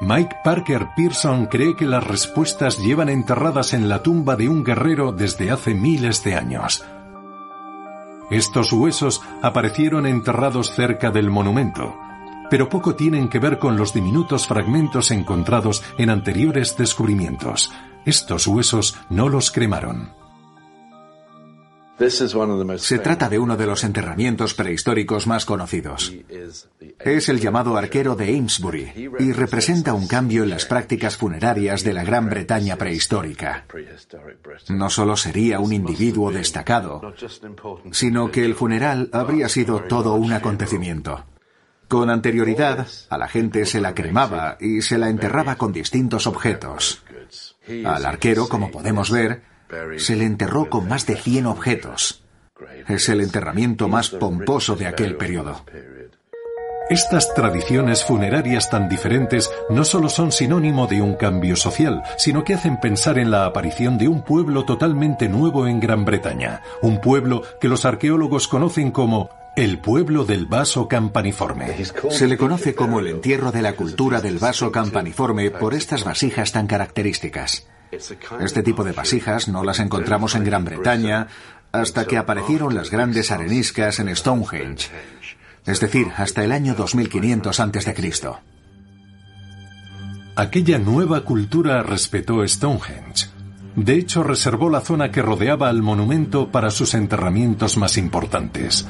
Mike 0.00 0.36
Parker 0.44 0.88
Pearson 0.94 1.46
cree 1.46 1.74
que 1.74 1.86
las 1.86 2.06
respuestas 2.06 2.78
llevan 2.78 3.08
enterradas 3.08 3.72
en 3.72 3.88
la 3.88 4.02
tumba 4.02 4.36
de 4.36 4.48
un 4.48 4.62
guerrero 4.62 5.12
desde 5.12 5.50
hace 5.50 5.74
miles 5.74 6.22
de 6.22 6.34
años. 6.34 6.84
Estos 8.30 8.72
huesos 8.72 9.22
aparecieron 9.40 10.06
enterrados 10.06 10.72
cerca 10.72 11.10
del 11.10 11.30
monumento, 11.30 11.96
pero 12.50 12.68
poco 12.68 12.96
tienen 12.96 13.28
que 13.28 13.38
ver 13.38 13.58
con 13.58 13.76
los 13.76 13.92
diminutos 13.92 14.46
fragmentos 14.46 15.10
encontrados 15.10 15.84
en 15.98 16.10
anteriores 16.10 16.76
descubrimientos. 16.76 17.72
Estos 18.04 18.46
huesos 18.46 18.98
no 19.10 19.28
los 19.28 19.50
cremaron. 19.50 20.25
Se 22.78 22.98
trata 22.98 23.28
de 23.28 23.38
uno 23.38 23.56
de 23.56 23.66
los 23.66 23.82
enterramientos 23.82 24.52
prehistóricos 24.52 25.26
más 25.26 25.46
conocidos. 25.46 26.12
Es 27.00 27.28
el 27.28 27.40
llamado 27.40 27.76
arquero 27.76 28.14
de 28.14 28.36
Amesbury 28.36 29.10
y 29.18 29.32
representa 29.32 29.94
un 29.94 30.06
cambio 30.06 30.42
en 30.42 30.50
las 30.50 30.66
prácticas 30.66 31.16
funerarias 31.16 31.84
de 31.84 31.94
la 31.94 32.04
Gran 32.04 32.28
Bretaña 32.28 32.76
prehistórica. 32.76 33.64
No 34.68 34.90
solo 34.90 35.16
sería 35.16 35.58
un 35.58 35.72
individuo 35.72 36.30
destacado, 36.30 37.14
sino 37.92 38.30
que 38.30 38.44
el 38.44 38.54
funeral 38.54 39.08
habría 39.12 39.48
sido 39.48 39.80
todo 39.82 40.14
un 40.14 40.32
acontecimiento. 40.32 41.24
Con 41.88 42.10
anterioridad, 42.10 42.86
a 43.08 43.16
la 43.16 43.28
gente 43.28 43.64
se 43.64 43.80
la 43.80 43.94
cremaba 43.94 44.58
y 44.60 44.82
se 44.82 44.98
la 44.98 45.08
enterraba 45.08 45.56
con 45.56 45.72
distintos 45.72 46.26
objetos. 46.26 47.02
Al 47.84 48.04
arquero, 48.04 48.48
como 48.48 48.70
podemos 48.70 49.10
ver, 49.10 49.55
se 49.98 50.16
le 50.16 50.24
enterró 50.24 50.68
con 50.70 50.88
más 50.88 51.06
de 51.06 51.16
100 51.16 51.46
objetos. 51.46 52.22
Es 52.88 53.08
el 53.08 53.20
enterramiento 53.20 53.88
más 53.88 54.10
pomposo 54.10 54.76
de 54.76 54.86
aquel 54.86 55.16
periodo. 55.16 55.64
Estas 56.88 57.34
tradiciones 57.34 58.04
funerarias 58.04 58.70
tan 58.70 58.88
diferentes 58.88 59.50
no 59.68 59.84
solo 59.84 60.08
son 60.08 60.30
sinónimo 60.30 60.86
de 60.86 61.02
un 61.02 61.14
cambio 61.14 61.56
social, 61.56 62.04
sino 62.16 62.44
que 62.44 62.54
hacen 62.54 62.78
pensar 62.78 63.18
en 63.18 63.32
la 63.32 63.44
aparición 63.44 63.98
de 63.98 64.06
un 64.06 64.22
pueblo 64.22 64.64
totalmente 64.64 65.28
nuevo 65.28 65.66
en 65.66 65.80
Gran 65.80 66.04
Bretaña, 66.04 66.62
un 66.82 67.00
pueblo 67.00 67.42
que 67.60 67.66
los 67.66 67.84
arqueólogos 67.84 68.46
conocen 68.46 68.92
como 68.92 69.30
el 69.56 69.78
pueblo 69.78 70.26
del 70.26 70.44
vaso 70.44 70.86
campaniforme. 70.86 71.74
Se 72.10 72.28
le 72.28 72.36
conoce 72.36 72.74
como 72.74 73.00
el 73.00 73.06
entierro 73.06 73.52
de 73.52 73.62
la 73.62 73.72
cultura 73.72 74.20
del 74.20 74.38
vaso 74.38 74.70
campaniforme 74.70 75.50
por 75.50 75.72
estas 75.72 76.04
vasijas 76.04 76.52
tan 76.52 76.66
características. 76.66 77.66
Este 78.40 78.62
tipo 78.62 78.84
de 78.84 78.92
vasijas 78.92 79.48
no 79.48 79.64
las 79.64 79.80
encontramos 79.80 80.34
en 80.34 80.44
Gran 80.44 80.64
Bretaña 80.66 81.28
hasta 81.72 82.04
que 82.04 82.18
aparecieron 82.18 82.74
las 82.74 82.90
grandes 82.90 83.30
areniscas 83.30 83.98
en 83.98 84.14
Stonehenge, 84.14 84.90
es 85.64 85.80
decir, 85.80 86.08
hasta 86.16 86.44
el 86.44 86.52
año 86.52 86.74
2500 86.74 87.58
a.C. 87.58 87.94
Aquella 90.36 90.78
nueva 90.78 91.22
cultura 91.22 91.82
respetó 91.82 92.46
Stonehenge. 92.46 93.28
De 93.74 93.94
hecho, 93.94 94.22
reservó 94.22 94.68
la 94.68 94.80
zona 94.80 95.10
que 95.10 95.22
rodeaba 95.22 95.68
al 95.68 95.82
monumento 95.82 96.50
para 96.50 96.70
sus 96.70 96.94
enterramientos 96.94 97.76
más 97.78 97.96
importantes. 97.96 98.86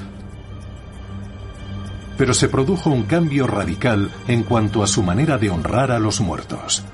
Pero 2.16 2.34
se 2.34 2.48
produjo 2.48 2.90
un 2.90 3.04
cambio 3.04 3.46
radical 3.46 4.10
en 4.26 4.42
cuanto 4.42 4.82
a 4.82 4.86
su 4.86 5.02
manera 5.02 5.38
de 5.38 5.50
honrar 5.50 5.90
a 5.90 5.98
los 5.98 6.20
muertos. 6.20 6.84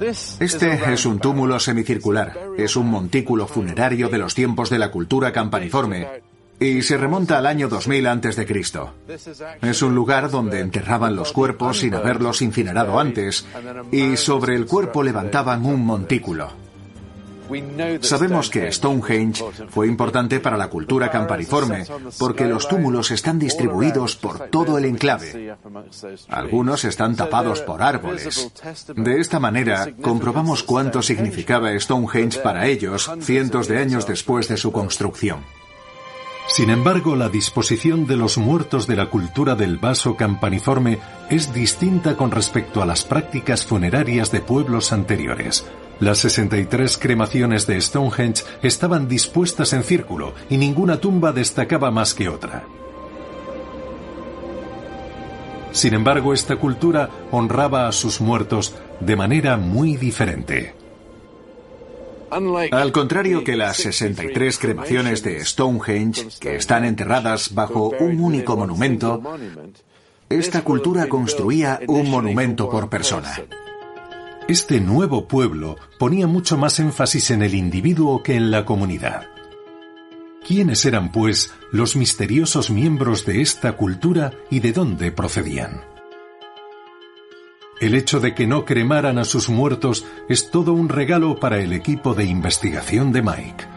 Este 0.00 0.92
es 0.92 1.06
un 1.06 1.18
túmulo 1.18 1.58
semicircular. 1.60 2.36
Es 2.58 2.76
un 2.76 2.90
montículo 2.90 3.46
funerario 3.46 4.08
de 4.08 4.18
los 4.18 4.34
tiempos 4.34 4.70
de 4.70 4.78
la 4.78 4.90
cultura 4.90 5.32
campaniforme 5.32 6.08
y 6.60 6.82
se 6.82 6.96
remonta 6.96 7.38
al 7.38 7.46
año 7.46 7.68
2000 7.68 8.06
a.C. 8.06 8.46
Es 9.62 9.82
un 9.82 9.94
lugar 9.94 10.30
donde 10.30 10.60
enterraban 10.60 11.16
los 11.16 11.32
cuerpos 11.32 11.80
sin 11.80 11.94
haberlos 11.94 12.42
incinerado 12.42 12.98
antes 12.98 13.46
y 13.92 14.16
sobre 14.16 14.54
el 14.54 14.66
cuerpo 14.66 15.02
levantaban 15.02 15.64
un 15.64 15.84
montículo. 15.84 16.63
Sabemos 18.00 18.50
que 18.50 18.70
Stonehenge 18.72 19.44
fue 19.68 19.86
importante 19.86 20.40
para 20.40 20.56
la 20.56 20.68
cultura 20.68 21.10
campaniforme 21.10 21.84
porque 22.18 22.46
los 22.46 22.68
túmulos 22.68 23.10
están 23.10 23.38
distribuidos 23.38 24.16
por 24.16 24.48
todo 24.48 24.78
el 24.78 24.86
enclave. 24.86 25.56
Algunos 26.28 26.84
están 26.84 27.16
tapados 27.16 27.60
por 27.60 27.82
árboles. 27.82 28.50
De 28.96 29.20
esta 29.20 29.40
manera, 29.40 29.88
comprobamos 30.00 30.62
cuánto 30.62 31.02
significaba 31.02 31.78
Stonehenge 31.78 32.40
para 32.40 32.66
ellos 32.66 33.10
cientos 33.20 33.68
de 33.68 33.78
años 33.78 34.06
después 34.06 34.48
de 34.48 34.56
su 34.56 34.72
construcción. 34.72 35.40
Sin 36.46 36.68
embargo, 36.68 37.16
la 37.16 37.30
disposición 37.30 38.06
de 38.06 38.16
los 38.16 38.36
muertos 38.36 38.86
de 38.86 38.96
la 38.96 39.06
cultura 39.06 39.54
del 39.54 39.78
vaso 39.78 40.14
campaniforme 40.14 40.98
es 41.30 41.54
distinta 41.54 42.16
con 42.16 42.30
respecto 42.30 42.82
a 42.82 42.86
las 42.86 43.04
prácticas 43.04 43.64
funerarias 43.64 44.30
de 44.30 44.40
pueblos 44.40 44.92
anteriores. 44.92 45.64
Las 46.00 46.18
63 46.18 46.98
cremaciones 46.98 47.66
de 47.66 47.80
Stonehenge 47.80 48.44
estaban 48.62 49.08
dispuestas 49.08 49.72
en 49.72 49.84
círculo 49.84 50.34
y 50.50 50.56
ninguna 50.56 50.98
tumba 50.98 51.32
destacaba 51.32 51.90
más 51.90 52.14
que 52.14 52.28
otra. 52.28 52.64
Sin 55.70 55.94
embargo, 55.94 56.32
esta 56.32 56.56
cultura 56.56 57.10
honraba 57.30 57.88
a 57.88 57.92
sus 57.92 58.20
muertos 58.20 58.74
de 59.00 59.16
manera 59.16 59.56
muy 59.56 59.96
diferente. 59.96 60.74
Al 62.30 62.90
contrario 62.90 63.44
que 63.44 63.56
las 63.56 63.76
63 63.76 64.58
cremaciones 64.58 65.22
de 65.22 65.44
Stonehenge, 65.44 66.28
que 66.40 66.56
están 66.56 66.84
enterradas 66.84 67.54
bajo 67.54 67.90
un 68.00 68.20
único 68.20 68.56
monumento, 68.56 69.22
esta 70.28 70.62
cultura 70.62 71.08
construía 71.08 71.80
un 71.86 72.10
monumento 72.10 72.68
por 72.68 72.88
persona. 72.88 73.36
Este 74.46 74.78
nuevo 74.78 75.26
pueblo 75.26 75.78
ponía 75.98 76.26
mucho 76.26 76.58
más 76.58 76.78
énfasis 76.78 77.30
en 77.30 77.40
el 77.40 77.54
individuo 77.54 78.22
que 78.22 78.34
en 78.34 78.50
la 78.50 78.66
comunidad. 78.66 79.26
¿Quiénes 80.46 80.84
eran, 80.84 81.12
pues, 81.12 81.54
los 81.72 81.96
misteriosos 81.96 82.68
miembros 82.68 83.24
de 83.24 83.40
esta 83.40 83.72
cultura 83.72 84.34
y 84.50 84.60
de 84.60 84.72
dónde 84.72 85.12
procedían? 85.12 85.80
El 87.80 87.94
hecho 87.94 88.20
de 88.20 88.34
que 88.34 88.46
no 88.46 88.66
cremaran 88.66 89.16
a 89.16 89.24
sus 89.24 89.48
muertos 89.48 90.04
es 90.28 90.50
todo 90.50 90.74
un 90.74 90.90
regalo 90.90 91.40
para 91.40 91.58
el 91.60 91.72
equipo 91.72 92.12
de 92.12 92.24
investigación 92.24 93.12
de 93.12 93.22
Mike. 93.22 93.73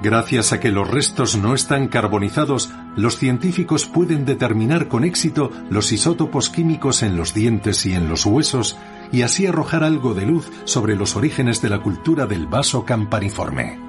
Gracias 0.00 0.52
a 0.52 0.60
que 0.60 0.70
los 0.70 0.88
restos 0.88 1.36
no 1.36 1.54
están 1.54 1.88
carbonizados, 1.88 2.70
los 2.96 3.16
científicos 3.16 3.86
pueden 3.86 4.24
determinar 4.24 4.86
con 4.86 5.02
éxito 5.02 5.50
los 5.70 5.90
isótopos 5.90 6.50
químicos 6.50 7.02
en 7.02 7.16
los 7.16 7.34
dientes 7.34 7.84
y 7.84 7.94
en 7.94 8.08
los 8.08 8.24
huesos 8.24 8.76
y 9.10 9.22
así 9.22 9.46
arrojar 9.46 9.82
algo 9.82 10.14
de 10.14 10.26
luz 10.26 10.50
sobre 10.64 10.94
los 10.94 11.16
orígenes 11.16 11.60
de 11.62 11.70
la 11.70 11.80
cultura 11.80 12.26
del 12.26 12.46
vaso 12.46 12.84
campaniforme. 12.84 13.80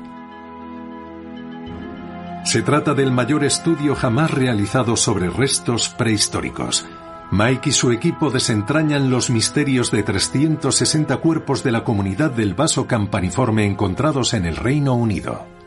Se 2.44 2.64
trata 2.64 2.96
del 2.96 3.12
mayor 3.12 3.44
estudio 3.44 3.94
jamás 3.94 4.32
realizado 4.32 4.96
sobre 4.96 5.30
restos 5.30 5.90
prehistóricos. 5.90 6.88
Mike 7.32 7.70
y 7.70 7.72
su 7.74 7.92
equipo 7.92 8.32
desentrañan 8.32 9.12
los 9.12 9.30
misterios 9.30 9.92
de 9.92 10.02
360 10.02 11.18
cuerpos 11.18 11.62
de 11.62 11.72
la 11.72 11.84
comunidad 11.84 12.32
del 12.32 12.56
vaso 12.56 12.88
campaniforme 12.88 13.66
encontrados 13.66 14.34
en 14.34 14.46
el 14.48 14.56
Reino 14.56 14.96
Unido. 14.96 15.59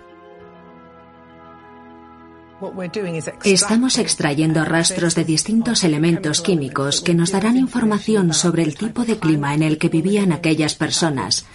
Estamos 3.45 3.99
extrayendo 3.99 4.65
rastros 4.65 5.15
de 5.15 5.25
distintos 5.25 5.85
elementos 5.85 6.41
químicos 6.41 7.01
que 7.01 7.15
nos 7.15 7.33
darán 7.33 7.57
información 7.57 8.33
sobre 8.33 8.63
el 8.63 8.77
tipo 8.77 9.05
de 9.05 9.19
clima 9.19 9.55
en 9.55 9.63
el 9.63 9.79
que 9.79 9.89
vivían 9.89 10.33
aquellas 10.33 10.75
personas, 10.75 11.47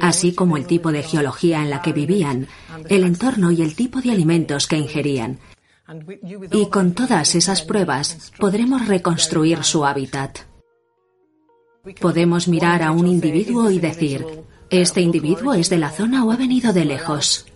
así 0.00 0.32
como 0.32 0.56
el 0.56 0.66
tipo 0.66 0.92
de 0.92 1.02
geología 1.02 1.62
en 1.62 1.70
la 1.70 1.82
que 1.82 1.92
vivían, 1.92 2.48
el 2.88 3.04
entorno 3.04 3.52
y 3.52 3.62
el 3.62 3.76
tipo 3.76 4.00
de 4.00 4.10
alimentos 4.10 4.66
que 4.66 4.76
ingerían. 4.76 5.38
Y 6.50 6.66
con 6.66 6.94
todas 6.94 7.34
esas 7.36 7.62
pruebas 7.62 8.32
podremos 8.38 8.88
reconstruir 8.88 9.62
su 9.62 9.86
hábitat. 9.86 10.40
Podemos 12.00 12.48
mirar 12.48 12.82
a 12.82 12.90
un 12.90 13.06
individuo 13.06 13.70
y 13.70 13.78
decir, 13.78 14.26
¿este 14.70 15.00
individuo 15.00 15.54
es 15.54 15.70
de 15.70 15.78
la 15.78 15.90
zona 15.90 16.24
o 16.24 16.32
ha 16.32 16.36
venido 16.36 16.72
de 16.72 16.84
lejos? 16.84 17.46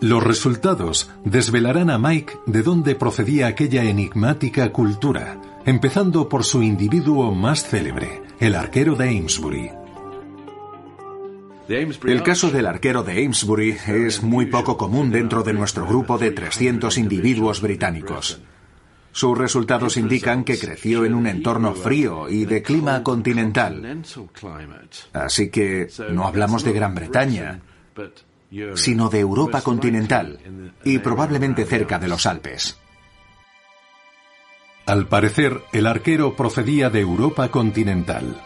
Los 0.00 0.24
resultados 0.24 1.10
desvelarán 1.24 1.90
a 1.90 1.98
Mike 1.98 2.32
de 2.46 2.62
dónde 2.62 2.94
procedía 2.94 3.48
aquella 3.48 3.84
enigmática 3.84 4.72
cultura, 4.72 5.38
empezando 5.66 6.26
por 6.26 6.44
su 6.44 6.62
individuo 6.62 7.34
más 7.34 7.64
célebre, 7.64 8.22
el 8.40 8.54
arquero 8.54 8.96
de 8.96 9.10
Amesbury. 9.10 9.70
El 11.68 12.22
caso 12.22 12.50
del 12.50 12.66
arquero 12.66 13.02
de 13.02 13.12
Amesbury 13.24 13.76
es 13.86 14.22
muy 14.22 14.46
poco 14.46 14.78
común 14.78 15.10
dentro 15.10 15.42
de 15.42 15.52
nuestro 15.52 15.86
grupo 15.86 16.16
de 16.16 16.30
300 16.30 16.96
individuos 16.96 17.60
británicos. 17.60 18.40
Sus 19.12 19.36
resultados 19.36 19.98
indican 19.98 20.44
que 20.44 20.58
creció 20.58 21.04
en 21.04 21.14
un 21.14 21.26
entorno 21.26 21.74
frío 21.74 22.28
y 22.28 22.46
de 22.46 22.62
clima 22.62 23.02
continental. 23.02 24.02
Así 25.12 25.50
que 25.50 25.88
no 26.10 26.26
hablamos 26.26 26.64
de 26.64 26.72
Gran 26.72 26.94
Bretaña, 26.94 27.60
sino 28.74 29.08
de 29.08 29.20
Europa 29.20 29.62
continental 29.62 30.38
y 30.84 30.98
probablemente 30.98 31.64
cerca 31.64 31.98
de 31.98 32.08
los 32.08 32.26
Alpes. 32.26 32.78
Al 34.86 35.06
parecer, 35.06 35.60
el 35.72 35.86
arquero 35.86 36.34
procedía 36.34 36.90
de 36.90 37.00
Europa 37.00 37.48
continental. 37.50 38.42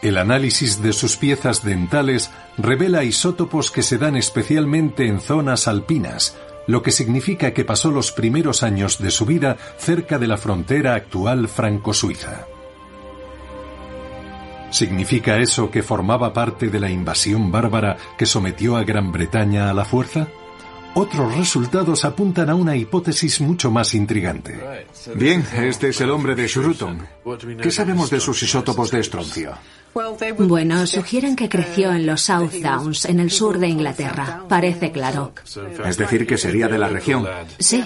El 0.00 0.16
análisis 0.18 0.82
de 0.82 0.92
sus 0.92 1.16
piezas 1.16 1.62
dentales 1.62 2.30
revela 2.58 3.04
isótopos 3.04 3.70
que 3.70 3.82
se 3.82 3.98
dan 3.98 4.16
especialmente 4.16 5.06
en 5.06 5.20
zonas 5.20 5.68
alpinas, 5.68 6.36
lo 6.66 6.82
que 6.82 6.92
significa 6.92 7.52
que 7.52 7.64
pasó 7.64 7.90
los 7.90 8.10
primeros 8.10 8.62
años 8.62 8.98
de 8.98 9.10
su 9.10 9.26
vida 9.26 9.58
cerca 9.76 10.18
de 10.18 10.26
la 10.28 10.38
frontera 10.38 10.94
actual 10.94 11.46
franco-suiza. 11.46 12.46
¿Significa 14.72 15.38
eso 15.38 15.70
que 15.70 15.82
formaba 15.82 16.32
parte 16.32 16.68
de 16.68 16.80
la 16.80 16.90
invasión 16.90 17.52
bárbara 17.52 17.98
que 18.16 18.24
sometió 18.24 18.76
a 18.76 18.84
Gran 18.84 19.12
Bretaña 19.12 19.68
a 19.68 19.74
la 19.74 19.84
fuerza? 19.84 20.28
Otros 20.94 21.36
resultados 21.36 22.04
apuntan 22.04 22.48
a 22.48 22.54
una 22.54 22.74
hipótesis 22.74 23.40
mucho 23.40 23.70
más 23.70 23.94
intrigante. 23.94 24.58
Bien, 25.14 25.46
este 25.56 25.88
es 25.88 26.00
el 26.00 26.10
hombre 26.10 26.34
de 26.34 26.46
Shruton. 26.46 27.06
¿Qué 27.62 27.70
sabemos 27.70 28.10
de 28.10 28.20
sus 28.20 28.42
isótopos 28.42 28.90
de 28.90 29.00
estroncio? 29.00 29.52
Bueno, 30.38 30.86
sugieren 30.86 31.36
que 31.36 31.50
creció 31.50 31.92
en 31.92 32.06
los 32.06 32.22
South 32.22 32.52
Downs, 32.62 33.04
en 33.04 33.20
el 33.20 33.30
sur 33.30 33.58
de 33.58 33.68
Inglaterra. 33.68 34.44
Parece 34.48 34.90
claro. 34.90 35.34
Es 35.84 35.98
decir, 35.98 36.26
que 36.26 36.38
sería 36.38 36.68
de 36.68 36.78
la 36.78 36.88
región. 36.88 37.26
Sí. 37.58 37.84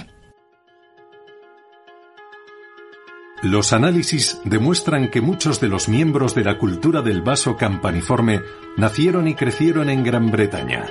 Los 3.46 3.72
análisis 3.72 4.40
demuestran 4.42 5.08
que 5.08 5.20
muchos 5.20 5.60
de 5.60 5.68
los 5.68 5.88
miembros 5.88 6.34
de 6.34 6.42
la 6.42 6.58
cultura 6.58 7.00
del 7.00 7.22
vaso 7.22 7.56
campaniforme 7.56 8.42
nacieron 8.76 9.28
y 9.28 9.36
crecieron 9.36 9.88
en 9.88 10.02
Gran 10.02 10.32
Bretaña. 10.32 10.86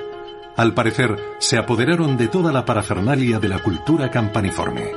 Al 0.56 0.72
parecer, 0.72 1.18
se 1.38 1.58
apoderaron 1.58 2.16
de 2.16 2.28
toda 2.28 2.54
la 2.54 2.64
parafernalia 2.64 3.38
de 3.40 3.50
la 3.50 3.58
cultura 3.58 4.10
campaniforme. 4.10 4.90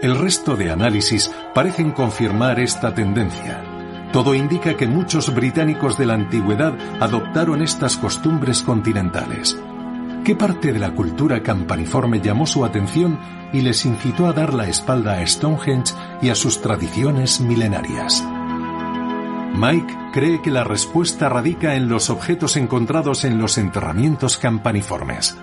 El 0.00 0.18
resto 0.18 0.56
de 0.56 0.70
análisis 0.70 1.30
parecen 1.54 1.92
confirmar 1.92 2.58
esta 2.60 2.94
tendencia. 2.94 3.62
Todo 4.10 4.34
indica 4.34 4.74
que 4.74 4.86
muchos 4.86 5.34
británicos 5.34 5.98
de 5.98 6.06
la 6.06 6.14
antigüedad 6.14 6.72
adoptaron 6.98 7.60
estas 7.60 7.98
costumbres 7.98 8.62
continentales. 8.62 9.54
¿Qué 10.28 10.36
parte 10.36 10.74
de 10.74 10.78
la 10.78 10.94
cultura 10.94 11.42
campaniforme 11.42 12.20
llamó 12.20 12.46
su 12.46 12.62
atención 12.62 13.18
y 13.50 13.62
les 13.62 13.86
incitó 13.86 14.26
a 14.26 14.34
dar 14.34 14.52
la 14.52 14.68
espalda 14.68 15.14
a 15.14 15.26
Stonehenge 15.26 15.94
y 16.20 16.28
a 16.28 16.34
sus 16.34 16.60
tradiciones 16.60 17.40
milenarias? 17.40 18.22
Mike 19.54 19.96
cree 20.12 20.42
que 20.42 20.50
la 20.50 20.64
respuesta 20.64 21.30
radica 21.30 21.76
en 21.76 21.88
los 21.88 22.10
objetos 22.10 22.58
encontrados 22.58 23.24
en 23.24 23.38
los 23.38 23.56
enterramientos 23.56 24.36
campaniformes. 24.36 25.34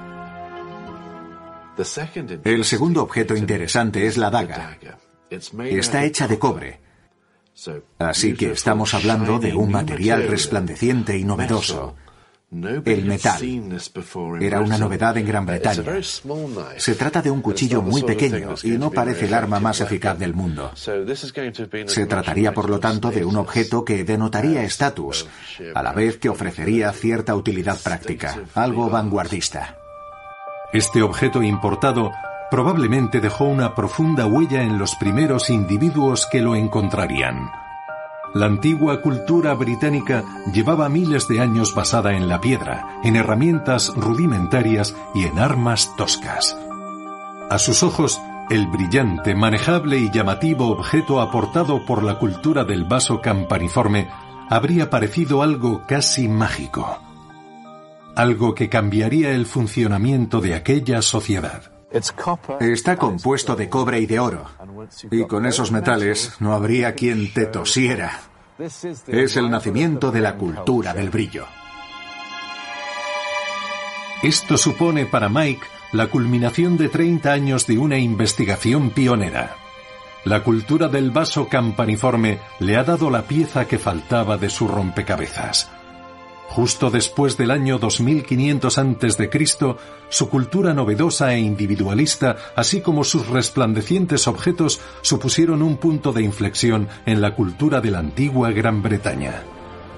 El 2.43 2.63
segundo 2.63 3.01
objeto 3.01 3.35
interesante 3.35 4.05
es 4.05 4.17
la 4.17 4.29
daga. 4.29 4.77
Está 5.31 6.05
hecha 6.05 6.27
de 6.27 6.37
cobre. 6.37 6.79
Así 7.97 8.35
que 8.35 8.51
estamos 8.51 8.93
hablando 8.93 9.39
de 9.39 9.55
un 9.55 9.71
material 9.71 10.27
resplandeciente 10.27 11.17
y 11.17 11.23
novedoso. 11.23 11.95
El 12.51 13.05
metal 13.05 13.41
era 14.39 14.61
una 14.61 14.77
novedad 14.77 15.17
en 15.17 15.27
Gran 15.27 15.45
Bretaña. 15.45 15.83
Se 16.77 16.95
trata 16.95 17.21
de 17.21 17.31
un 17.31 17.41
cuchillo 17.41 17.81
muy 17.81 18.03
pequeño 18.03 18.55
y 18.63 18.71
no 18.71 18.91
parece 18.91 19.25
el 19.25 19.33
arma 19.33 19.59
más 19.59 19.81
eficaz 19.81 20.17
del 20.17 20.33
mundo. 20.33 20.71
Se 20.75 22.05
trataría, 22.05 22.53
por 22.53 22.69
lo 22.69 22.79
tanto, 22.79 23.11
de 23.11 23.25
un 23.25 23.35
objeto 23.37 23.83
que 23.83 24.03
denotaría 24.03 24.63
estatus, 24.63 25.27
a 25.73 25.83
la 25.83 25.91
vez 25.91 26.17
que 26.17 26.29
ofrecería 26.29 26.91
cierta 26.93 27.35
utilidad 27.35 27.79
práctica, 27.81 28.39
algo 28.53 28.89
vanguardista. 28.89 29.77
Este 30.71 31.01
objeto 31.01 31.41
importado 31.41 32.11
probablemente 32.51 33.19
dejó 33.19 33.45
una 33.45 33.73
profunda 33.75 34.27
huella 34.27 34.61
en 34.61 34.77
los 34.77 34.95
primeros 34.95 35.49
individuos 35.49 36.27
que 36.31 36.41
lo 36.41 36.55
encontrarían. 36.55 37.64
La 38.35 38.47
antigua 38.47 38.99
cultura 38.99 39.53
británica 39.53 40.25
llevaba 40.51 40.89
miles 40.89 41.29
de 41.29 41.39
años 41.39 41.73
basada 41.73 42.17
en 42.17 42.27
la 42.27 42.41
piedra, 42.41 42.99
en 43.01 43.15
herramientas 43.15 43.93
rudimentarias 43.95 44.93
y 45.13 45.23
en 45.23 45.39
armas 45.39 45.95
toscas. 45.95 46.57
A 47.49 47.57
sus 47.57 47.81
ojos, 47.81 48.19
el 48.49 48.67
brillante, 48.67 49.35
manejable 49.35 49.99
y 49.99 50.11
llamativo 50.11 50.67
objeto 50.67 51.21
aportado 51.21 51.85
por 51.85 52.03
la 52.03 52.19
cultura 52.19 52.65
del 52.65 52.83
vaso 52.83 53.21
campaniforme 53.21 54.09
habría 54.49 54.89
parecido 54.89 55.41
algo 55.41 55.83
casi 55.87 56.27
mágico. 56.27 56.99
Algo 58.17 58.53
que 58.53 58.67
cambiaría 58.67 59.31
el 59.31 59.45
funcionamiento 59.45 60.41
de 60.41 60.55
aquella 60.55 61.01
sociedad. 61.01 61.74
Está 62.59 62.97
compuesto 62.97 63.55
de 63.55 63.69
cobre 63.69 63.99
y 63.99 64.05
de 64.05 64.19
oro. 64.19 64.45
Y 65.11 65.25
con 65.25 65.45
esos 65.45 65.71
metales 65.71 66.35
no 66.39 66.53
habría 66.53 66.93
quien 66.93 67.33
te 67.33 67.45
tosiera. 67.45 68.21
Es 68.57 69.35
el 69.35 69.49
nacimiento 69.49 70.11
de 70.11 70.21
la 70.21 70.35
cultura 70.37 70.93
del 70.93 71.09
brillo. 71.09 71.45
Esto 74.23 74.57
supone 74.57 75.05
para 75.05 75.29
Mike 75.29 75.65
la 75.91 76.07
culminación 76.07 76.77
de 76.77 76.89
30 76.89 77.31
años 77.31 77.67
de 77.67 77.77
una 77.77 77.97
investigación 77.97 78.89
pionera. 78.89 79.55
La 80.23 80.43
cultura 80.43 80.87
del 80.87 81.11
vaso 81.11 81.47
campaniforme 81.47 82.39
le 82.59 82.77
ha 82.77 82.83
dado 82.83 83.11
la 83.11 83.21
pieza 83.23 83.67
que 83.67 83.77
faltaba 83.77 84.37
de 84.37 84.49
su 84.49 84.67
rompecabezas. 84.67 85.69
Justo 86.49 86.89
después 86.89 87.37
del 87.37 87.51
año 87.51 87.79
2500 87.79 88.77
a.C., 88.77 89.47
su 90.09 90.29
cultura 90.29 90.73
novedosa 90.73 91.33
e 91.33 91.39
individualista, 91.39 92.37
así 92.55 92.81
como 92.81 93.03
sus 93.03 93.27
resplandecientes 93.27 94.27
objetos, 94.27 94.79
supusieron 95.01 95.61
un 95.61 95.77
punto 95.77 96.13
de 96.13 96.23
inflexión 96.23 96.87
en 97.05 97.21
la 97.21 97.35
cultura 97.35 97.81
de 97.81 97.91
la 97.91 97.99
antigua 97.99 98.51
Gran 98.51 98.81
Bretaña. 98.81 99.43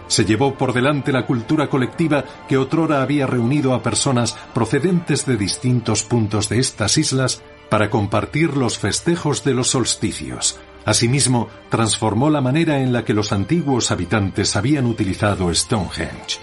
Se 0.07 0.23
llevó 0.23 0.55
por 0.55 0.73
delante 0.73 1.11
la 1.11 1.25
cultura 1.25 1.69
colectiva 1.69 2.23
que 2.47 2.57
otrora 2.57 3.01
había 3.01 3.27
reunido 3.27 3.73
a 3.73 3.83
personas 3.83 4.37
procedentes 4.53 5.25
de 5.25 5.35
distintos 5.35 6.03
puntos 6.03 6.47
de 6.49 6.59
estas 6.59 6.97
islas 6.97 7.41
para 7.69 7.89
compartir 7.89 8.55
los 8.55 8.77
festejos 8.77 9.43
de 9.43 9.53
los 9.53 9.67
solsticios. 9.69 10.57
Asimismo, 10.87 11.49
transformó 11.67 12.29
la 12.29 12.39
manera 12.39 12.79
en 12.79 12.93
la 12.93 13.03
que 13.03 13.13
los 13.13 13.33
antiguos 13.33 13.91
habitantes 13.91 14.55
habían 14.55 14.85
utilizado 14.85 15.53
Stonehenge. 15.53 16.39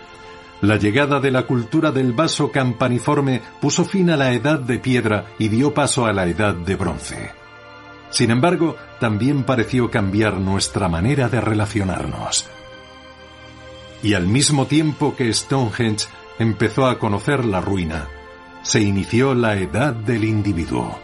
La 0.60 0.76
llegada 0.76 1.18
de 1.18 1.30
la 1.30 1.44
cultura 1.44 1.92
del 1.92 2.12
vaso 2.12 2.52
campaniforme 2.52 3.40
puso 3.62 3.86
fin 3.86 4.10
a 4.10 4.18
la 4.18 4.32
edad 4.32 4.58
de 4.58 4.78
piedra 4.78 5.24
y 5.38 5.48
dio 5.48 5.72
paso 5.72 6.04
a 6.04 6.12
la 6.12 6.26
edad 6.26 6.52
de 6.52 6.76
bronce. 6.76 7.30
Sin 8.10 8.30
embargo, 8.30 8.76
también 9.00 9.44
pareció 9.44 9.90
cambiar 9.90 10.34
nuestra 10.34 10.90
manera 10.90 11.30
de 11.30 11.40
relacionarnos. 11.40 12.46
Y 14.02 14.12
al 14.12 14.26
mismo 14.26 14.66
tiempo 14.66 15.16
que 15.16 15.32
Stonehenge 15.32 16.06
empezó 16.38 16.84
a 16.86 16.98
conocer 16.98 17.46
la 17.46 17.62
ruina, 17.62 18.08
se 18.60 18.82
inició 18.82 19.34
la 19.34 19.56
edad 19.56 19.94
del 19.94 20.24
individuo. 20.24 20.98